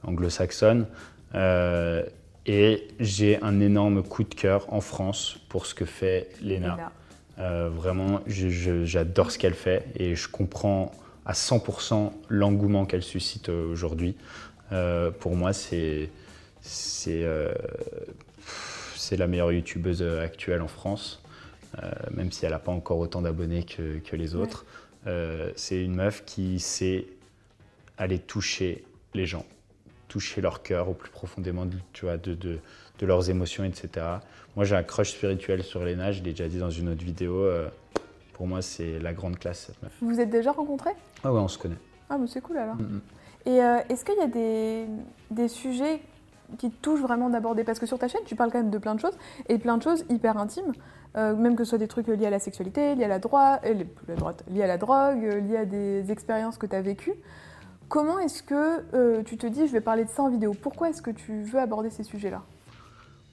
anglo-saxonnes. 0.02 0.87
Euh, 1.34 2.04
et 2.46 2.88
j'ai 2.98 3.42
un 3.42 3.60
énorme 3.60 4.02
coup 4.02 4.24
de 4.24 4.34
cœur 4.34 4.72
en 4.72 4.80
France 4.80 5.38
pour 5.48 5.66
ce 5.66 5.74
que 5.74 5.84
fait 5.84 6.30
Léna. 6.40 6.92
Euh, 7.38 7.68
vraiment, 7.68 8.20
j'adore 8.26 9.30
ce 9.30 9.38
qu'elle 9.38 9.54
fait 9.54 9.86
et 9.94 10.16
je 10.16 10.28
comprends 10.28 10.90
à 11.24 11.34
100% 11.34 12.10
l'engouement 12.28 12.86
qu'elle 12.86 13.02
suscite 13.02 13.48
aujourd'hui. 13.48 14.16
Euh, 14.72 15.10
pour 15.10 15.36
moi, 15.36 15.52
c'est 15.52 16.10
c'est 16.60 17.22
la 19.16 19.26
meilleure 19.26 19.52
youtubeuse 19.52 20.02
actuelle 20.02 20.62
en 20.62 20.68
France. 20.68 21.22
même 22.10 22.32
si 22.32 22.44
elle 22.44 22.50
n'a 22.52 22.58
pas 22.58 22.72
encore 22.72 22.98
autant 22.98 23.22
d'abonnés 23.22 23.64
que, 23.64 24.16
les 24.16 24.34
autres. 24.34 24.64
c'est 25.54 25.82
une 25.82 25.94
meuf 25.94 26.24
qui 26.24 26.58
sait 26.58 27.06
aller 27.98 28.18
toucher 28.18 28.84
les 29.14 29.26
gens, 29.26 29.46
toucher 30.18 30.40
leur 30.40 30.62
cœur 30.62 30.88
au 30.88 30.94
plus 30.94 31.11
profondément 31.11 31.64
tu 31.92 32.04
vois, 32.04 32.16
de, 32.16 32.35
de, 32.35 32.59
de 32.98 33.07
leurs 33.07 33.31
émotions, 33.31 33.62
etc. 33.62 34.04
Moi, 34.57 34.64
j'ai 34.64 34.74
un 34.74 34.83
crush 34.83 35.12
spirituel 35.12 35.62
sur 35.62 35.85
Léna, 35.85 36.11
je 36.11 36.24
l'ai 36.24 36.33
déjà 36.33 36.48
dit 36.48 36.59
dans 36.59 36.70
une 36.70 36.88
autre 36.88 37.04
vidéo. 37.04 37.37
Euh, 37.37 37.68
pour 38.33 38.48
moi, 38.48 38.61
c'est 38.61 38.98
la 38.98 39.12
grande 39.12 39.38
classe, 39.38 39.66
cette 39.68 39.81
meuf. 39.81 39.92
Vous 40.00 40.09
vous 40.09 40.20
êtes 40.20 40.31
déjà 40.31 40.50
rencontrés? 40.50 40.90
Ah 41.22 41.33
ouais, 41.33 41.38
on 41.38 41.46
se 41.46 41.57
connaît. 41.57 41.76
Ah, 42.11 42.18
mais 42.18 42.26
c'est 42.26 42.40
cool 42.40 42.59
alors. 42.59 42.74
Mm. 42.74 43.00
Et 43.46 43.62
euh, 43.62 43.78
est-ce 43.88 44.04
qu'il 44.04 44.16
y 44.16 44.20
a 44.20 44.26
des, 44.26 44.87
des 45.31 45.46
sujets 45.46 46.00
qui 46.59 46.68
te 46.68 46.83
touchent 46.83 47.02
vraiment 47.02 47.31
d'aborder? 47.31 47.62
Parce 47.62 47.78
que 47.78 47.87
sur 47.87 48.00
ta 48.00 48.09
chaîne, 48.09 48.22
tu 48.26 48.35
parles 48.35 48.50
quand 48.50 48.59
même 48.59 48.70
de 48.70 48.78
plein 48.78 48.96
de 48.96 49.00
choses, 49.00 49.16
et 49.48 49.59
plein 49.59 49.76
de 49.76 49.85
choses 49.85 50.04
hyper 50.09 50.37
intimes, 50.37 50.72
euh, 51.16 51.37
même 51.37 51.54
que 51.54 51.62
ce 51.62 51.70
soit 51.70 51.78
des 51.78 51.87
trucs 51.87 52.09
liés 52.09 52.26
à 52.26 52.31
la 52.31 52.40
sexualité, 52.40 52.96
liés 52.96 53.04
à 53.04 53.09
la, 53.09 53.20
droite, 53.20 53.62
la 54.09 54.16
droite, 54.16 54.42
liés 54.50 54.64
à 54.64 54.66
la 54.66 54.78
drogue, 54.78 55.22
liés 55.48 55.59
à 55.59 55.64
des 55.64 56.11
expériences 56.11 56.59
que 56.59 56.66
tu 56.66 56.74
as 56.74 56.83
vécues. 56.83 57.14
Comment 57.88 58.18
est-ce 58.18 58.42
que 58.42 58.83
euh, 58.94 59.22
tu 59.22 59.38
te 59.38 59.46
dis, 59.46 59.66
je 59.66 59.72
vais 59.72 59.81
parler 59.81 60.05
de 60.05 60.11
ça 60.11 60.22
en 60.22 60.31
vidéo? 60.31 60.55
Pourquoi 60.55 60.90
est-ce 60.90 61.01
que 61.01 61.11
tu 61.11 61.42
veux 61.42 61.59
aborder 61.59 61.88
ces 61.88 62.05
sujets-là? 62.05 62.42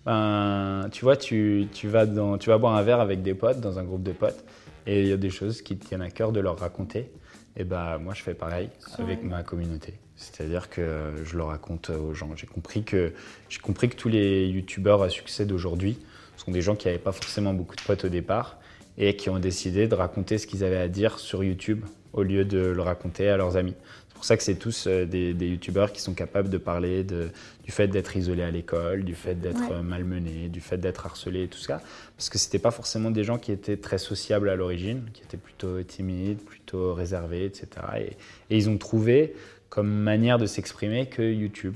Ben, 0.05 0.87
Tu 0.91 1.03
vois, 1.03 1.17
tu, 1.17 1.67
vas 1.83 2.05
dans, 2.05 2.37
tu 2.37 2.49
vas 2.49 2.57
boire 2.57 2.75
un 2.75 2.81
verre 2.81 3.01
avec 3.01 3.21
des 3.21 3.33
potes, 3.33 3.59
dans 3.59 3.79
un 3.79 3.83
groupe 3.83 4.03
de 4.03 4.13
potes, 4.13 4.45
et 4.87 5.01
il 5.01 5.07
y 5.07 5.11
a 5.11 5.17
des 5.17 5.29
choses 5.29 5.61
qui 5.61 5.77
te 5.77 5.85
tiennent 5.85 6.01
à 6.01 6.09
cœur 6.09 6.31
de 6.31 6.39
leur 6.39 6.57
raconter. 6.57 7.11
Et 7.57 7.65
ben, 7.65 7.97
moi, 7.97 8.13
je 8.13 8.21
fais 8.21 8.33
pareil 8.33 8.69
avec 8.97 9.23
ma 9.23 9.43
communauté. 9.43 9.95
C'est-à-dire 10.15 10.69
que 10.69 11.11
je 11.25 11.35
le 11.35 11.43
raconte 11.43 11.89
aux 11.89 12.13
gens. 12.13 12.29
J'ai 12.37 12.47
compris 12.47 12.83
que, 12.83 13.11
j'ai 13.49 13.59
compris 13.59 13.89
que 13.89 13.97
tous 13.97 14.09
les 14.09 14.47
youtubeurs 14.47 15.01
à 15.03 15.09
succès 15.09 15.45
d'aujourd'hui 15.45 15.97
sont 16.37 16.51
des 16.51 16.61
gens 16.61 16.75
qui 16.75 16.87
n'avaient 16.87 16.97
pas 16.97 17.11
forcément 17.11 17.53
beaucoup 17.53 17.75
de 17.75 17.81
potes 17.81 18.05
au 18.05 18.09
départ 18.09 18.57
et 18.97 19.17
qui 19.17 19.29
ont 19.29 19.39
décidé 19.39 19.87
de 19.87 19.95
raconter 19.95 20.37
ce 20.37 20.47
qu'ils 20.47 20.63
avaient 20.63 20.77
à 20.77 20.87
dire 20.87 21.19
sur 21.19 21.43
YouTube 21.43 21.83
au 22.13 22.23
lieu 22.23 22.45
de 22.45 22.59
le 22.59 22.81
raconter 22.81 23.29
à 23.29 23.35
leurs 23.35 23.57
amis. 23.57 23.75
C'est 24.15 24.19
pour 24.19 24.25
ça 24.25 24.37
que 24.37 24.43
c'est 24.43 24.55
tous 24.55 24.87
euh, 24.87 25.05
des, 25.05 25.33
youtubeurs 25.33 25.91
qui 25.91 26.01
sont 26.01 26.13
capables 26.13 26.49
de 26.49 26.57
parler 26.57 27.03
de, 27.03 27.31
du 27.65 27.71
fait 27.71 27.89
d'être 27.89 28.15
isolé 28.15 28.43
à 28.43 28.49
l'école, 28.49 29.03
du 29.03 29.13
fait 29.13 29.35
d'être 29.35 29.71
euh, 29.71 29.81
malmené, 29.81 30.47
du 30.47 30.61
fait 30.61 30.77
d'être 30.77 31.05
harcelé 31.05 31.43
et 31.43 31.47
tout 31.49 31.59
ça. 31.59 31.81
Parce 32.15 32.29
que 32.29 32.37
ce 32.37 32.47
n'étaient 32.47 32.59
pas 32.59 32.71
forcément 32.71 33.11
des 33.11 33.25
gens 33.25 33.37
qui 33.37 33.51
étaient 33.51 33.75
très 33.75 33.97
sociables 33.97 34.47
à 34.47 34.55
l'origine, 34.55 35.03
qui 35.13 35.21
étaient 35.21 35.35
plutôt 35.35 35.83
timides, 35.83 36.39
plutôt 36.39 36.93
réservés, 36.93 37.43
etc. 37.43 37.67
Et, 37.97 38.03
et 38.49 38.57
ils 38.57 38.69
ont 38.69 38.77
trouvé 38.77 39.35
comme 39.67 39.89
manière 39.89 40.37
de 40.37 40.45
s'exprimer 40.45 41.07
que 41.07 41.21
YouTube. 41.21 41.75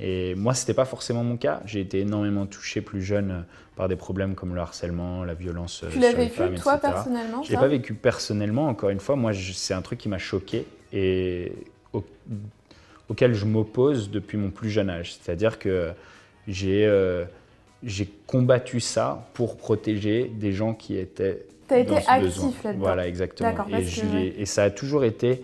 Et 0.00 0.34
moi, 0.34 0.54
ce 0.54 0.62
n'était 0.62 0.74
pas 0.74 0.84
forcément 0.84 1.22
mon 1.22 1.36
cas. 1.36 1.60
J'ai 1.66 1.80
été 1.80 2.00
énormément 2.00 2.46
touché 2.46 2.80
plus 2.80 3.02
jeune 3.02 3.30
euh, 3.30 3.40
par 3.76 3.88
des 3.88 3.96
problèmes 3.96 4.34
comme 4.34 4.54
le 4.54 4.60
harcèlement, 4.60 5.24
la 5.24 5.34
violence 5.34 5.84
tu 5.90 6.00
sur 6.00 6.18
les 6.18 6.28
femmes, 6.28 6.54
toi, 6.56 6.78
personnellement 6.78 7.42
Je 7.42 7.50
ne 7.50 7.54
l'ai 7.54 7.60
pas 7.60 7.68
vécu 7.68 7.94
personnellement, 7.94 8.68
encore 8.68 8.90
une 8.90 9.00
fois. 9.00 9.16
Moi, 9.16 9.32
c'est 9.32 9.74
un 9.74 9.82
truc 9.82 10.00
qui 10.00 10.08
m'a 10.08 10.18
choqué 10.18 10.66
et 10.92 11.52
auquel 13.08 13.34
je 13.34 13.44
m'oppose 13.44 14.10
depuis 14.10 14.38
mon 14.38 14.50
plus 14.50 14.70
jeune 14.70 14.90
âge. 14.90 15.14
C'est-à-dire 15.14 15.58
que 15.58 15.90
j'ai 16.48 16.86
euh, 16.86 17.24
j'ai 17.82 18.10
combattu 18.26 18.80
ça 18.80 19.28
pour 19.34 19.56
protéger 19.56 20.30
des 20.34 20.52
gens 20.52 20.74
qui 20.74 20.96
étaient 20.96 21.46
Tu 21.68 21.74
as 21.74 21.78
été 21.78 21.96
actif 22.06 22.64
là-dedans 22.64 22.80
Voilà, 22.80 23.06
exactement. 23.06 23.52
Et, 23.70 24.40
et, 24.40 24.46
ça 24.46 24.64
a 24.64 24.70
toujours 24.70 25.04
été 25.04 25.42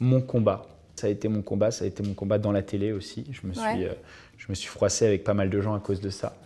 mon 0.00 0.20
combat. 0.20 0.66
Ça 0.98 1.06
a 1.06 1.10
été 1.10 1.28
mon 1.28 1.42
combat, 1.42 1.70
ça 1.70 1.84
a 1.84 1.88
été 1.88 2.02
mon 2.02 2.12
combat 2.12 2.38
dans 2.38 2.50
la 2.50 2.62
télé 2.62 2.90
aussi. 2.90 3.24
Je 3.30 3.46
me 3.46 3.52
suis, 3.52 3.84
euh, 3.84 3.92
je 4.36 4.46
me 4.48 4.54
suis 4.54 4.68
froissé 4.68 5.06
avec 5.06 5.22
pas 5.22 5.34
mal 5.34 5.48
de 5.48 5.60
gens 5.60 5.74
à 5.74 5.78
cause 5.78 6.00
de 6.00 6.10
ça. 6.10 6.36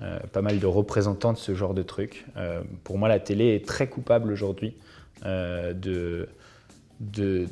Euh, 0.00 0.18
pas 0.32 0.40
mal 0.40 0.58
de 0.58 0.66
représentants 0.66 1.34
de 1.34 1.38
ce 1.38 1.54
genre 1.54 1.74
de 1.74 1.82
trucs. 1.82 2.24
pour 2.82 2.96
moi, 2.96 3.08
la 3.08 3.20
télé 3.20 3.54
est 3.54 3.66
très 3.66 3.88
coupable 3.88 4.32
aujourd'hui 4.32 4.74
de, 5.22 6.26
de, 7.00 7.46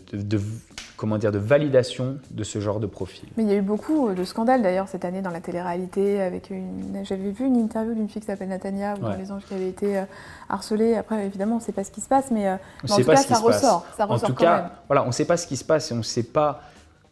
comment 0.98 1.16
dire, 1.16 1.32
de 1.32 1.38
validation 1.38 2.18
de 2.30 2.44
ce 2.44 2.58
genre 2.58 2.80
de 2.80 2.86
profil. 2.86 3.28
Mais 3.36 3.44
il 3.44 3.48
y 3.48 3.52
a 3.52 3.56
eu 3.56 3.62
beaucoup 3.62 4.12
de 4.12 4.24
scandales 4.24 4.62
d'ailleurs 4.62 4.88
cette 4.88 5.04
année 5.04 5.22
dans 5.22 5.30
la 5.30 5.40
télé-réalité. 5.40 6.20
Avec 6.20 6.50
une... 6.50 7.04
J'avais 7.04 7.30
vu 7.30 7.46
une 7.46 7.56
interview 7.56 7.94
d'une 7.94 8.08
fille 8.08 8.20
qui 8.20 8.26
s'appelle 8.26 8.48
Natania 8.48 8.94
ou 8.96 9.02
dans 9.02 9.16
Les 9.16 9.30
Anges 9.30 9.44
qui 9.46 9.54
avait 9.54 9.68
été 9.68 9.98
euh, 9.98 10.04
harcelée. 10.48 10.96
Après, 10.96 11.24
évidemment, 11.24 11.54
on 11.54 11.58
ne 11.58 11.62
sait 11.62 11.72
pas 11.72 11.84
ce 11.84 11.92
qui 11.92 12.00
se 12.00 12.08
passe, 12.08 12.30
mais 12.30 12.48
euh, 12.48 12.56
en 12.90 12.96
tout 12.96 13.04
cas, 13.04 13.16
ça 13.16 13.38
ressort. 13.38 13.86
ça 13.96 14.10
en 14.10 14.18
tout 14.18 14.34
cas, 14.34 14.72
voilà, 14.88 15.04
on 15.04 15.06
ne 15.06 15.12
sait 15.12 15.24
pas 15.24 15.36
ce 15.36 15.46
qui 15.46 15.56
se 15.56 15.64
passe 15.64 15.90
et 15.90 15.94
on 15.94 15.98
ne 15.98 16.02
sait 16.02 16.24
pas 16.24 16.62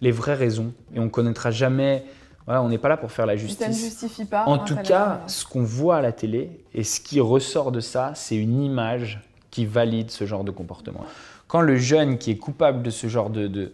les 0.00 0.10
vraies 0.10 0.34
raisons 0.34 0.72
et 0.94 0.98
on 0.98 1.04
ne 1.04 1.10
connaîtra 1.10 1.52
jamais. 1.52 2.04
Voilà, 2.44 2.62
on 2.62 2.68
n'est 2.68 2.78
pas 2.78 2.88
là 2.88 2.96
pour 2.96 3.12
faire 3.12 3.26
la 3.26 3.36
justice. 3.36 3.58
Ça 3.58 3.68
ne 3.68 3.74
justifie 3.74 4.24
pas. 4.24 4.44
En 4.46 4.54
hein, 4.54 4.64
tout 4.66 4.76
cas, 4.76 5.20
ce 5.28 5.44
qu'on 5.44 5.62
voit 5.62 5.96
à 5.96 6.00
la 6.00 6.12
télé 6.12 6.64
et 6.74 6.82
ce 6.82 7.00
qui 7.00 7.20
ressort 7.20 7.70
de 7.70 7.80
ça, 7.80 8.12
c'est 8.14 8.36
une 8.36 8.62
image 8.62 9.20
qui 9.50 9.64
valide 9.64 10.10
ce 10.10 10.26
genre 10.26 10.44
de 10.44 10.50
comportement. 10.50 11.04
Quand 11.48 11.60
le 11.60 11.76
jeune 11.76 12.18
qui 12.18 12.30
est 12.30 12.36
coupable 12.36 12.82
de 12.82 12.90
ce 12.90 13.06
genre 13.06 13.30
de, 13.30 13.72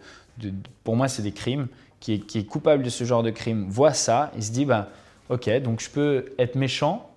pour 0.83 0.95
moi 0.95 1.07
c'est 1.07 1.21
des 1.21 1.31
crimes, 1.31 1.67
qui 1.99 2.13
est, 2.13 2.47
coupable 2.47 2.83
de 2.83 2.89
ce 2.89 3.03
genre 3.05 3.23
de 3.23 3.29
crime 3.29 3.67
voit 3.69 3.93
ça, 3.93 4.31
il 4.35 4.43
se 4.43 4.51
dit 4.51 4.65
bah 4.65 4.89
ok 5.29 5.49
donc 5.61 5.81
je 5.81 5.89
peux 5.89 6.25
être 6.37 6.55
méchant 6.55 7.09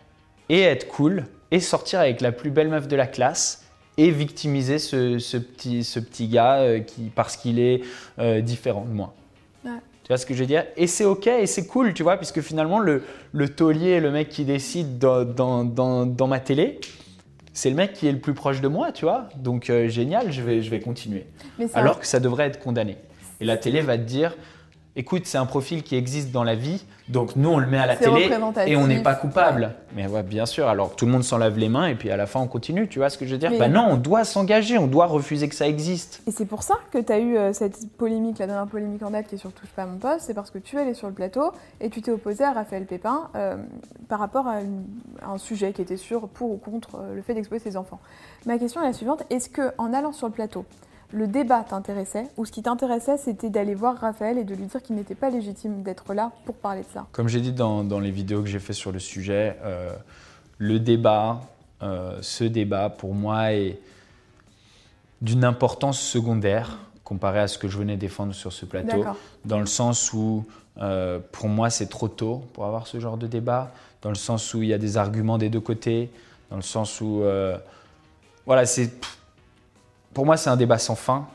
et 0.49 0.61
être 0.61 0.87
cool 0.89 1.25
et 1.51 1.61
sortir 1.61 2.01
avec 2.01 2.21
la 2.21 2.33
plus 2.33 2.51
belle 2.51 2.69
meuf 2.69 2.89
de 2.89 2.97
la 2.97 3.07
classe 3.07 3.65
et 3.99 4.11
victimiser 4.11 4.79
ce, 4.79 5.37
petit, 5.39 5.83
ce 5.83 5.99
petit 5.99 6.29
gars 6.29 6.57
euh, 6.57 6.81
qui, 6.81 7.11
parce 7.15 7.37
qu'il 7.37 7.59
est 7.59 7.83
euh, 8.19 8.41
différent 8.41 8.85
de 8.85 8.93
moi. 8.93 9.15
Tu 9.65 10.13
vois 10.13 10.19
ce 10.19 10.27
que 10.27 10.35
je 10.35 10.39
veux 10.39 10.47
dire? 10.47 10.65
Et 10.77 10.87
c'est 10.87 11.05
ok 11.05 11.27
et 11.27 11.47
c'est 11.47 11.67
cool, 11.67 11.93
tu 11.93 12.05
vois, 12.05 12.17
puisque 12.17 12.41
finalement 12.41 12.79
le, 12.79 13.03
le 13.33 13.49
taulier, 13.49 13.99
le 13.99 14.13
mec 14.13 14.29
qui 14.29 14.45
décide 14.45 14.99
dans, 14.99 15.25
dans, 15.65 16.07
dans 16.07 16.27
ma 16.29 16.39
télé, 16.39 16.79
c'est 17.57 17.71
le 17.71 17.77
mec 17.77 17.95
qui 17.95 18.07
est 18.07 18.13
le 18.13 18.19
plus 18.19 18.35
proche 18.35 18.61
de 18.61 18.69
moi, 18.69 18.93
tu 18.93 19.07
vois. 19.07 19.31
Donc 19.35 19.71
euh, 19.71 19.89
génial, 19.89 20.31
je 20.31 20.43
vais, 20.43 20.61
je 20.61 20.69
vais 20.71 20.79
continuer. 20.79 21.25
Alors 21.73 21.99
que 21.99 22.07
ça 22.07 22.21
devrait 22.21 22.45
être 22.45 22.61
condamné. 22.61 22.99
Et 23.41 23.47
la 23.47 23.57
télé 23.57 23.81
va 23.81 23.97
te 23.97 24.03
dire, 24.03 24.37
écoute, 24.97 25.27
c'est 25.27 25.39
un 25.39 25.47
profil 25.47 25.83
qui 25.83 25.95
existe 25.95 26.33
dans 26.33 26.43
la 26.43 26.55
vie, 26.55 26.85
donc 27.09 27.37
nous 27.37 27.51
on 27.51 27.59
le 27.59 27.67
met 27.67 27.79
à 27.79 27.87
la 27.87 27.97
télé 27.97 28.31
et 28.67 28.77
on 28.77 28.87
n'est 28.87 29.03
pas 29.03 29.15
coupable. 29.15 29.75
Mais 29.95 30.07
ouais, 30.07 30.23
bien 30.23 30.47
sûr, 30.47 30.67
alors 30.67 30.97
tout 30.97 31.07
le 31.07 31.13
monde 31.13 31.23
s'en 31.23 31.39
lave 31.39 31.59
les 31.59 31.69
mains 31.69 31.87
et 31.87 31.95
puis 31.95 32.11
à 32.11 32.17
la 32.17 32.27
fin 32.27 32.41
on 32.41 32.49
continue, 32.49 32.89
tu 32.89 32.99
vois 32.99 33.11
ce 33.11 33.19
que 33.19 33.27
je 33.27 33.33
veux 33.33 33.39
dire 33.39 33.53
Ben 33.59 33.71
non, 33.71 33.87
on 33.91 33.97
doit 33.97 34.25
s'engager, 34.25 34.79
on 34.79 34.87
doit 34.87 35.07
refuser 35.07 35.49
que 35.49 35.55
ça 35.55 35.69
existe. 35.69 36.23
Et 36.27 36.31
c'est 36.31 36.47
pour 36.47 36.63
ça 36.63 36.75
que 36.91 36.99
tu 36.99 37.13
as 37.13 37.19
eu 37.19 37.37
euh, 37.37 37.53
cette 37.53 37.91
polémique, 37.97 38.39
la 38.39 38.47
dernière 38.47 38.67
polémique 38.67 39.03
en 39.03 39.11
date 39.11 39.29
qui 39.29 39.37
est 39.37 39.39
sur 39.39 39.53
Touche 39.53 39.71
pas 39.71 39.87
mon 39.87 39.99
poste, 39.99 40.27
c'est 40.27 40.35
parce 40.35 40.51
que 40.51 40.59
tu 40.59 40.77
es 40.77 40.81
allé 40.81 40.95
sur 40.95 41.09
le 41.09 41.15
plateau 41.15 41.53
et 41.81 41.91
tu 41.91 42.01
t'es 42.01 42.11
opposé 42.11 42.43
à 42.45 42.53
Raphaël 42.53 42.87
Pépin 42.87 43.31
euh, 43.37 43.57
par 44.09 44.19
rapport 44.19 44.49
à, 44.49 44.57
un 45.27 45.39
sujet 45.39 45.73
qui 45.73 45.83
était 45.83 45.97
sur 45.97 46.29
pour 46.29 46.51
ou 46.51 46.57
contre 46.57 46.97
euh, 46.97 47.15
le 47.15 47.23
fait 47.23 47.35
d'exposer 47.35 47.61
ses 47.61 47.77
enfants. 47.77 48.01
Ma 48.47 48.59
question 48.59 48.83
est 48.83 48.87
la 48.87 48.93
suivante, 48.93 49.23
est-ce 49.31 49.51
que 49.51 49.73
en 49.79 49.93
allant 49.93 50.13
sur 50.13 50.27
le 50.27 50.33
plateau, 50.33 50.65
le 51.13 51.27
débat 51.27 51.63
t'intéressait 51.63 52.27
ou 52.37 52.45
ce 52.45 52.53
qui 52.53 52.63
t'intéressait 52.63 53.17
c'était 53.17 53.51
d'aller 53.51 53.75
voir 53.75 53.97
Raphaël 53.97 54.39
et 54.39 54.45
de 54.45 54.55
lui 54.55 54.67
dire 54.67 54.83
qu'il 54.83 54.97
n'était 54.97 55.15
pas 55.15 55.31
légitime 55.31 55.83
d'être 55.83 56.15
là 56.15 56.33
pour 56.45 56.57
parler 56.57 56.83
de 56.83 56.89
ça. 56.93 57.07
Comme 57.13 57.29
j'ai 57.29 57.41
dit 57.41 57.53
dans, 57.53 58.01
les 58.01 58.11
vidéos 58.11 58.43
que 58.43 58.49
j'ai 58.49 58.59
fait 58.59 58.73
sur 58.73 58.93
le 58.93 58.99
sujet, 58.99 59.57
euh, 59.65 59.93
le 60.59 60.81
débat, 60.81 61.41
euh, 61.83 62.19
ce 62.23 62.45
débat 62.45 62.91
pour 62.91 63.15
moi 63.15 63.53
est 63.53 63.79
d'une 65.23 65.45
importance 65.45 66.01
secondaire 66.01 66.79
comparé 67.05 67.39
à 67.39 67.49
ce 67.49 67.57
que 67.59 67.69
je 67.69 67.79
venais 67.79 67.97
défendre 67.97 68.35
sur 68.35 68.53
ce 68.53 68.67
plateau, 68.67 69.05
dans 69.45 69.61
le 69.61 69.67
sens 69.67 70.13
où 70.13 70.45
euh, 70.79 71.21
pour 71.33 71.49
moi 71.49 71.71
c'est 71.71 71.87
trop 71.87 72.09
tôt 72.09 72.43
pour 72.53 72.67
avoir 72.67 72.87
ce 72.87 72.99
genre 72.99 73.17
de 73.17 73.29
débat, 73.29 73.71
dans 74.03 74.09
le 74.09 74.17
sens 74.17 74.53
où 74.55 74.63
il 74.63 74.69
y 74.69 74.75
a 74.75 74.79
des 74.79 74.97
arguments 74.97 75.39
des 75.39 75.49
deux 75.49 75.61
côtés, 75.61 76.11
dans 76.51 76.57
le 76.57 76.63
sens 76.63 77.01
où 77.01 77.23
voilà 78.45 78.67
c'est 78.67 78.91
pour 80.17 80.25
moi, 80.25 80.39
c'est 80.39 80.49
un 80.49 80.57
débat 80.57 80.79
sans 80.79 80.95
fin 80.95 81.27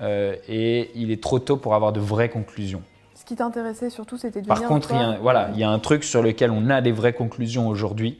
euh, 0.00 0.34
et 0.48 0.90
il 0.96 1.12
est 1.12 1.22
trop 1.22 1.38
tôt 1.38 1.56
pour 1.56 1.76
avoir 1.76 1.92
de 1.92 2.00
vraies 2.00 2.28
conclusions. 2.28 2.82
Ce 3.14 3.24
qui 3.24 3.36
t'intéressait 3.36 3.90
surtout, 3.90 4.18
c'était 4.18 4.42
de 4.42 4.48
Par 4.48 4.60
contre, 4.64 4.90
il 4.90 4.96
y, 4.96 5.00
a, 5.00 5.18
voilà, 5.18 5.50
il 5.54 5.60
y 5.60 5.62
a 5.62 5.70
un 5.70 5.78
truc 5.78 6.02
sur 6.02 6.20
lequel 6.20 6.50
on 6.50 6.68
a 6.68 6.80
des 6.80 6.90
vraies 6.90 7.12
conclusions 7.12 7.68
aujourd'hui 7.68 8.18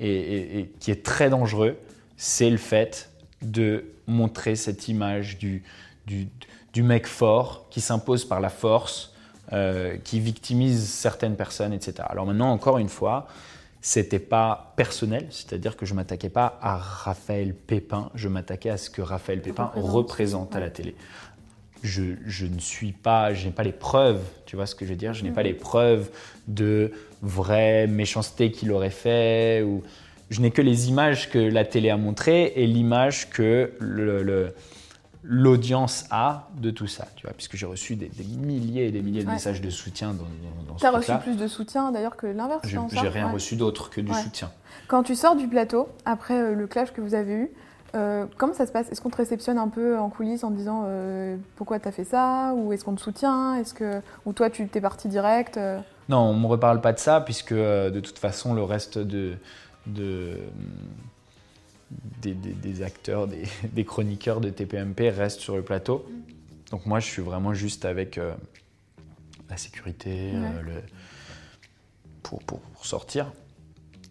et, 0.00 0.68
qui 0.80 0.90
est 0.90 1.04
très 1.04 1.30
dangereux, 1.30 1.76
c'est 2.16 2.50
le 2.50 2.56
fait 2.56 3.08
de 3.40 3.84
montrer 4.08 4.56
cette 4.56 4.88
image 4.88 5.38
du, 5.38 5.62
du, 6.08 6.82
mec 6.82 7.06
fort 7.06 7.66
qui 7.70 7.80
s'impose 7.80 8.24
par 8.24 8.40
la 8.40 8.48
force, 8.48 9.14
euh, 9.52 9.96
qui 10.02 10.18
victimise 10.18 10.88
certaines 10.88 11.36
personnes, 11.36 11.72
etc. 11.72 12.02
Alors 12.08 12.26
maintenant, 12.26 12.50
encore 12.50 12.78
une 12.78 12.88
fois, 12.88 13.28
c'était 13.80 14.18
pas 14.18 14.74
personnel, 14.76 15.26
c'est-à-dire 15.30 15.76
que 15.76 15.86
je 15.86 15.94
m'attaquais 15.94 16.28
pas 16.28 16.58
à 16.60 16.76
Raphaël 16.76 17.54
Pépin, 17.54 18.10
je 18.14 18.28
m'attaquais 18.28 18.70
à 18.70 18.76
ce 18.76 18.90
que 18.90 19.00
Raphaël 19.00 19.40
Pépin 19.40 19.70
représente, 19.74 20.54
à 20.54 20.60
la 20.60 20.70
télé. 20.70 20.94
Je, 21.82 22.02
ne 22.44 22.58
suis 22.58 22.92
pas, 22.92 23.32
je 23.32 23.46
n'ai 23.46 23.52
pas 23.52 23.62
les 23.62 23.72
preuves, 23.72 24.20
tu 24.44 24.56
vois 24.56 24.66
ce 24.66 24.74
que 24.74 24.84
je 24.84 24.90
veux 24.90 24.96
dire, 24.96 25.14
je 25.14 25.24
n'ai 25.24 25.30
pas 25.30 25.40
mhm. 25.40 25.46
les 25.46 25.54
preuves 25.54 26.10
de 26.46 26.92
vraie 27.22 27.86
méchanceté 27.86 28.50
qu'il 28.50 28.70
aurait 28.70 28.90
fait, 28.90 29.62
ou 29.62 29.82
je 30.28 30.42
n'ai 30.42 30.50
que 30.50 30.60
les 30.60 30.88
images 30.88 31.30
que 31.30 31.38
la 31.38 31.64
télé 31.64 31.88
a 31.88 31.96
montrées 31.96 32.52
et 32.56 32.66
l'image 32.66 33.30
que 33.30 33.72
le, 33.78 34.52
l'audience 35.22 36.06
a 36.10 36.48
de 36.58 36.70
tout 36.70 36.86
ça, 36.86 37.06
tu 37.16 37.26
vois, 37.26 37.34
puisque 37.34 37.56
j'ai 37.56 37.66
reçu 37.66 37.94
des, 37.96 38.08
des 38.08 38.24
milliers 38.24 38.86
et 38.86 38.90
des 38.90 39.02
milliers 39.02 39.22
de 39.22 39.28
Ouais. 39.28 39.34
messages 39.34 39.60
de 39.60 39.70
soutien 39.70 40.08
dans, 40.14 40.22
dans, 40.24 40.72
dans 40.72 40.74
ce 40.76 40.80
Tu 40.80 40.86
as 40.86 40.90
reçu 40.90 41.12
plus 41.22 41.36
de 41.36 41.46
soutien 41.46 41.92
d'ailleurs 41.92 42.16
que 42.16 42.26
l'inverse. 42.26 42.66
J'ai 42.66 43.08
rien 43.08 43.26
Ouais. 43.26 43.32
reçu 43.32 43.56
d'autre 43.56 43.90
que 43.90 44.00
du 44.00 44.12
Ouais. 44.12 44.22
soutien. 44.22 44.50
Quand 44.88 45.02
tu 45.02 45.14
sors 45.14 45.36
du 45.36 45.46
plateau, 45.46 45.88
après 46.04 46.40
euh, 46.40 46.54
le 46.54 46.66
clash 46.66 46.92
que 46.92 47.00
vous 47.00 47.14
avez 47.14 47.34
eu, 47.34 47.50
euh, 47.94 48.24
comment 48.38 48.54
ça 48.54 48.66
se 48.66 48.72
passe? 48.72 48.88
Est-ce 48.90 49.00
qu'on 49.00 49.10
te 49.10 49.16
réceptionne 49.16 49.58
un 49.58 49.68
peu 49.68 49.98
en 49.98 50.08
coulisses 50.10 50.44
en 50.44 50.50
te 50.50 50.56
disant 50.56 50.84
euh, 50.86 51.36
pourquoi 51.56 51.78
t'as 51.80 51.90
fait 51.92 52.04
ça 52.04 52.54
Ou 52.56 52.72
est-ce 52.72 52.84
qu'on 52.84 52.94
te 52.94 53.00
soutient? 53.00 53.56
Est-ce 53.56 53.74
que 53.74 54.00
Ou 54.26 54.32
toi 54.32 54.48
tu 54.48 54.66
t'es 54.68 54.80
parti 54.80 55.08
direct 55.08 55.56
euh? 55.56 55.80
Non, 56.08 56.18
on 56.18 56.34
ne 56.34 56.40
me 56.40 56.46
reparle 56.46 56.80
pas 56.80 56.92
de 56.92 56.98
ça, 56.98 57.20
puisque 57.20 57.52
de 57.54 58.00
toute 58.00 58.18
façon, 58.18 58.54
le 58.54 58.62
reste 58.64 58.98
de, 58.98 59.34
de- 59.86 60.38
des, 62.22 62.34
des- 62.34 62.52
des 62.52 62.82
acteurs, 62.82 63.26
des, 63.26 63.44
des 63.72 63.84
chroniqueurs 63.84 64.40
de 64.40 64.50
TPMP 64.50 65.10
restent 65.10 65.40
sur 65.40 65.56
le 65.56 65.62
plateau. 65.62 66.06
Donc 66.70 66.86
moi, 66.86 67.00
je 67.00 67.06
suis 67.06 67.22
vraiment 67.22 67.52
juste 67.54 67.84
avec 67.84 68.16
euh, 68.18 68.32
la 69.48 69.56
sécurité 69.56 70.32
euh, 70.34 70.62
le- 70.62 70.82
pour, 72.22 72.40
pour- 72.44 72.60
pour 72.60 72.86
sortir. 72.86 73.32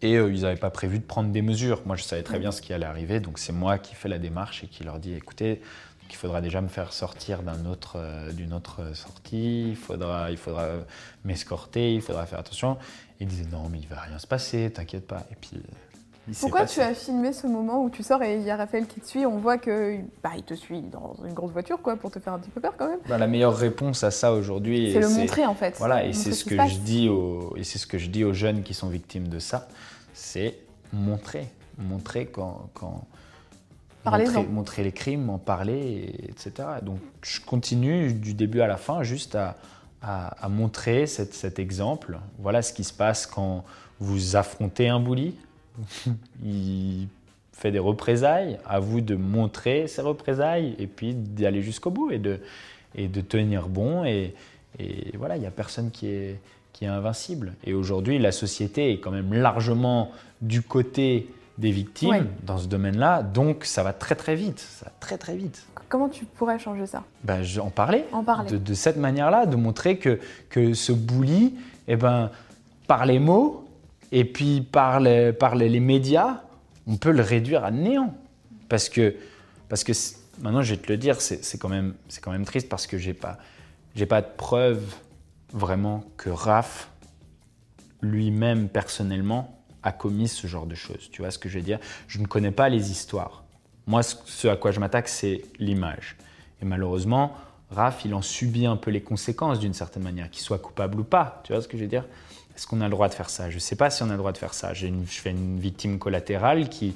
Et 0.01 0.15
euh, 0.15 0.31
ils 0.31 0.41
n'avaient 0.41 0.55
pas 0.59 0.69
prévu 0.69 0.99
de 0.99 1.03
prendre 1.03 1.29
des 1.31 1.41
mesures. 1.41 1.81
Moi, 1.85 1.95
je 1.95 2.03
savais 2.03 2.23
très 2.23 2.39
bien 2.39 2.51
ce 2.51 2.61
qui 2.61 2.71
allait 2.73 2.85
arriver, 2.85 3.19
donc 3.19 3.37
c'est 3.39 3.51
moi 3.53 3.77
qui 3.77 3.95
fais 3.95 4.07
la 4.09 4.17
démarche 4.19 4.63
et 4.63 4.67
qui 4.67 4.83
leur 4.83 4.99
dis, 4.99 5.13
écoutez, 5.13 5.61
il 6.09 6.15
faudra 6.15 6.41
déjà 6.41 6.59
me 6.61 6.69
faire 6.69 6.91
sortir 6.93 7.43
d'un 7.43 7.65
autre, 7.65 7.93
euh, 7.97 8.31
d'une 8.31 8.53
autre 8.53 8.95
sortie, 8.95 9.69
il 9.69 9.75
faudra, 9.75 10.31
il 10.31 10.37
faudra 10.37 10.67
m'escorter, 11.25 11.93
il 11.93 12.01
faudra 12.01 12.25
faire 12.25 12.39
attention. 12.39 12.77
Ils 13.19 13.27
disaient 13.27 13.49
non, 13.51 13.67
mais 13.69 13.79
il 13.79 13.87
va 13.87 13.99
rien 14.01 14.17
se 14.19 14.25
passer, 14.27 14.71
t'inquiète 14.71 15.05
pas. 15.05 15.25
Et 15.31 15.35
puis, 15.35 15.61
Pourquoi 16.39 16.65
tu 16.65 16.79
as 16.81 16.93
filmé 16.93 17.31
ce 17.33 17.47
moment 17.47 17.83
où 17.83 17.89
tu 17.89 18.03
sors 18.03 18.21
et 18.23 18.35
il 18.37 18.43
y 18.43 18.49
a 18.51 18.55
Raphaël 18.57 18.85
qui 18.87 18.99
te 18.99 19.07
suit 19.07 19.25
On 19.25 19.37
voit 19.37 19.57
que 19.57 19.97
bah, 20.23 20.31
il 20.37 20.43
te 20.43 20.53
suit 20.53 20.81
dans 20.81 21.15
une 21.25 21.33
grosse 21.33 21.51
voiture 21.51 21.81
quoi 21.81 21.95
pour 21.95 22.11
te 22.11 22.19
faire 22.19 22.33
un 22.33 22.39
petit 22.39 22.49
peu 22.49 22.59
peur 22.61 22.73
quand 22.77 22.87
même. 22.89 22.99
Bah, 23.07 23.17
La 23.17 23.27
meilleure 23.27 23.55
réponse 23.55 24.03
à 24.03 24.11
ça 24.11 24.33
aujourd'hui, 24.33 24.91
C'est 24.93 24.99
le 24.99 25.09
montrer 25.09 25.45
en 25.45 25.55
fait. 25.55 25.75
Voilà, 25.77 26.05
et 26.05 26.13
c'est 26.13 26.31
ce 26.33 26.45
que 26.45 26.55
passe. 26.55 26.71
je 26.73 26.77
dis 26.79 27.09
aux, 27.09 27.55
et 27.57 27.63
c'est 27.63 27.77
ce 27.79 27.87
que 27.87 27.97
je 27.97 28.09
dis 28.09 28.23
aux 28.23 28.33
jeunes 28.33 28.63
qui 28.63 28.73
sont 28.73 28.89
victimes 28.89 29.27
de 29.27 29.39
ça, 29.39 29.67
c'est 30.13 30.57
montrer, 30.93 31.47
montrer 31.77 32.25
quand, 32.27 32.69
quand 32.73 33.03
montrer, 34.05 34.43
montrer 34.47 34.83
les 34.83 34.91
crimes, 34.91 35.29
en 35.29 35.37
parler, 35.37 35.77
et- 35.77 36.29
etc. 36.31 36.51
Donc 36.81 36.99
je 37.21 37.39
continue 37.41 38.13
du 38.13 38.33
début 38.33 38.61
à 38.61 38.67
la 38.67 38.77
fin 38.77 39.03
juste 39.03 39.35
à, 39.35 39.55
à- 40.01 40.29
à 40.45 40.49
montrer 40.49 41.05
cette- 41.07 41.33
cet 41.33 41.59
exemple. 41.59 42.19
Voilà 42.39 42.61
ce 42.61 42.73
qui 42.73 42.83
se 42.83 42.93
passe 42.93 43.25
quand 43.27 43.63
vous 43.99 44.35
affrontez 44.35 44.87
un 44.87 44.99
bully. 44.99 45.35
Il 46.43 47.07
fait 47.53 47.71
des 47.71 47.79
représailles, 47.79 48.57
à 48.65 48.79
vous 48.79 49.01
de 49.01 49.15
montrer 49.15 49.87
ces 49.87 50.01
représailles 50.01 50.75
et 50.79 50.87
puis 50.87 51.13
d'aller 51.13 51.61
jusqu'au 51.61 51.89
bout 51.91 52.11
et 52.11 52.19
de, 52.19 52.39
et 52.95 53.07
de 53.07 53.21
tenir 53.21 53.67
bon. 53.67 54.05
Et, 54.05 54.33
et 54.79 55.15
voilà, 55.17 55.35
il 55.35 55.41
n'y 55.41 55.47
a 55.47 55.51
personne 55.51 55.91
qui 55.91 56.07
est, 56.07 56.39
qui 56.73 56.85
est 56.85 56.89
invincible. 56.89 57.53
Et 57.65 57.73
aujourd'hui, 57.73 58.17
la 58.19 58.31
société 58.31 58.91
est 58.93 58.99
quand 58.99 59.11
même 59.11 59.33
largement 59.33 60.11
du 60.41 60.61
côté 60.61 61.29
des 61.57 61.71
victimes 61.71 62.09
Ouais. 62.11 62.23
dans 62.45 62.57
ce 62.57 62.67
domaine-là, 62.67 63.21
donc 63.21 63.65
ça 63.65 63.83
va 63.83 63.91
très 63.91 64.15
très 64.15 64.33
vite, 64.35 64.59
ça 64.59 64.85
va 64.85 64.91
très 65.01 65.17
très 65.17 65.35
vite. 65.35 65.65
Comment 65.89 66.07
tu 66.07 66.23
pourrais 66.23 66.57
changer 66.57 66.85
ça? 66.85 67.03
Ben, 67.25 67.41
je- 67.43 67.59
en 67.59 67.69
parler, 67.69 68.05
En 68.13 68.23
parler. 68.23 68.49
de, 68.49 68.57
de 68.57 68.73
cette 68.73 68.95
manière-là, 68.95 69.45
de 69.45 69.57
montrer 69.57 69.97
que, 69.97 70.19
que 70.49 70.73
ce 70.73 70.93
bully, 70.93 71.55
eh 71.89 71.97
ben, 71.97 72.31
par 72.87 73.05
les 73.05 73.19
mots 73.19 73.65
et 74.11 74.25
puis 74.25 74.61
par 74.61 74.99
les, 74.99 75.33
par 75.33 75.55
les, 75.55 75.79
médias, 75.79 76.41
on 76.87 76.97
peut 76.97 77.11
le 77.11 77.21
réduire 77.21 77.63
à 77.63 77.71
néant. 77.71 78.15
Parce 78.67 78.89
que, 78.89 79.15
parce 79.67 79.83
que 79.83 79.93
maintenant, 80.41 80.61
je 80.61 80.73
vais 80.73 80.81
te 80.81 80.91
le 80.91 80.97
dire, 80.97 81.21
c'est 81.21 81.57
quand, 81.57 81.69
même- 81.69 81.95
quand 82.21 82.31
même 82.31 82.45
triste 82.45 82.69
parce 82.69 82.87
que 82.87 82.97
j'ai 82.97 83.13
pas, 83.13 83.37
pas 84.07 84.21
de 84.21 84.27
preuve 84.37 84.83
vraiment 85.53 86.03
que 86.17 86.29
Raph, 86.29 86.89
lui-même 88.01 88.69
personnellement, 88.69 89.55
a 89.83 89.91
commis 89.91 90.27
ce 90.27 90.47
genre 90.47 90.65
de 90.65 90.75
choses. 90.75 91.09
Tu 91.11 91.21
vois 91.21 91.31
ce 91.31 91.39
que 91.39 91.49
je 91.49 91.57
veux 91.57 91.63
dire? 91.63 91.79
Je 92.07 92.19
ne 92.19 92.25
connais 92.25 92.51
pas 92.51 92.69
les 92.69 92.91
histoires. 92.91 93.43
Moi, 93.87 94.03
ce 94.03 94.47
à 94.47 94.55
quoi 94.55 94.71
je 94.71 94.79
m'attaque, 94.79 95.07
c'est 95.07 95.43
l'image. 95.57 96.15
Et 96.61 96.65
malheureusement, 96.65 97.33
Raph, 97.71 98.03
il 98.03 98.13
en 98.13 98.21
subit 98.21 98.65
un 98.65 98.75
peu 98.75 98.91
les 98.91 99.01
conséquences 99.01 99.59
d'une 99.59 99.73
certaine 99.73 100.03
manière, 100.03 100.29
qu'il 100.29 100.41
soit 100.41 100.57
coupable 100.57 100.99
ou 100.99 101.03
pas. 101.03 101.41
Tu 101.43 101.53
vois 101.53 101.61
ce 101.61 101.67
que 101.67 101.77
je 101.77 101.83
veux 101.83 101.89
dire? 101.89 102.05
Est-ce 102.59 102.67
qu'on 102.67 102.81
a 102.81 102.85
le 102.85 102.91
droit 102.91 103.07
de 103.07 103.13
faire 103.13 103.29
ça? 103.29 103.49
Je 103.49 103.55
ne 103.55 103.59
sais 103.61 103.77
pas 103.77 103.89
si 103.89 104.03
on 104.03 104.07
a 104.09 104.11
le 104.11 104.17
droit 104.17 104.33
de 104.33 104.37
faire 104.37 104.53
ça. 104.53 104.73
Une- 104.73 105.05
je 105.07 105.21
fais 105.21 105.29
une 105.31 105.61
victime 105.61 105.97
collatérale 105.97 106.67
qui 106.67 106.93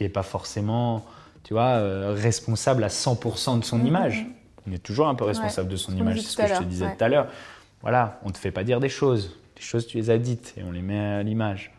n'est 0.00 0.08
pas 0.08 0.24
forcément 0.24 1.06
tu 1.44 1.52
vois, 1.52 1.76
euh, 1.76 2.14
responsable 2.18 2.82
à 2.82 2.88
100% 2.88 3.58
de 3.58 3.64
son 3.64 3.78
Mhm. 3.78 3.86
image. 3.86 4.26
On 4.66 4.72
est 4.72 4.78
toujours 4.82 5.06
un 5.08 5.14
peu 5.14 5.22
responsable 5.24 5.68
de 5.68 5.76
son 5.76 5.94
image, 5.96 6.20
c'est 6.22 6.28
ce 6.30 6.36
que 6.38 6.46
je 6.48 6.54
te 6.58 6.64
disais 6.64 6.86
ouais. 6.86 6.96
tout 6.96 7.04
à 7.04 7.08
l'heure. 7.08 7.28
Voilà, 7.82 8.18
on 8.24 8.28
ne 8.28 8.32
te 8.32 8.38
fait 8.38 8.50
pas 8.50 8.64
dire 8.64 8.80
des 8.80 8.88
choses. 8.88 9.36
Des 9.54 9.62
choses, 9.62 9.86
tu 9.86 9.98
les 9.98 10.08
as 10.10 10.16
dites 10.18 10.54
et 10.56 10.62
on 10.64 10.72
les 10.72 10.80
met 10.82 10.98
à 10.98 11.22
l'image. 11.22 11.70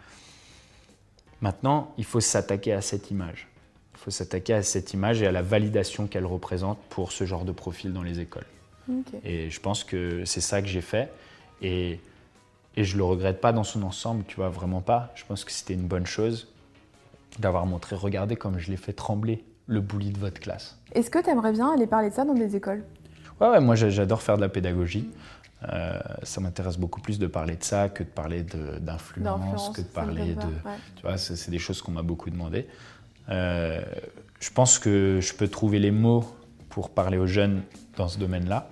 Maintenant, 1.41 1.93
il 1.97 2.05
faut 2.05 2.19
s'attaquer 2.21 2.71
à 2.73 2.81
cette 2.81 3.11
image. 3.11 3.47
Il 3.95 3.99
faut 3.99 4.11
s'attaquer 4.11 4.53
à 4.53 4.63
cette 4.63 4.93
image 4.93 5.21
et 5.23 5.27
à 5.27 5.31
la 5.33 5.41
validation 5.41 6.07
qu'elle 6.07 6.25
représente 6.27 6.77
pour 6.89 7.11
ce 7.11 7.25
genre 7.25 7.43
de 7.43 7.51
profil 7.51 7.91
dans 7.91 8.03
les 8.03 8.19
écoles. 8.21 8.45
Et 9.25 9.49
je 9.49 9.59
pense 9.59 9.83
que 9.83 10.23
c'est 10.25 10.41
ça 10.41 10.61
que 10.61 10.67
j'ai 10.67 10.81
fait. 10.81 11.11
Et, 11.61 11.99
et 12.77 12.83
je 12.83 12.97
le 12.97 13.03
regrette 13.03 13.41
pas 13.41 13.53
dans 13.53 13.63
son 13.63 13.83
ensemble, 13.83 14.23
tu 14.27 14.35
vois, 14.37 14.49
vraiment 14.49 14.81
pas. 14.81 15.11
Je 15.15 15.23
pense 15.25 15.43
que 15.45 15.51
c'était 15.51 15.73
une 15.73 15.87
bonne 15.87 16.05
chose 16.05 16.47
d'avoir 17.39 17.65
montré, 17.65 17.95
regardez 17.95 18.35
comme 18.35 18.57
je 18.59 18.71
l'ai 18.71 18.77
fait 18.77 18.93
trembler 18.93 19.43
le 19.67 19.81
bully 19.81 20.11
de 20.11 20.19
votre 20.19 20.39
classe. 20.39 20.77
Est-ce 20.93 21.09
que 21.09 21.19
tu 21.21 21.29
aimerais 21.29 21.51
bien 21.51 21.73
aller 21.73 21.87
parler 21.87 22.09
de 22.09 22.13
ça 22.15 22.23
dans 22.23 22.33
des 22.33 22.55
écoles? 22.55 22.83
Ouais, 23.41 23.49
ouais, 23.49 23.59
moi 23.59 23.75
j'a- 23.75 23.89
j'adore 23.89 24.21
faire 24.21 24.35
de 24.37 24.41
la 24.41 24.49
pédagogie. 24.49 25.09
Euh, 25.73 25.99
ça 26.23 26.39
m'intéresse 26.41 26.77
beaucoup 26.77 27.01
plus 27.01 27.17
de 27.17 27.27
parler 27.27 27.55
de 27.55 27.63
ça 27.63 27.89
que 27.89 28.03
de 28.03 28.09
parler 28.09 28.43
d'influence, 28.43 29.69
que 29.69 29.81
de 29.81 29.87
parler 29.87 30.35
de... 30.35 30.41
ouais. 30.41 30.75
Tu 30.95 31.01
vois, 31.01 31.17
c'est 31.17 31.35
c'est 31.35 31.49
des 31.51 31.59
choses 31.59 31.81
qu'on 31.81 31.91
m'a 31.91 32.03
beaucoup 32.03 32.29
demandé. 32.29 32.67
Euh, 33.29 33.81
je 34.39 34.49
pense 34.51 34.77
que 34.79 35.19
je 35.21 35.33
peux 35.33 35.47
trouver 35.47 35.79
les 35.79 35.91
mots 35.91 36.23
pour 36.69 36.89
parler 36.91 37.17
aux 37.17 37.25
jeunes 37.25 37.63
dans 37.97 38.07
ce 38.07 38.19
domaine-là. 38.19 38.69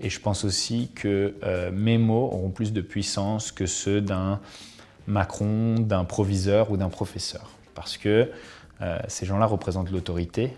Et 0.00 0.08
je 0.10 0.20
pense 0.20 0.44
aussi 0.44 0.90
que 0.94 1.34
euh, 1.42 1.70
mes 1.72 1.98
mots 1.98 2.30
auront 2.32 2.50
plus 2.50 2.72
de 2.72 2.80
puissance 2.80 3.52
que 3.52 3.66
ceux 3.66 4.00
d'un 4.00 4.40
Macron, 5.06 5.74
d'un 5.78 6.04
proviseur 6.04 6.70
ou 6.70 6.76
d'un 6.76 6.88
professeur. 6.88 7.50
Parce 7.74 7.96
que 7.98 8.30
euh, 8.80 8.98
ces 9.08 9.26
gens-là 9.26 9.46
représentent 9.46 9.90
l'autorité. 9.90 10.52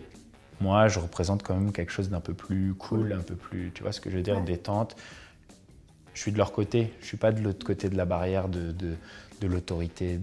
Moi, 0.61 0.87
je 0.89 1.01
représente 1.01 1.43
quand 1.43 1.55
même 1.55 1.73
quelque 1.73 1.91
chose 1.91 2.09
d'un 2.09 2.21
peu 2.21 2.35
plus 2.35 2.75
cool, 2.75 3.13
un 3.13 3.23
peu 3.23 3.35
plus, 3.35 3.73
tu 3.75 3.83
vois 3.83 3.91
ce 3.93 4.01
que 4.01 4.11
je 4.11 4.17
veux 4.17 4.23
dire, 4.23 4.37
Ouais. 4.37 4.45
détente. 4.45 4.95
Je 6.15 6.21
suis 6.21 6.31
de 6.31 6.39
leur 6.39 6.53
côté. 6.53 6.93
Je 7.01 7.07
suis 7.07 7.17
pas 7.17 7.33
de 7.33 7.41
l'autre 7.41 7.67
côté 7.67 7.89
de 7.89 7.97
la 7.97 8.05
barrière 8.05 8.49
de, 8.49 8.71
de, 8.71 8.95
de 9.41 9.47
l'autorité, 9.49 10.21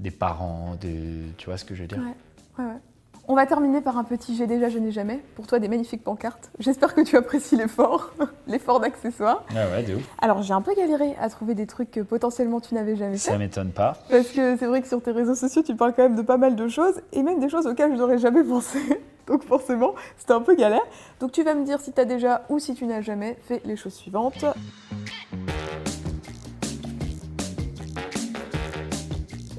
des 0.00 0.10
parents, 0.10 0.76
de, 0.80 1.22
tu 1.36 1.46
vois 1.46 1.56
ce 1.58 1.64
que 1.64 1.74
je 1.76 1.82
veux 1.82 1.88
dire. 1.88 1.98
Ouais, 1.98 2.64
ouais, 2.64 2.70
ouais. 2.72 2.80
On 3.28 3.34
va 3.34 3.44
terminer 3.44 3.80
par 3.80 3.98
un 3.98 4.04
petit 4.04 4.36
j'ai 4.36 4.46
déjà, 4.46 4.68
je 4.68 4.78
n'ai 4.78 4.92
jamais. 4.92 5.20
Pour 5.34 5.48
toi, 5.48 5.58
des 5.58 5.66
magnifiques 5.66 6.04
pancartes. 6.04 6.52
J'espère 6.60 6.94
que 6.94 7.00
tu 7.00 7.16
apprécies 7.16 7.56
l'effort, 7.56 8.12
l'effort 8.46 8.78
d'accessoires. 8.78 9.44
Ah 9.50 9.68
ouais, 9.72 9.82
de 9.82 9.96
ouf. 9.96 10.08
Alors, 10.22 10.42
j'ai 10.42 10.52
un 10.52 10.62
peu 10.62 10.74
galéré 10.76 11.16
à 11.20 11.28
trouver 11.28 11.56
des 11.56 11.66
trucs 11.66 11.90
que 11.90 12.00
potentiellement 12.00 12.60
tu 12.60 12.74
n'avais 12.74 12.94
jamais 12.94 13.18
fait. 13.18 13.32
Ça 13.32 13.38
m'étonne 13.38 13.72
pas. 13.72 13.96
Parce 14.10 14.28
que 14.28 14.56
c'est 14.56 14.66
vrai 14.66 14.80
que 14.80 14.86
sur 14.86 15.02
tes 15.02 15.10
réseaux 15.10 15.34
sociaux, 15.34 15.62
tu 15.64 15.74
parles 15.74 15.92
quand 15.96 16.04
même 16.04 16.14
de 16.14 16.22
pas 16.22 16.36
mal 16.36 16.54
de 16.54 16.68
choses, 16.68 17.00
et 17.12 17.24
même 17.24 17.40
des 17.40 17.48
choses 17.48 17.66
auxquelles 17.66 17.92
je 17.94 17.98
n'aurais 17.98 18.18
jamais 18.18 18.44
pensé. 18.44 18.78
Donc 19.26 19.42
forcément, 19.42 19.96
c'était 20.16 20.34
un 20.34 20.40
peu 20.40 20.54
galère. 20.54 20.86
Donc 21.18 21.32
tu 21.32 21.42
vas 21.42 21.54
me 21.54 21.64
dire 21.64 21.80
si 21.80 21.92
tu 21.92 22.00
as 22.00 22.04
déjà 22.04 22.44
ou 22.48 22.60
si 22.60 22.74
tu 22.74 22.86
n'as 22.86 23.00
jamais 23.00 23.36
fait 23.42 23.60
les 23.64 23.74
choses 23.74 23.94
suivantes. 23.94 24.44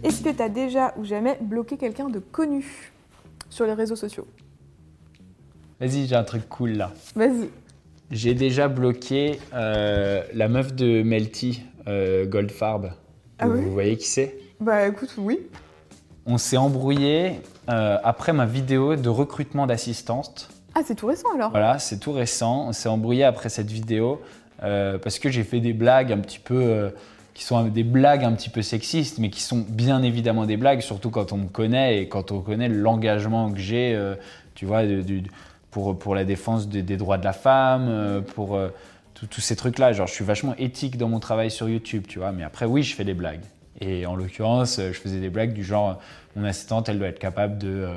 Est-ce 0.04 0.24
que 0.24 0.30
tu 0.30 0.42
as 0.42 0.48
déjà 0.48 0.94
ou 0.98 1.04
jamais 1.04 1.38
bloqué 1.42 1.76
quelqu'un 1.76 2.08
de 2.08 2.20
connu? 2.20 2.94
Sur 3.58 3.66
les 3.66 3.74
réseaux 3.74 3.96
sociaux 3.96 4.28
Vas-y, 5.80 6.06
j'ai 6.06 6.16
un 6.16 6.24
truc 6.24 6.48
cool 6.48 6.74
là. 6.74 6.92
Vas-y. 7.16 7.50
J'ai 8.12 8.36
déjà 8.36 8.68
bloqué 8.68 9.40
euh, 9.54 10.24
la 10.34 10.48
meuf 10.48 10.74
de 10.74 11.02
Melty, 11.02 11.64
euh, 11.88 12.26
Goldfarb. 12.26 12.92
Ah 13.40 13.48
vous, 13.48 13.54
oui 13.54 13.62
vous 13.62 13.74
voyez 13.74 13.98
qui 13.98 14.06
c'est? 14.06 14.38
Bah 14.60 14.88
écoute, 14.88 15.14
oui. 15.18 15.40
On 16.28 16.38
s'est 16.38 16.58
embrouillé 16.58 17.42
euh, 17.70 17.98
après 18.04 18.32
ma 18.32 18.46
vidéo 18.46 18.96
de 18.96 19.10
recrutement 19.10 19.66
d'assistante. 19.66 20.50
Ah, 20.76 20.82
c'est 20.86 20.96
tout 20.96 21.08
récent 21.08 21.30
alors? 21.34 21.50
Voilà, 21.50 21.80
c'est 21.80 21.98
tout 22.00 22.12
récent. 22.12 22.68
On 22.68 22.74
s'est 22.74 22.90
embrouillé 22.90 23.24
après 23.24 23.50
cette 23.50 23.72
vidéo 23.72 24.22
parce 24.60 25.20
que 25.20 25.30
j'ai 25.30 25.44
fait 25.44 25.60
des 25.60 25.74
blagues 25.74 26.12
un 26.12 26.20
petit 26.20 26.40
peu. 26.40 26.92
Qui 27.38 27.44
sont 27.44 27.64
des 27.66 27.84
blagues 27.84 28.24
un 28.24 28.32
petit 28.32 28.50
peu 28.50 28.64
sexistes, 28.64 29.20
mais 29.20 29.30
qui 29.30 29.42
sont 29.44 29.64
bien 29.70 30.02
évidemment 30.02 30.48
des 30.48 30.58
blagues, 30.58 30.82
surtout 30.82 31.12
quand 31.12 31.34
on 31.34 31.38
me 31.38 31.48
connaît 31.48 32.02
et 32.02 32.08
quand 32.08 32.32
on 32.32 32.42
connaît 32.42 32.68
l'engagement 32.68 33.52
que 33.52 33.60
j'ai, 33.60 33.94
euh, 33.94 34.16
tu 34.56 34.66
vois, 34.66 34.84
du- 34.88 35.22
pour, 35.70 36.00
pour 36.00 36.16
la 36.16 36.26
défense 36.26 36.68
des, 36.68 36.82
des 36.82 36.98
droits 36.98 37.20
de 37.20 37.24
la 37.24 37.34
femme, 37.34 37.86
euh, 37.90 38.22
pour 38.22 38.56
euh, 38.56 38.70
tous 39.30 39.40
ces 39.40 39.56
trucs-là. 39.56 39.94
Genre, 39.94 40.08
je 40.08 40.14
suis 40.14 40.26
vachement 40.26 40.56
éthique 40.58 40.98
dans 40.98 41.10
mon 41.10 41.20
travail 41.20 41.52
sur 41.52 41.70
YouTube, 41.70 42.06
tu 42.08 42.18
vois, 42.18 42.32
mais 42.32 42.42
après, 42.44 42.66
oui, 42.66 42.82
je 42.82 42.96
fais 42.96 43.04
des 43.04 43.14
blagues. 43.14 43.44
Et 43.82 44.08
en 44.08 44.16
l'occurrence, 44.16 44.78
je 44.80 44.94
faisais 44.94 45.20
des 45.20 45.30
blagues 45.30 45.54
du 45.54 45.64
genre, 45.64 46.00
mon 46.36 46.44
assistante, 46.44 46.90
elle 46.90 46.98
doit 46.98 47.10
être 47.10 47.20
capable 47.20 47.60
de 47.60 47.88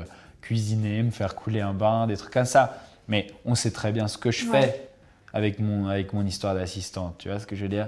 cuisiner, 0.41 1.01
me 1.01 1.09
faire 1.09 1.33
couler 1.33 1.61
un 1.61 1.73
bain, 1.73 2.05
des 2.05 2.15
trucs 2.15 2.33
comme 2.33 2.45
ça. 2.45 2.77
Mais 3.07 3.25
on 3.45 3.55
sait 3.55 3.71
très 3.71 3.91
bien 3.91 4.07
ce 4.07 4.19
que 4.19 4.29
je 4.29 4.45
Ouais. 4.51 4.61
fais 4.61 4.87
avec 5.33 5.57
mon, 5.57 5.87
avec 5.87 6.13
mon 6.13 6.27
histoire 6.27 6.53
d'assistante, 6.53 7.15
tu 7.17 7.29
vois 7.29 7.39
ce 7.39 7.47
que 7.47 7.55
je 7.55 7.63
veux 7.63 7.69
dire? 7.69 7.87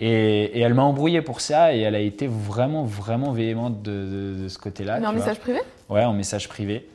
Et, 0.00 0.58
et 0.58 0.60
elle 0.60 0.74
m'a 0.74 0.82
embrouillé 0.82 1.22
pour 1.22 1.40
ça 1.40 1.74
et 1.74 1.80
elle 1.80 1.94
a 1.94 2.00
été 2.00 2.26
vraiment, 2.26 2.84
vraiment 2.84 3.32
véhémente 3.32 3.82
de, 3.82 3.90
de- 4.36 4.42
de 4.44 4.48
ce 4.48 4.58
côté-là. 4.58 5.00
Mais 5.00 5.06
en 5.06 5.10
vois. 5.12 5.20
message 5.20 5.38
privé? 5.40 5.60
Ouais, 5.88 6.04
en 6.04 6.12
message 6.12 6.48
privé. 6.48 6.86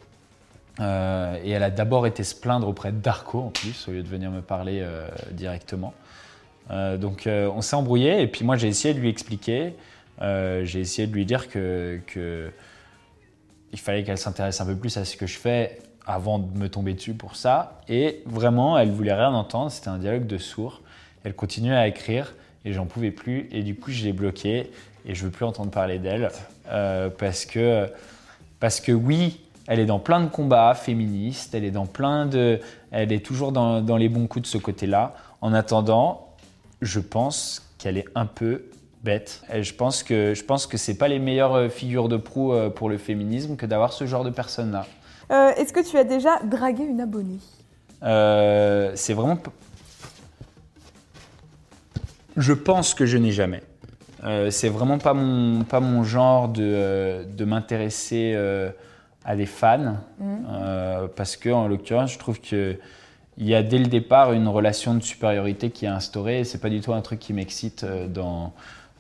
Euh, 0.80 1.38
et 1.44 1.52
elle 1.52 1.64
a 1.64 1.70
d'abord 1.70 2.08
été 2.08 2.24
se 2.24 2.34
plaindre 2.36 2.68
auprès 2.68 2.92
de 2.92 2.98
Darko 2.98 3.40
en 3.40 3.50
plus, 3.50 3.88
au 3.88 3.92
lieu 3.92 4.04
de 4.04 4.08
venir 4.08 4.32
me 4.32 4.42
parler 4.42 4.80
euh, 4.82 5.08
directement. 5.32 5.94
Euh, 6.70 6.98
donc 6.98 7.28
on 7.28 7.62
s'est 7.62 7.76
embrouillé 7.76 8.22
et 8.22 8.28
puis 8.28 8.46
moi 8.46 8.56
j'ai 8.56 8.68
essayé 8.68 8.94
de 8.94 9.00
lui 9.00 9.10
expliquer, 9.10 9.74
j'ai 10.22 10.80
essayé 10.80 11.08
de 11.08 11.14
lui 11.14 11.26
dire 11.26 11.50
que, 11.50 12.00
que 12.08 12.52
il 13.74 13.80
fallait 13.80 14.04
qu'elle 14.04 14.18
s'intéresse 14.18 14.62
un 14.62 14.66
peu 14.66 14.76
plus 14.76 14.96
à 14.98 15.06
ce 15.06 15.16
que 15.18 15.26
je 15.26 15.38
fais 15.38 15.80
avant 16.06 16.40
de 16.40 16.58
me 16.58 16.68
tomber 16.70 16.94
dessus 16.94 17.14
pour 17.14 17.36
ça. 17.36 17.82
Et 17.90 18.22
vraiment, 18.26 18.78
elle 18.78 18.92
voulait 18.92 19.14
rien 19.14 19.34
entendre, 19.34 19.72
c'était 19.72 19.88
un 19.90 19.98
dialogue 19.98 20.28
de 20.28 20.38
sourds. 20.38 20.82
Elle 21.24 21.34
continuait 21.34 21.76
à 21.76 21.88
écrire 21.88 22.34
et 22.66 22.74
j'en 22.74 22.86
pouvais 22.86 23.12
plus. 23.12 23.48
Et 23.52 23.64
du 23.64 23.76
coup, 23.76 23.92
je 23.92 24.04
l'ai 24.04 24.14
bloquée 24.14 24.72
et 25.06 25.16
je 25.16 25.26
veux 25.26 25.32
plus 25.32 25.46
entendre 25.46 25.72
parler 25.72 26.00
d'elle 26.00 26.30
euh, 26.70 27.10
parce 27.10 27.46
que 27.46 27.88
parce 28.60 28.80
que 28.80 28.92
oui, 28.92 29.42
elle 29.68 29.80
est 29.80 29.86
dans 29.86 30.00
plein 30.00 30.22
de 30.22 30.30
combats 30.30 30.74
féministes, 30.76 31.56
elle 31.56 31.64
est 31.64 31.72
dans 31.72 31.88
plein 31.88 32.26
de, 32.26 32.60
elle 32.92 33.12
est 33.12 33.26
toujours 33.26 33.52
dans, 33.52 33.82
dans 33.82 33.98
les 33.98 34.10
bons 34.10 34.28
coups 34.28 34.44
de 34.44 34.48
ce 34.48 34.58
côté-là. 34.58 35.16
En 35.42 35.54
attendant, 35.54 36.28
je 36.82 37.00
pense 37.00 37.68
qu'elle 37.80 37.98
est 37.98 38.06
un 38.14 38.28
peu 38.28 38.66
bête. 39.04 39.42
Et 39.52 39.64
je 39.64 39.74
pense 39.74 40.04
que 40.04 40.34
je 40.36 40.44
pense 40.44 40.68
que 40.68 40.78
c'est 40.78 40.98
pas 40.98 41.08
les 41.08 41.20
meilleures 41.20 41.56
euh, 41.56 41.70
figures 41.70 42.10
de 42.10 42.18
proue 42.18 42.54
euh, 42.54 42.70
pour 42.70 42.90
le 42.90 43.00
féminisme 43.00 43.56
que 43.56 43.66
d'avoir 43.66 43.94
ce 43.94 44.06
genre 44.06 44.24
de 44.24 44.30
personnes-là. 44.30 44.86
Euh, 45.32 45.52
Est-ce 45.56 45.74
que 45.74 45.88
tu 45.88 45.98
as 45.98 46.04
déjà 46.04 46.40
dragué 46.44 46.84
une 46.84 47.02
abonnée? 47.02 47.40
Euh, 48.04 48.92
c'est 48.96 49.14
vraiment. 49.14 49.38
Je 52.38 52.54
pense 52.54 52.94
que 52.94 53.06
je 53.06 53.18
n'ai 53.18 53.32
jamais. 53.32 53.62
Euh, 54.24 54.52
c'est 54.52 54.70
vraiment 54.70 54.98
pas 54.98 55.14
mon, 55.14 55.64
pas 55.64 55.80
mon 55.80 56.04
genre 56.04 56.48
de, 56.48 56.62
euh, 56.64 57.24
de 57.26 57.46
m'intéresser 57.46 58.34
euh, 58.36 58.70
à 59.26 59.36
des 59.36 59.46
fans. 59.46 59.96
Euh, 60.22 61.08
parce 61.16 61.38
que, 61.38 61.50
en 61.50 61.68
l'occurrence, 61.68 62.14
je 62.14 62.20
trouve 62.20 62.40
que. 62.40 62.78
Il 63.38 63.48
y 63.48 63.56
a 63.56 63.64
dès 63.64 63.80
le 63.80 63.88
départ 63.88 64.34
une 64.34 64.48
relation 64.48 64.94
de 64.94 65.02
supériorité 65.02 65.72
qui 65.72 65.86
est 65.86 65.90
instaurée 65.90 66.42
et 66.42 66.44
c'est 66.44 66.60
pas 66.60 66.70
du 66.70 66.82
tout 66.82 66.94
un 66.94 67.02
truc 67.02 67.18
qui 67.18 67.34
m'excite 67.34 67.86
dans, 68.10 68.52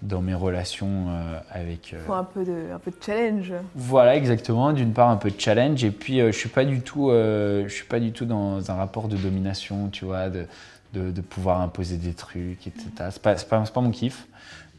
dans 0.01 0.21
mes 0.21 0.33
relations 0.33 1.09
avec, 1.51 1.93
Faut 2.07 2.13
un 2.13 2.23
peu 2.23 2.45
de, 2.45 2.73
un 2.73 2.79
peu 2.79 2.91
de 2.91 2.95
challenge. 3.05 3.53
voilà, 3.75 4.15
exactement. 4.15 4.71
D'une 4.71 4.93
part, 4.93 5.09
un 5.09 5.17
peu 5.17 5.29
de 5.29 5.39
challenge, 5.39 5.83
et 5.83 5.91
puis 5.91 6.21
je 6.21 6.31
suis 6.31 6.49
pas 6.49 6.63
du 6.63 6.79
tout, 6.79 7.09
je 7.11 7.67
suis 7.67 7.85
pas 7.85 7.99
du 7.99 8.13
tout 8.13 8.25
dans 8.25 8.71
un 8.71 8.75
rapport 8.75 9.09
de 9.09 9.17
domination, 9.17 9.89
tu 9.89 10.05
vois, 10.05 10.29
de, 10.29 10.45
de, 10.93 11.11
de 11.11 11.21
pouvoir 11.21 11.61
imposer 11.61 11.97
des 11.97 12.13
trucs, 12.13 12.67
etc. 12.67 12.89
C'est 13.11 13.21
pas, 13.21 13.35
pas, 13.35 13.59
pas 13.61 13.81
mon 13.81 13.91
kiff. 13.91 14.27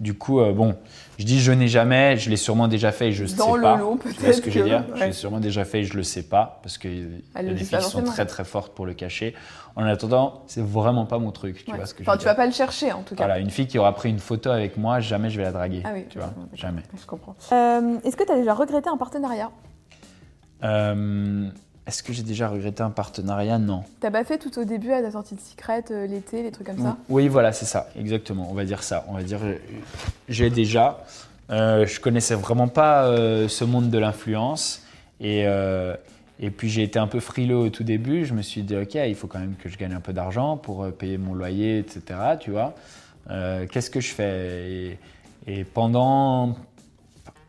Du 0.00 0.14
coup, 0.14 0.40
euh, 0.40 0.52
bon, 0.52 0.74
je 1.18 1.24
dis 1.24 1.38
je 1.40 1.52
n'ai 1.52 1.68
jamais, 1.68 2.16
je 2.16 2.28
l'ai 2.28 2.36
sûrement 2.36 2.66
déjà 2.66 2.90
fait 2.90 3.10
et 3.10 3.12
je 3.12 3.22
ne 3.22 3.28
Dans 3.36 3.52
sais 3.52 3.56
le 3.56 3.62
pas. 3.62 3.80
Tu 4.02 4.20
vois 4.24 4.32
ce 4.32 4.40
que 4.40 4.50
je 4.50 4.58
veux 4.58 4.64
que- 4.64 4.70
Je 4.96 5.00
ouais. 5.00 5.06
l'ai 5.06 5.12
sûrement 5.12 5.38
déjà 5.38 5.64
fait 5.64 5.80
et 5.80 5.84
je 5.84 5.94
le 5.96 6.02
sais 6.02 6.24
pas 6.24 6.58
parce 6.62 6.76
que 6.76 6.88
il 6.88 6.98
y 7.00 7.04
a 7.04 7.06
Elle 7.36 7.46
le 7.46 7.52
des 7.54 7.60
dit 7.60 7.64
filles 7.66 7.82
sont 7.82 8.02
très 8.02 8.26
très 8.26 8.44
fortes 8.44 8.74
pour 8.74 8.84
le 8.84 8.94
cacher. 8.94 9.34
En 9.76 9.84
attendant, 9.84 10.42
c'est 10.48 10.64
vraiment 10.64 11.06
pas 11.06 11.18
mon 11.18 11.30
truc, 11.30 11.64
tu 11.64 11.70
Ouais. 11.70 11.76
vois 11.76 11.86
ce 11.86 11.94
que 11.94 12.02
je 12.02 12.08
Enfin, 12.08 12.12
veux 12.12 12.18
tu 12.18 12.22
dire 12.24 12.32
vas 12.32 12.34
pas 12.34 12.46
le 12.46 12.52
chercher 12.52 12.90
en 12.92 13.02
tout 13.02 13.14
cas. 13.14 13.24
Voilà, 13.24 13.38
une 13.38 13.50
fille 13.50 13.68
qui 13.68 13.78
aura 13.78 13.94
pris 13.94 14.10
une 14.10 14.18
photo 14.18 14.50
avec 14.50 14.76
moi, 14.76 14.98
jamais 14.98 15.30
je 15.30 15.36
vais 15.36 15.44
la 15.44 15.52
draguer. 15.52 15.82
Ah 15.84 15.90
oui, 15.94 16.04
tu 16.10 16.18
vois, 16.18 16.32
jamais. 16.54 16.82
Je 17.00 17.06
comprends. 17.06 17.36
Euh, 17.52 17.98
Est-ce 18.04 18.16
que 18.16 18.24
tu 18.24 18.32
as 18.32 18.36
déjà 18.36 18.54
regretté 18.54 18.88
un 18.88 18.96
partenariat? 18.96 19.50
Euh, 20.64 21.48
Est-ce 21.86 22.02
que 22.04 22.12
j'ai 22.12 22.22
déjà 22.22 22.48
regretté 22.48 22.82
un 22.82 22.90
partenariat? 22.90 23.58
Non. 23.58 23.82
T'as 24.00 24.12
pas 24.12 24.22
fait 24.22 24.38
tout 24.38 24.56
au 24.56 24.64
début 24.64 24.92
à 24.92 25.02
ta 25.02 25.10
sortie 25.10 25.34
de 25.34 25.40
Secret, 25.40 25.84
euh, 25.90 26.06
l'été, 26.06 26.42
les 26.44 26.52
trucs 26.52 26.68
comme 26.68 26.78
ça? 26.78 26.96
Oui, 27.08 27.26
voilà, 27.26 27.52
c'est 27.52 27.64
ça, 27.64 27.88
exactement. 27.98 28.46
On 28.50 28.54
va 28.54 28.64
dire 28.64 28.84
ça. 28.84 29.04
On 29.08 29.14
va 29.14 29.24
dire, 29.24 29.40
euh, 29.42 29.56
j'ai 30.28 30.48
déjà. 30.48 31.04
Euh, 31.50 31.84
je 31.84 31.98
connaissais 31.98 32.36
vraiment 32.36 32.68
pas 32.68 33.04
euh, 33.06 33.48
ce 33.48 33.64
monde 33.64 33.90
de 33.90 33.98
l'influence 33.98 34.82
et 35.20 35.44
et 36.40 36.50
puis 36.50 36.68
j'ai 36.68 36.82
été 36.82 36.98
un 36.98 37.06
peu 37.06 37.20
frileux 37.20 37.56
au 37.56 37.68
tout 37.68 37.84
début. 37.84 38.24
Je 38.24 38.34
me 38.34 38.42
suis 38.42 38.62
dit 38.62 38.76
ok, 38.76 38.94
il 38.94 39.14
faut 39.14 39.26
quand 39.28 39.38
même 39.38 39.54
que 39.54 39.68
je 39.68 39.76
gagne 39.76 39.92
un 39.92 40.00
peu 40.00 40.12
d'argent 40.12 40.56
pour 40.56 40.90
payer 40.92 41.18
mon 41.18 41.34
loyer, 41.34 41.78
etc. 41.78 42.02
Tu 42.40 42.50
vois. 42.50 42.74
Qu'est-ce 43.28 43.90
que 43.90 44.00
je 44.00 44.12
fais? 44.12 44.70
Et, 44.70 44.98
et 45.46 45.64
pendant 45.64 46.56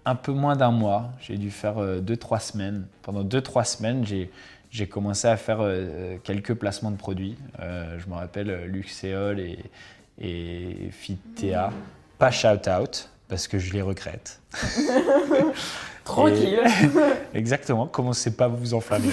un 0.06 0.16
peu 0.16 0.32
moins 0.32 0.56
d'un 0.56 0.72
mois, 0.72 1.12
j'ai 1.22 1.38
dû 1.38 1.51
faire 1.51 1.78
euh, 1.78 1.99
deux 1.99 2.18
trois 2.18 2.39
semaines. 2.39 2.86
Pendant 3.01 3.24
deux 3.24 3.41
trois 3.41 3.64
semaines, 3.64 4.06
j'ai 4.06 4.88
commencé 4.88 5.28
à 5.28 5.38
faire 5.38 5.60
euh, 5.62 6.18
quelques 6.24 6.54
placements 6.54 6.91
de 6.91 6.97
produits. 6.97 7.38
Euh, 7.60 7.97
je 7.99 8.08
me 8.10 8.16
rappelle 8.16 8.49
euh, 8.49 8.66
Luxéol 8.66 9.39
et, 9.39 9.60
et 10.20 10.89
Fitea. 10.91 11.72
Pas 12.18 12.32
shout 12.32 12.70
out 12.70 13.10
parce 13.28 13.47
que 13.47 13.60
je 13.60 13.74
les 13.74 13.82
regrette. 13.82 14.39
Tranquille. 16.04 16.60
Exactement, 17.34 17.88
commencez 17.88 18.36
pas 18.36 18.45
à 18.45 18.49
vous 18.49 18.74
enflammer. 18.74 19.10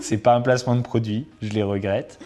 c'est 0.00 0.18
pas 0.18 0.34
un 0.34 0.40
placement 0.40 0.74
de 0.74 0.80
produit, 0.80 1.26
je 1.42 1.50
les 1.50 1.62
regrette. 1.62 2.18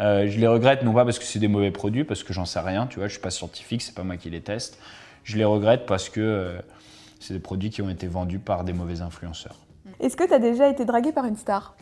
Euh, 0.00 0.28
je 0.28 0.38
les 0.38 0.46
regrette 0.46 0.82
non 0.82 0.92
pas 0.92 1.04
parce 1.04 1.18
que 1.18 1.24
c'est 1.24 1.38
des 1.38 1.48
mauvais 1.48 1.70
produits, 1.70 2.04
parce 2.04 2.22
que 2.22 2.32
j'en 2.32 2.44
sais 2.44 2.60
rien, 2.60 2.86
tu 2.86 2.98
vois, 2.98 3.08
je 3.08 3.12
suis 3.12 3.22
pas 3.22 3.30
scientifique, 3.30 3.82
c'est 3.82 3.94
pas 3.94 4.02
moi 4.04 4.16
qui 4.16 4.30
les 4.30 4.40
teste. 4.40 4.78
Je 5.24 5.36
les 5.36 5.44
regrette 5.44 5.86
parce 5.86 6.08
que 6.08 6.20
euh, 6.20 6.58
c'est 7.20 7.34
des 7.34 7.40
produits 7.40 7.70
qui 7.70 7.82
ont 7.82 7.90
été 7.90 8.06
vendus 8.06 8.38
par 8.38 8.64
des 8.64 8.72
mauvais 8.72 9.00
influenceurs. 9.00 9.56
Est-ce 10.00 10.16
que 10.16 10.24
t'as 10.28 10.38
déjà 10.38 10.68
été 10.68 10.84
dragué 10.84 11.12
par 11.12 11.24
une 11.24 11.36
star? 11.36 11.74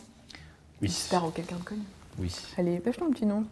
Oui. 0.81 0.87
Une 0.87 0.93
star 0.93 1.25
ou 1.27 1.31
quelqu'un 1.31 1.57
de 1.57 1.63
connu? 1.63 1.81
Oui. 2.19 2.33
Allez, 2.57 2.79
pêche-toi 2.79 3.07
un 3.07 3.11
petit 3.11 3.25
nom. 3.25 3.43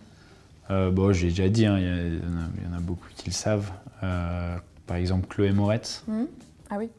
Euh, 0.71 0.89
bon, 0.91 1.13
j'ai 1.13 1.29
déjà 1.29 1.47
dit, 1.49 1.65
hein, 1.65 1.77
il 1.77 1.85
y, 1.85 1.89
en 1.89 1.93
a- 1.93 2.47
il 2.57 2.63
y 2.63 2.73
en 2.73 2.77
a 2.77 2.79
beaucoup 2.79 3.07
qui 3.15 3.27
le 3.27 3.33
savent. 3.33 3.71
Euh, 4.03 4.57
par 4.87 4.97
exemple, 4.97 5.27
Chloé 5.27 5.51
Moretz. 5.51 6.03
Hmm 6.07 6.25
ah 6.69 6.77
oui. 6.79 6.89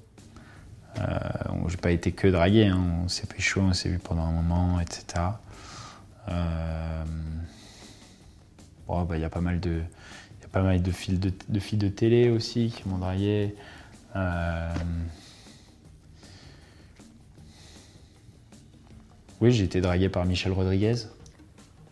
Euh, 1.01 1.69
j'ai 1.69 1.77
pas 1.77 1.91
été 1.91 2.13
que 2.13 2.29
dragué, 2.29 2.67
hein, 2.67 2.81
on 3.05 3.09
s'est 3.09 3.27
pécho, 3.27 3.61
on 3.61 3.73
s'est 3.73 3.89
vu 3.89 3.99
pendant 3.99 4.23
un 4.23 4.33
moment, 4.33 4.81
etc. 4.81 5.05
Euh, 6.29 7.05
bon, 8.87 9.03
bah, 9.03 9.17
il 9.17 9.21
y 9.21 9.25
a 9.25 9.29
pas 9.31 9.41
mal 9.41 9.61
de, 9.61 9.81
y 10.41 10.45
a 10.45 10.49
pas 10.51 10.63
mal 10.63 10.81
de, 10.83 10.91
fils 10.91 11.19
de, 11.19 11.33
de 11.49 11.61
filles 11.61 11.79
de 11.79 11.89
télé 11.89 12.31
aussi 12.31 12.73
qui 12.75 12.89
m'ont 12.89 12.99
dragué. 12.99 13.55
Euh, 14.17 14.73
oui, 19.41 19.53
j'ai 19.53 19.65
été 19.65 19.81
dragué 19.81 20.09
par 20.09 20.25
Michel 20.25 20.53
Rodriguez. 20.53 20.95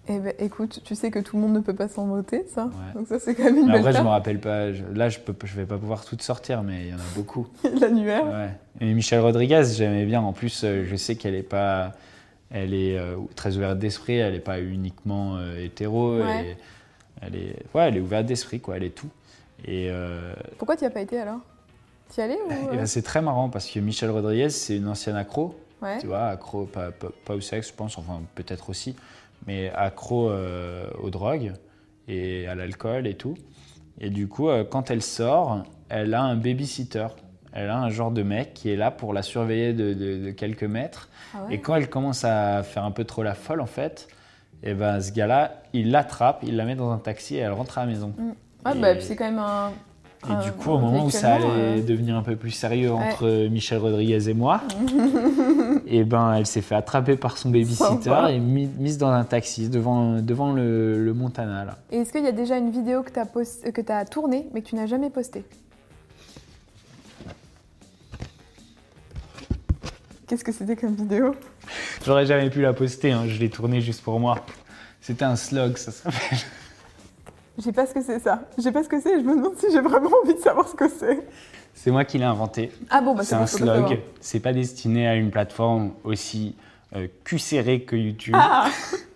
Eh 0.09 0.19
ben, 0.19 0.35
écoute, 0.39 0.81
tu 0.85 0.95
sais 0.95 1.11
que 1.11 1.19
tout 1.19 1.37
le 1.37 1.43
monde 1.43 1.55
ne 1.55 1.61
peut 1.61 1.75
pas 1.75 1.89
s'en 1.89 2.05
moter, 2.07 2.45
ça. 2.49 2.65
Ouais. 2.67 2.93
Donc 2.95 3.07
ça, 3.09 3.19
c'est 3.19 3.35
quand 3.35 3.45
même 3.45 3.57
une 3.57 3.67
Mais 3.67 3.73
belle 3.73 3.81
après, 3.81 3.93
je 3.95 4.03
me 4.03 4.09
rappelle 4.09 4.39
pas. 4.39 4.73
je- 4.73 4.85
là, 4.85 5.09
je 5.09 5.19
peux, 5.19 5.35
je 5.47 5.55
vais 5.55 5.65
pas 5.67 5.79
pouvoir 5.79 6.05
toutes 6.05 6.21
sortir, 6.23 6.63
mais 6.63 6.83
il 6.87 6.89
y 6.91 6.95
en 6.95 6.99
a 6.99 7.15
beaucoup. 7.15 7.47
L'annuaire. 7.81 8.27
Ouais. 8.27 8.51
Et 8.81 8.93
Michel 8.93 9.21
Rodriguez, 9.21 9.63
j'aimais 9.75 10.05
bien. 10.05 10.21
En 10.21 10.33
plus, 10.35 10.63
euh, 10.65 10.85
je 10.87 10.97
sais 10.97 11.17
qu'elle 11.17 11.35
est 11.35 11.43
pas, 11.43 11.93
elle 12.51 12.75
est 12.75 12.99
euh, 12.99 13.17
très 13.35 13.57
ouverte 13.57 13.79
d'esprit. 13.79 14.17
Elle 14.17 14.35
est 14.35 14.41
pas 14.41 14.61
uniquement 14.61 15.37
euh, 15.37 15.63
hétéro. 15.63 16.19
Ouais. 16.21 16.49
et 16.51 16.57
elle 17.23 17.37
est, 17.37 17.57
ouais, 17.75 17.89
elle 17.89 17.97
est 17.97 18.01
ouverte 18.01 18.27
d'esprit, 18.27 18.61
quoi. 18.61 18.77
Elle 18.77 18.85
est 18.85 18.95
tout. 18.95 19.09
Et, 19.67 19.89
euh, 19.91 20.35
Pourquoi 20.59 20.77
tu 20.77 20.85
as 20.85 20.91
pas 20.91 21.01
été 21.01 21.19
alors? 21.19 21.41
Ou... 22.49 22.73
et 22.73 22.77
ben, 22.77 22.87
c'est 22.87 23.03
très 23.03 23.23
marrant 23.23 23.49
parce 23.49 23.69
que 23.71 23.79
Michel 23.81 24.11
Rodriguez, 24.11 24.51
c'est 24.51 24.77
une 24.77 24.89
ancienne 24.89 25.17
accro. 25.17 25.59
Ouais. 25.83 25.99
Tu 25.99 26.07
vois, 26.07 26.27
accro, 26.27 26.65
pas, 26.65 26.91
pas- 26.93 27.09
pas 27.25 27.35
au 27.35 27.41
sexe, 27.41 27.69
je 27.69 27.75
pense, 27.75 27.99
enfin 27.99 28.21
peut-être 28.35 28.71
aussi, 28.71 28.97
mais 29.47 29.71
accro 29.75 30.31
euh, 30.31 30.87
aux 31.03 31.11
drogues 31.11 31.53
et 32.09 32.47
à 32.47 32.55
l'alcool 32.55 33.07
et 33.07 33.15
tout. 33.15 33.35
Et 34.01 34.11
du 34.11 34.29
coup, 34.29 34.49
euh, 34.49 34.65
quand 34.65 34.91
elle 34.91 35.03
sort, 35.03 35.63
elle 35.89 36.15
a 36.15 36.23
un 36.23 36.37
babysitter. 36.37 37.07
Elle 37.53 37.71
a 37.71 37.79
un 37.79 37.89
genre 37.91 38.11
de 38.11 38.23
mec 38.25 38.53
qui 38.55 38.71
est 38.71 38.77
là 38.77 38.91
pour 38.91 39.13
la 39.13 39.23
surveiller 39.23 39.73
de, 39.73 39.93
de- 39.95 40.25
de 40.27 40.31
quelques 40.33 40.65
mètres. 40.65 41.09
Ah 41.35 41.45
ouais 41.45 41.55
Et 41.55 41.61
quand 41.61 41.77
elle 41.77 41.89
commence 41.89 42.25
à 42.25 42.63
faire 42.65 42.85
un 42.85 42.91
peu 42.91 43.05
trop 43.05 43.23
la 43.23 43.35
folle, 43.35 43.61
en 43.61 43.67
fait, 43.67 44.09
et 44.65 44.75
ben, 44.75 45.01
ce 45.01 45.13
gars-là, 45.13 45.63
il 45.73 45.91
l'attrape, 45.93 46.41
il 46.43 46.57
la 46.57 46.65
met 46.65 46.75
dans 46.75 46.91
un 46.91 46.99
taxi 46.99 47.37
et 47.37 47.39
elle 47.41 47.53
rentre 47.53 47.79
à 47.79 47.83
la 47.83 47.93
maison. 47.93 48.13
Ouais, 48.65 48.77
Et- 48.77 48.81
bah, 48.81 49.01
c'est 49.01 49.15
quand 49.15 49.27
même 49.27 49.39
un. 49.39 49.71
Et 50.31 50.45
du 50.45 50.53
coup, 50.53 50.71
au 50.71 50.79
moment 50.79 51.05
où 51.05 51.11
ça 51.11 51.35
allait 51.35 51.45
euh, 51.49 51.83
devenir 51.83 52.17
un 52.17 52.23
peu 52.23 52.35
plus 52.37 52.51
sérieux 52.51 52.93
entre 52.93 53.27
euh, 53.27 53.49
Michel 53.49 53.79
Rodriguez 53.79 54.29
et 54.29 54.35
moi, 54.35 54.63
et 55.87 56.05
ben, 56.05 56.33
elle 56.35 56.47
s'est 56.47 56.63
fait 56.63 56.75
attraper 56.75 57.17
par 57.17 57.37
son 57.37 57.51
babysitter 57.51 58.13
et 58.31 58.39
mis- 58.39 58.71
mise 58.79 58.97
dans 58.99 59.11
un 59.11 59.25
taxi 59.25 59.69
devant, 59.69 60.21
devant 60.23 60.53
le, 60.53 61.03
le 61.05 61.15
Montana. 61.15 61.65
Là. 61.65 61.79
Et 61.93 61.99
est-ce 61.99 62.13
qu'il 62.13 62.25
y 62.25 62.29
a 62.29 62.33
déjà 62.33 62.57
une 62.57 62.71
vidéo 62.71 63.03
que 63.03 63.11
tu 63.11 63.19
as, 63.19 63.27
post... 63.27 63.71
que 63.73 63.93
as 63.93 64.05
tournée 64.07 64.49
mais 64.55 64.63
que 64.63 64.69
tu 64.69 64.77
n'as 64.77 64.87
jamais 64.87 65.11
postée? 65.11 65.45
Qu'est-ce 70.27 70.45
que 70.45 70.53
c'était 70.53 70.77
comme 70.77 70.95
vidéo? 70.95 71.35
J'aurais 72.05 72.25
jamais 72.27 72.49
pu 72.49 72.63
la 72.63 72.73
poster, 72.73 73.13
hein, 73.13 73.25
je 73.27 73.39
l'ai 73.39 73.51
tournée 73.51 73.81
juste 73.81 74.03
pour 74.03 74.19
moi. 74.19 74.39
C'était 75.01 75.25
un 75.25 75.37
slog, 75.37 75.77
ça 75.77 75.93
s'appelle. 75.93 76.39
Je 77.57 77.63
sais 77.63 77.73
pas 77.73 77.87
ce 77.87 77.95
que 77.95 78.03
c'est 78.03 78.19
ça. 78.19 78.43
Je 78.57 78.63
sais 78.63 78.73
pas 78.73 78.83
ce 78.83 78.89
que 78.89 79.01
c'est 79.01 79.17
et 79.17 79.21
je 79.21 79.25
me 79.25 79.37
demande 79.37 79.57
si 79.59 79.67
j'ai 79.73 79.81
vraiment 79.81 80.11
envie 80.23 80.35
de 80.35 80.41
savoir 80.41 80.69
ce 80.69 80.75
que 80.75 80.89
c'est. 80.89 81.27
C'est 81.75 81.91
moi 81.91 82.05
qui 82.05 82.19
l'ai 82.19 82.25
inventé. 82.25 82.71
Ah 82.91 83.01
bon, 83.01 83.15
bah 83.15 83.23
c'est 83.25 83.35
un 83.35 83.47
slog. 83.47 84.01
C'est 84.21 84.41
pas 84.41 84.53
destiné 84.53 85.07
à 85.09 85.15
une 85.15 85.31
plateforme 85.31 85.93
aussi 86.05 86.55
euh, 86.97 87.07
cul 87.25 87.39
serrée 87.39 87.83
que 87.83 87.97
YouTube. 87.97 88.35
Ah 88.37 88.69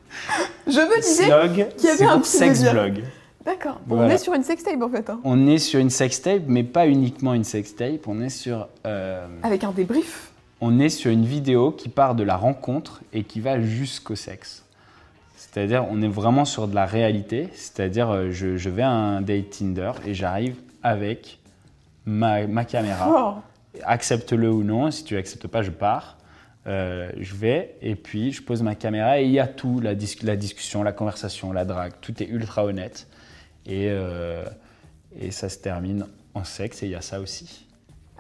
Je 0.66 0.80
me 0.80 1.01
disais 1.01 1.24
Slog, 1.24 1.68
qu'il 1.76 1.86
y 1.86 1.89
avait 1.89 1.99
c'est 1.99 2.05
un 2.05 2.20
petit 2.20 2.30
sex 2.36 2.62
vlog. 2.64 3.03
D'accord. 3.45 3.80
Bon, 3.86 4.01
On 4.01 4.09
est 4.09 4.18
sur 4.18 4.34
une 4.34 4.43
sextape 4.43 4.82
en 4.82 4.91
fait, 4.91 5.09
hein. 5.09 5.20
On 5.24 5.47
est 5.47 5.59
sur 5.59 5.80
une 5.80 5.91
sextape, 5.91 6.43
mais 6.47 6.64
pas 6.64 6.86
uniquement 6.86 7.34
une 7.34 7.45
sextape. 7.45 8.07
On 8.07 8.20
est 8.20 8.28
sur, 8.28 8.68
euh, 8.86 9.26
avec 9.43 9.64
un 9.64 9.70
débrief. 9.72 10.32
on 10.61 10.78
est 10.80 10.91
sur 10.91 11.11
une 11.11 11.24
vidéo 11.24 11.70
qui 11.70 11.89
part 11.89 12.14
de 12.14 12.24
la 12.24 12.36
rencontre 12.36 13.01
et 13.12 13.22
qui 13.24 13.41
va 13.41 13.61
jusqu'au 13.61 14.16
sexe. 14.16 14.64
C'est-à-dire, 15.59 15.86
on 15.90 16.00
est 16.02 16.09
vraiment 16.09 16.44
sur 16.44 16.68
de 16.68 16.74
la 16.76 16.86
réalité. 16.86 17.48
C'est-à-dire, 17.52 18.11
euh, 18.11 18.30
je, 18.30 18.56
je 18.56 18.70
vais 18.70 18.82
à 18.82 18.90
un 18.90 19.20
date 19.22 19.50
Tinder 19.50 19.90
et 20.06 20.14
j'arrive 20.14 20.54
avec 20.84 21.40
ma, 22.06 22.46
ma 22.46 22.64
caméra. 22.64 23.42
Oh. 23.42 23.80
accepte-le 23.84 24.48
ou 24.52 24.62
non. 24.62 24.92
Si 24.92 25.02
tu 25.02 25.16
acceptes 25.16 25.48
pas, 25.48 25.62
je 25.62 25.72
pars. 25.72 26.16
Euh, 26.68 27.11
je 27.18 27.34
vais 27.34 27.74
et 27.82 27.96
puis 27.96 28.30
je 28.30 28.40
pose 28.40 28.62
ma 28.62 28.76
caméra 28.76 29.20
et 29.20 29.24
il 29.24 29.32
y 29.32 29.40
a 29.40 29.48
tout, 29.48 29.80
la, 29.80 29.96
dis- 29.96 30.18
la 30.22 30.36
discussion, 30.36 30.84
la 30.84 30.92
conversation, 30.92 31.52
la 31.52 31.64
drague, 31.64 31.94
tout 32.00 32.22
est 32.22 32.28
ultra 32.28 32.64
honnête. 32.64 33.09
Et, 33.66 33.86
euh, 33.88 34.44
et 35.18 35.32
ça 35.32 35.48
se 35.48 35.59
termine 35.59 36.06
en 36.34 36.44
sexe 36.44 36.84
et 36.84 36.86
il 36.86 36.92
y 36.92 36.94
a 36.94 37.00
ça 37.00 37.18
aussi. 37.18 37.66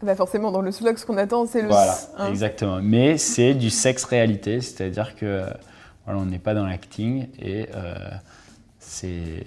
Bah 0.02 0.16
forcément, 0.16 0.50
dans 0.50 0.60
le 0.62 0.72
slug, 0.72 0.96
ce 0.96 1.06
qu'on 1.06 1.18
attend, 1.18 1.46
c'est 1.46 1.62
le... 1.62 1.68
Voilà, 1.68 1.96
hein. 2.16 2.30
exactement. 2.30 2.80
Mais 2.82 3.16
c'est 3.16 3.54
du 3.54 3.70
sexe 3.70 4.02
réalité, 4.02 4.60
c'est-à-dire 4.60 5.14
que 5.14 5.44
voilà, 6.08 6.22
on 6.22 6.26
n'est 6.26 6.38
pas 6.38 6.54
dans 6.54 6.64
l'acting 6.66 7.28
et 7.38 7.66
euh, 7.74 7.94
c'est 8.78 9.42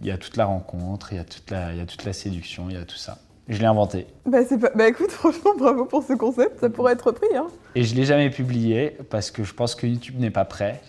il 0.00 0.06
y 0.06 0.10
a 0.10 0.18
toute 0.18 0.36
la 0.36 0.46
rencontre, 0.46 1.12
il 1.12 1.16
y 1.16 1.20
a 1.20 1.24
toute 1.24 1.48
la, 1.52 1.72
il 1.72 1.78
y 1.78 1.80
a 1.80 1.86
toute 1.86 2.04
la 2.04 2.12
séduction, 2.12 2.68
il 2.68 2.74
y 2.74 2.78
a 2.78 2.84
tout 2.84 2.96
ça. 2.96 3.18
Je 3.48 3.58
l'ai 3.58 3.66
inventé. 3.66 4.06
Bah, 4.26 4.38
c'est 4.48 4.58
pas... 4.58 4.70
bah 4.74 4.88
écoute, 4.88 5.10
franchement, 5.12 5.52
bravo 5.56 5.84
pour 5.84 6.02
ce 6.02 6.14
concept, 6.14 6.58
ça 6.60 6.68
pourrait 6.68 6.94
être 6.94 7.06
repris. 7.08 7.28
Hein. 7.36 7.46
Et 7.76 7.84
je 7.84 7.94
ne 7.94 8.00
l'ai 8.00 8.06
jamais 8.06 8.28
publié 8.30 8.96
parce 9.08 9.30
que 9.30 9.44
je 9.44 9.54
pense 9.54 9.76
que 9.76 9.86
YouTube 9.86 10.18
n'est 10.18 10.30
pas 10.30 10.44
prêt. 10.44 10.80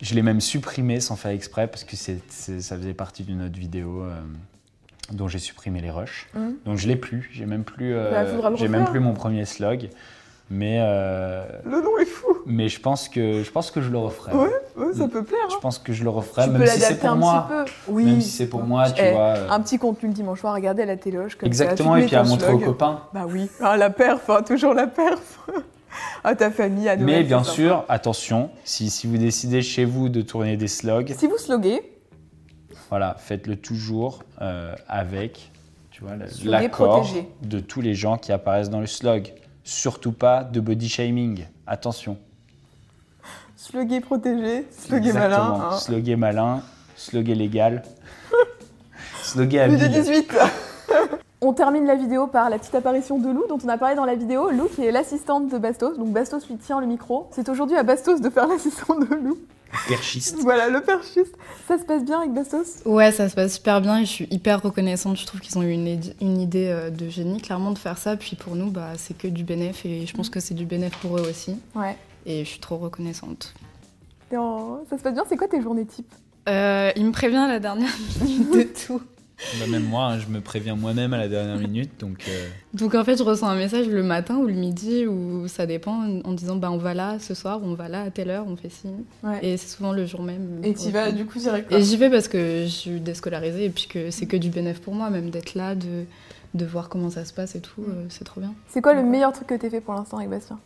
Je 0.00 0.14
l'ai 0.14 0.22
même 0.22 0.40
supprimé 0.40 1.00
sans 1.00 1.16
faire 1.16 1.30
exprès 1.32 1.68
parce 1.68 1.84
que 1.84 1.94
c'est- 1.96 2.22
c'est- 2.30 2.60
ça 2.62 2.76
faisait 2.78 2.94
partie 2.94 3.22
d'une 3.24 3.42
autre 3.42 3.58
vidéo 3.58 4.02
euh, 4.02 4.14
dont 5.12 5.28
j'ai 5.28 5.38
supprimé 5.38 5.82
les 5.82 5.90
rushs. 5.90 6.28
Mhm. 6.34 6.54
Donc 6.64 6.78
je 6.78 6.88
l'ai 6.88 6.96
plus. 6.96 7.28
J'ai 7.34 7.44
même 7.46 7.64
plus. 7.64 7.94
euh, 7.94 8.10
Bah, 8.10 8.54
j'ai 8.56 8.68
même 8.68 8.86
plus 8.86 9.00
mon 9.00 9.12
premier 9.12 9.44
slog. 9.44 9.90
Mais 10.54 10.80
euh, 10.82 11.44
Le 11.64 11.80
nom 11.80 11.96
est 11.98 12.04
fou. 12.04 12.26
mais 12.44 12.68
je 12.68 12.78
pense 12.78 13.08
que 13.08 13.42
je 13.42 13.50
pense 13.50 13.70
que 13.70 13.80
je 13.80 13.88
le 13.88 13.96
referai. 13.96 14.32
Ouais, 14.34 14.50
ouais, 14.76 14.92
ça 14.92 15.08
peut 15.08 15.22
plaire. 15.24 15.38
Je 15.48 15.54
Hein. 15.54 15.58
pense 15.62 15.78
que 15.78 15.94
je 15.94 16.04
le 16.04 16.10
referai 16.10 16.44
tu 16.44 16.50
peux 16.50 16.58
même 16.58 16.66
si 16.66 16.74
c'est 16.74 16.80
l'adapter 16.80 17.00
pour 17.00 17.10
un 17.10 17.14
moi. 17.14 17.46
petit 17.64 17.72
peu. 17.86 17.92
Oui. 17.92 18.04
Même 18.04 18.20
si 18.20 18.28
c'est 18.28 18.46
pour 18.48 18.62
moi, 18.62 18.90
tu 18.90 19.02
Eh, 19.02 19.12
vois. 19.12 19.20
euh, 19.38 19.48
Un 19.48 19.60
petit 19.62 19.78
contenu 19.78 20.10
le 20.10 20.14
dimanche 20.14 20.40
soir, 20.40 20.52
regarder 20.54 20.82
à 20.82 20.86
la 20.86 20.98
téloge. 20.98 21.36
Comme 21.36 21.46
Exactement. 21.46 21.94
ça, 21.94 22.00
Et 22.00 22.06
puis 22.06 22.16
à 22.16 22.22
montrer 22.24 22.52
aux 22.52 22.58
copains. 22.58 23.00
Bah 23.14 23.24
oui, 23.26 23.48
ah, 23.62 23.78
la 23.78 23.88
perf, 23.88 24.28
hein, 24.28 24.42
toujours 24.46 24.74
la 24.74 24.86
perf. 24.88 25.40
à 26.24 26.34
ta 26.34 26.50
famille, 26.50 26.86
à 26.88 26.96
Noël. 26.96 27.06
Mais 27.06 27.22
bien 27.22 27.42
sympa. 27.42 27.54
sûr, 27.54 27.84
attention, 27.88 28.50
si, 28.64 28.90
si 28.90 29.06
vous 29.06 29.16
décidez 29.16 29.62
chez 29.62 29.86
vous 29.86 30.10
de 30.10 30.20
tourner 30.20 30.58
des 30.58 30.68
slogs, 30.68 31.14
Si 31.16 31.26
vous 31.28 31.38
sloguez, 31.38 31.80
Voilà, 32.90 33.16
faites-le 33.18 33.56
toujours 33.56 34.22
euh, 34.42 34.74
avec 34.86 35.50
tu 35.90 36.02
vois, 36.04 36.12
l'accord 36.44 37.06
de 37.42 37.58
tous 37.58 37.80
les 37.80 37.94
gens 37.94 38.18
qui 38.18 38.32
apparaissent 38.32 38.70
dans 38.70 38.80
le 38.80 38.86
slog. 38.86 39.32
Surtout 39.64 40.12
pas 40.12 40.44
de 40.44 40.60
body 40.60 40.88
shaming. 40.88 41.46
Attention. 41.66 42.18
sloguer 43.56 44.00
protégé, 44.00 44.66
sloguer 44.70 45.12
malin. 45.12 45.36
Exactement. 45.36 45.62
hein. 45.62 45.78
Sloguer 45.78 46.16
malin, 46.16 46.62
sloguer 46.96 47.34
légal. 47.34 47.82
sloguer 49.22 49.64
Plus 49.68 49.76
de 49.78 49.84
habile. 49.84 50.02
18 50.02 50.34
On 51.44 51.52
termine 51.52 51.86
la 51.86 51.96
vidéo 51.96 52.28
par 52.28 52.50
la 52.50 52.58
petite 52.58 52.74
apparition 52.76 53.18
de 53.18 53.28
Lou, 53.28 53.44
dont 53.48 53.58
on 53.64 53.68
a 53.68 53.76
parlé 53.76 53.96
dans 53.96 54.04
la 54.04 54.14
vidéo. 54.14 54.50
Lou, 54.50 54.68
qui 54.68 54.84
est 54.84 54.92
l'assistante 54.92 55.48
de 55.48 55.58
Bastos. 55.58 55.98
Donc 55.98 56.10
Bastos 56.12 56.46
lui 56.48 56.56
tient 56.56 56.80
le 56.80 56.86
micro. 56.86 57.28
C'est 57.32 57.48
aujourd'hui 57.48 57.76
à 57.76 57.82
Bastos 57.82 58.20
de 58.20 58.30
faire 58.30 58.46
l'assistant 58.46 58.96
de 58.96 59.12
Lou. 59.12 59.38
Perchiste. 59.88 60.36
Voilà, 60.40 60.68
le 60.68 60.80
perchiste. 60.80 61.34
Ça 61.66 61.78
se 61.78 61.84
passe 61.84 62.04
bien 62.04 62.18
avec 62.20 62.32
Bastos? 62.32 62.82
Ouais, 62.84 63.10
ça 63.12 63.28
se 63.28 63.34
passe 63.34 63.54
super 63.54 63.80
bien 63.80 63.98
et 63.98 64.04
je 64.04 64.10
suis 64.10 64.28
hyper 64.30 64.62
reconnaissante. 64.62 65.16
Je 65.16 65.26
trouve 65.26 65.40
qu'ils 65.40 65.56
ont 65.58 65.62
eu 65.62 65.70
une, 65.70 65.86
id- 65.86 66.14
une 66.20 66.40
idée 66.40 66.68
euh, 66.68 66.90
de 66.90 67.08
génie, 67.08 67.40
clairement, 67.40 67.70
de 67.70 67.78
faire 67.78 67.98
ça. 67.98 68.16
Puis 68.16 68.36
pour 68.36 68.54
nous, 68.54 68.70
bah, 68.70 68.90
c'est 68.96 69.16
que 69.16 69.28
du 69.28 69.44
bénéf 69.44 69.84
et 69.86 70.06
je 70.06 70.14
pense 70.14 70.28
que 70.28 70.40
c'est 70.40 70.54
du 70.54 70.66
bénéf 70.66 70.96
pour 70.98 71.16
eux 71.18 71.26
aussi. 71.28 71.56
Ouais. 71.74 71.96
Et 72.26 72.44
je 72.44 72.48
suis 72.50 72.60
trop 72.60 72.76
reconnaissante. 72.76 73.54
En- 74.36 74.80
Ça 74.90 74.98
se 74.98 75.02
passe 75.02 75.14
bien? 75.14 75.24
C'est 75.28 75.36
quoi 75.36 75.48
tes 75.48 75.60
journées 75.62 75.86
type 75.86 76.10
Euh, 76.48 76.90
il 76.96 77.04
me 77.06 77.12
prévient 77.12 77.44
la 77.48 77.58
dernière 77.58 77.90
minute 78.22 78.52
de 78.52 78.62
tout. 78.86 79.02
Bah, 79.58 79.66
même 79.68 79.84
moi, 79.84 80.04
hein, 80.06 80.18
je 80.18 80.28
me 80.28 80.40
préviens 80.40 80.74
moi-même 80.76 81.12
à 81.12 81.18
la 81.18 81.28
dernière 81.28 81.58
minute, 81.58 81.90
donc 82.00 82.24
euh, 82.28 82.48
Donc 82.74 82.94
en 82.94 83.04
fait, 83.04 83.16
je 83.16 83.22
reçois 83.22 83.48
un 83.48 83.56
message 83.56 83.86
le 83.88 84.02
matin 84.02 84.36
ou 84.36 84.46
le 84.46 84.54
midi 84.54 85.06
ou 85.06 85.46
ça 85.48 85.66
dépend 85.66 86.20
en 86.24 86.32
disant 86.32 86.56
bah 86.56 86.70
on 86.70 86.78
va 86.78 86.94
là 86.94 87.18
ce 87.18 87.34
soir, 87.34 87.60
on 87.62 87.74
va 87.74 87.88
là 87.88 88.02
à 88.02 88.10
telle 88.10 88.30
heure, 88.30 88.46
on 88.48 88.56
fait 88.56 88.70
ci. 88.70 88.86
Ouais. 89.22 89.44
Et 89.44 89.56
c'est 89.56 89.68
souvent 89.68 89.92
le 89.92 90.06
jour 90.06 90.22
même. 90.22 90.60
Et 90.62 90.72
tu 90.74 90.90
vas 90.90 91.10
du 91.12 91.26
coup 91.26 91.38
direct. 91.38 91.70
Et 91.72 91.82
j'y 91.82 91.96
vais 91.96 92.08
parce 92.08 92.28
que 92.28 92.62
je 92.64 92.70
suis 92.70 93.00
déscolarisée 93.00 93.64
et 93.66 93.70
puis 93.70 93.86
que 93.88 94.10
c'est 94.10 94.26
que 94.26 94.36
du 94.36 94.48
bénéf 94.50 94.80
pour 94.80 94.94
moi, 94.94 95.10
même 95.10 95.30
d'être 95.30 95.54
là, 95.54 95.74
de, 95.74 96.04
de 96.54 96.64
voir 96.64 96.88
comment 96.88 97.10
ça 97.10 97.24
se 97.24 97.32
passe 97.34 97.54
et 97.54 97.60
tout, 97.60 97.82
euh, 97.88 98.06
c'est 98.08 98.24
trop 98.24 98.40
bien. 98.40 98.54
C'est 98.68 98.80
quoi 98.80 98.94
le 98.94 99.02
meilleur 99.02 99.32
truc 99.32 99.48
que 99.48 99.54
t'aies 99.54 99.70
fait 99.70 99.80
pour 99.80 99.94
l'instant 99.94 100.18
avec 100.18 100.30
Bastien? 100.30 100.58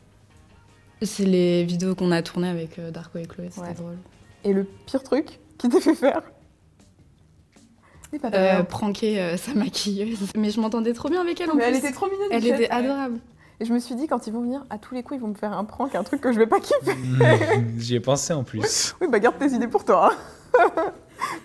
C'est 1.02 1.24
les 1.26 1.64
vidéos 1.64 1.94
qu'on 1.94 2.10
a 2.12 2.22
tournées 2.22 2.48
avec 2.48 2.78
euh, 2.78 2.90
Darko 2.90 3.18
et 3.18 3.26
Chloé, 3.26 3.48
c'était 3.50 3.66
Ouais. 3.66 3.74
drôle. 3.74 3.96
Et 4.44 4.52
le 4.52 4.64
pire 4.86 5.02
truc 5.02 5.40
qui 5.58 5.68
t'ait 5.68 5.80
fait 5.80 5.94
faire? 5.94 6.22
Euh, 8.34 8.62
pranker 8.62 9.20
euh, 9.20 9.36
sa 9.36 9.52
maquilleuse. 9.54 10.18
Mais 10.36 10.50
je 10.50 10.60
m'entendais 10.60 10.92
trop 10.92 11.08
bien 11.08 11.20
avec 11.20 11.40
elle 11.40 11.50
en 11.50 11.54
Mais 11.54 11.64
elle 11.64 11.72
plus. 11.72 11.78
était 11.80 11.92
trop 11.92 12.06
mignonne. 12.06 12.28
Elle 12.30 12.46
était 12.46 12.70
adorable. 12.70 13.18
Et 13.60 13.64
je 13.64 13.72
me 13.72 13.78
suis 13.78 13.94
dit, 13.94 14.06
quand 14.06 14.26
ils 14.26 14.32
vont 14.32 14.42
venir, 14.42 14.64
à 14.70 14.78
tous 14.78 14.94
les 14.94 15.02
coups, 15.02 15.18
ils 15.18 15.22
vont 15.22 15.28
me 15.28 15.34
faire 15.34 15.56
un 15.56 15.64
prank, 15.64 15.94
un 15.94 16.02
truc 16.04 16.20
que 16.20 16.30
je 16.32 16.38
vais 16.38 16.46
pas 16.46 16.60
kiffer. 16.60 16.94
j'y 17.78 17.94
ai 17.96 18.00
pensé 18.00 18.32
en 18.34 18.44
plus. 18.44 18.94
Oui, 19.00 19.08
bah 19.10 19.18
garde 19.18 19.38
tes 19.38 19.48
idées 19.52 19.66
pour 19.68 19.84
toi. 19.84 20.10
hein. 20.12 20.66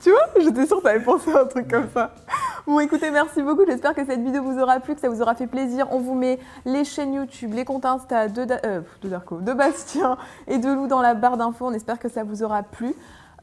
tu 0.03 0.11
vois, 0.11 0.27
j'étais 0.41 0.65
sûre 0.67 0.79
que 0.79 0.83
t'avais 0.83 1.03
pensé 1.03 1.31
à 1.31 1.41
un 1.41 1.45
truc 1.45 1.69
comme 1.69 1.87
ça. 1.93 2.13
Bon, 2.67 2.79
écoutez, 2.79 3.09
merci 3.11 3.41
beaucoup. 3.41 3.65
J'espère 3.65 3.95
que 3.95 4.05
cette 4.05 4.21
vidéo 4.21 4.43
vous 4.43 4.59
aura 4.59 4.79
plu, 4.79 4.93
que 4.93 5.01
ça 5.01 5.09
vous 5.09 5.21
aura 5.21 5.35
fait 5.35 5.47
plaisir. 5.47 5.87
On 5.91 5.99
vous 5.99 6.13
met 6.13 6.37
les 6.65 6.83
chaînes 6.83 7.13
YouTube, 7.13 7.53
les 7.53 7.65
comptes 7.65 7.85
Insta 7.85 8.27
de, 8.27 8.43
Da- 8.45 8.59
euh, 8.65 8.81
de 9.01 9.09
Darko, 9.09 9.39
de 9.39 9.53
Bastien 9.53 10.17
et 10.47 10.57
de 10.57 10.69
Lou 10.69 10.87
dans 10.87 11.01
la 11.01 11.13
barre 11.13 11.37
d'infos. 11.37 11.65
On 11.67 11.73
espère 11.73 11.97
que 11.97 12.09
ça 12.09 12.23
vous 12.23 12.43
aura 12.43 12.61
plu. 12.63 12.93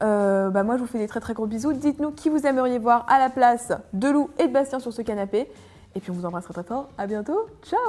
Euh, 0.01 0.49
bah 0.49 0.63
moi, 0.63 0.77
je 0.77 0.81
vous 0.81 0.87
fais 0.87 0.99
des 0.99 1.07
très 1.07 1.19
très 1.19 1.33
gros 1.33 1.45
bisous. 1.45 1.73
Dites-nous 1.73 2.11
qui 2.11 2.29
vous 2.29 2.45
aimeriez 2.45 2.79
voir 2.79 3.05
à 3.09 3.19
la 3.19 3.29
place 3.29 3.71
de 3.93 4.07
Lou 4.09 4.29
et 4.39 4.47
de 4.47 4.53
Bastien 4.53 4.79
sur 4.79 4.93
ce 4.93 5.01
canapé. 5.01 5.47
Et 5.95 5.99
puis 5.99 6.11
on 6.11 6.13
vous 6.13 6.25
embrasse 6.25 6.45
très 6.45 6.53
très 6.53 6.63
fort. 6.63 6.89
À 6.97 7.07
bientôt. 7.07 7.47
Ciao 7.63 7.79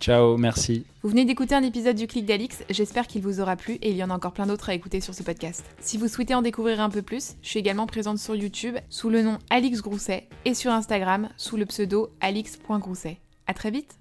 Ciao, 0.00 0.38
merci. 0.38 0.86
Vous 1.02 1.10
venez 1.10 1.26
d'écouter 1.26 1.54
un 1.54 1.62
épisode 1.62 1.94
du 1.94 2.06
Clic 2.06 2.24
d'Alix, 2.24 2.64
j'espère 2.70 3.06
qu'il 3.06 3.20
vous 3.20 3.38
aura 3.38 3.56
plu 3.56 3.74
et 3.74 3.90
il 3.90 3.96
y 3.96 4.02
en 4.02 4.08
a 4.08 4.14
encore 4.14 4.32
plein 4.32 4.46
d'autres 4.46 4.70
à 4.70 4.74
écouter 4.74 5.02
sur 5.02 5.12
ce 5.12 5.22
podcast. 5.22 5.62
Si 5.78 5.98
vous 5.98 6.08
souhaitez 6.08 6.34
en 6.34 6.40
découvrir 6.40 6.80
un 6.80 6.88
peu 6.88 7.02
plus, 7.02 7.34
je 7.42 7.48
suis 7.48 7.60
également 7.60 7.86
présente 7.86 8.18
sur 8.18 8.34
YouTube 8.34 8.76
sous 8.88 9.10
le 9.10 9.20
nom 9.20 9.36
Alix 9.50 9.82
Grousset 9.82 10.26
et 10.46 10.54
sur 10.54 10.72
Instagram 10.72 11.28
sous 11.36 11.58
le 11.58 11.66
pseudo 11.66 12.08
alix.grousset. 12.22 13.18
À 13.46 13.52
très 13.52 13.70
vite 13.70 13.99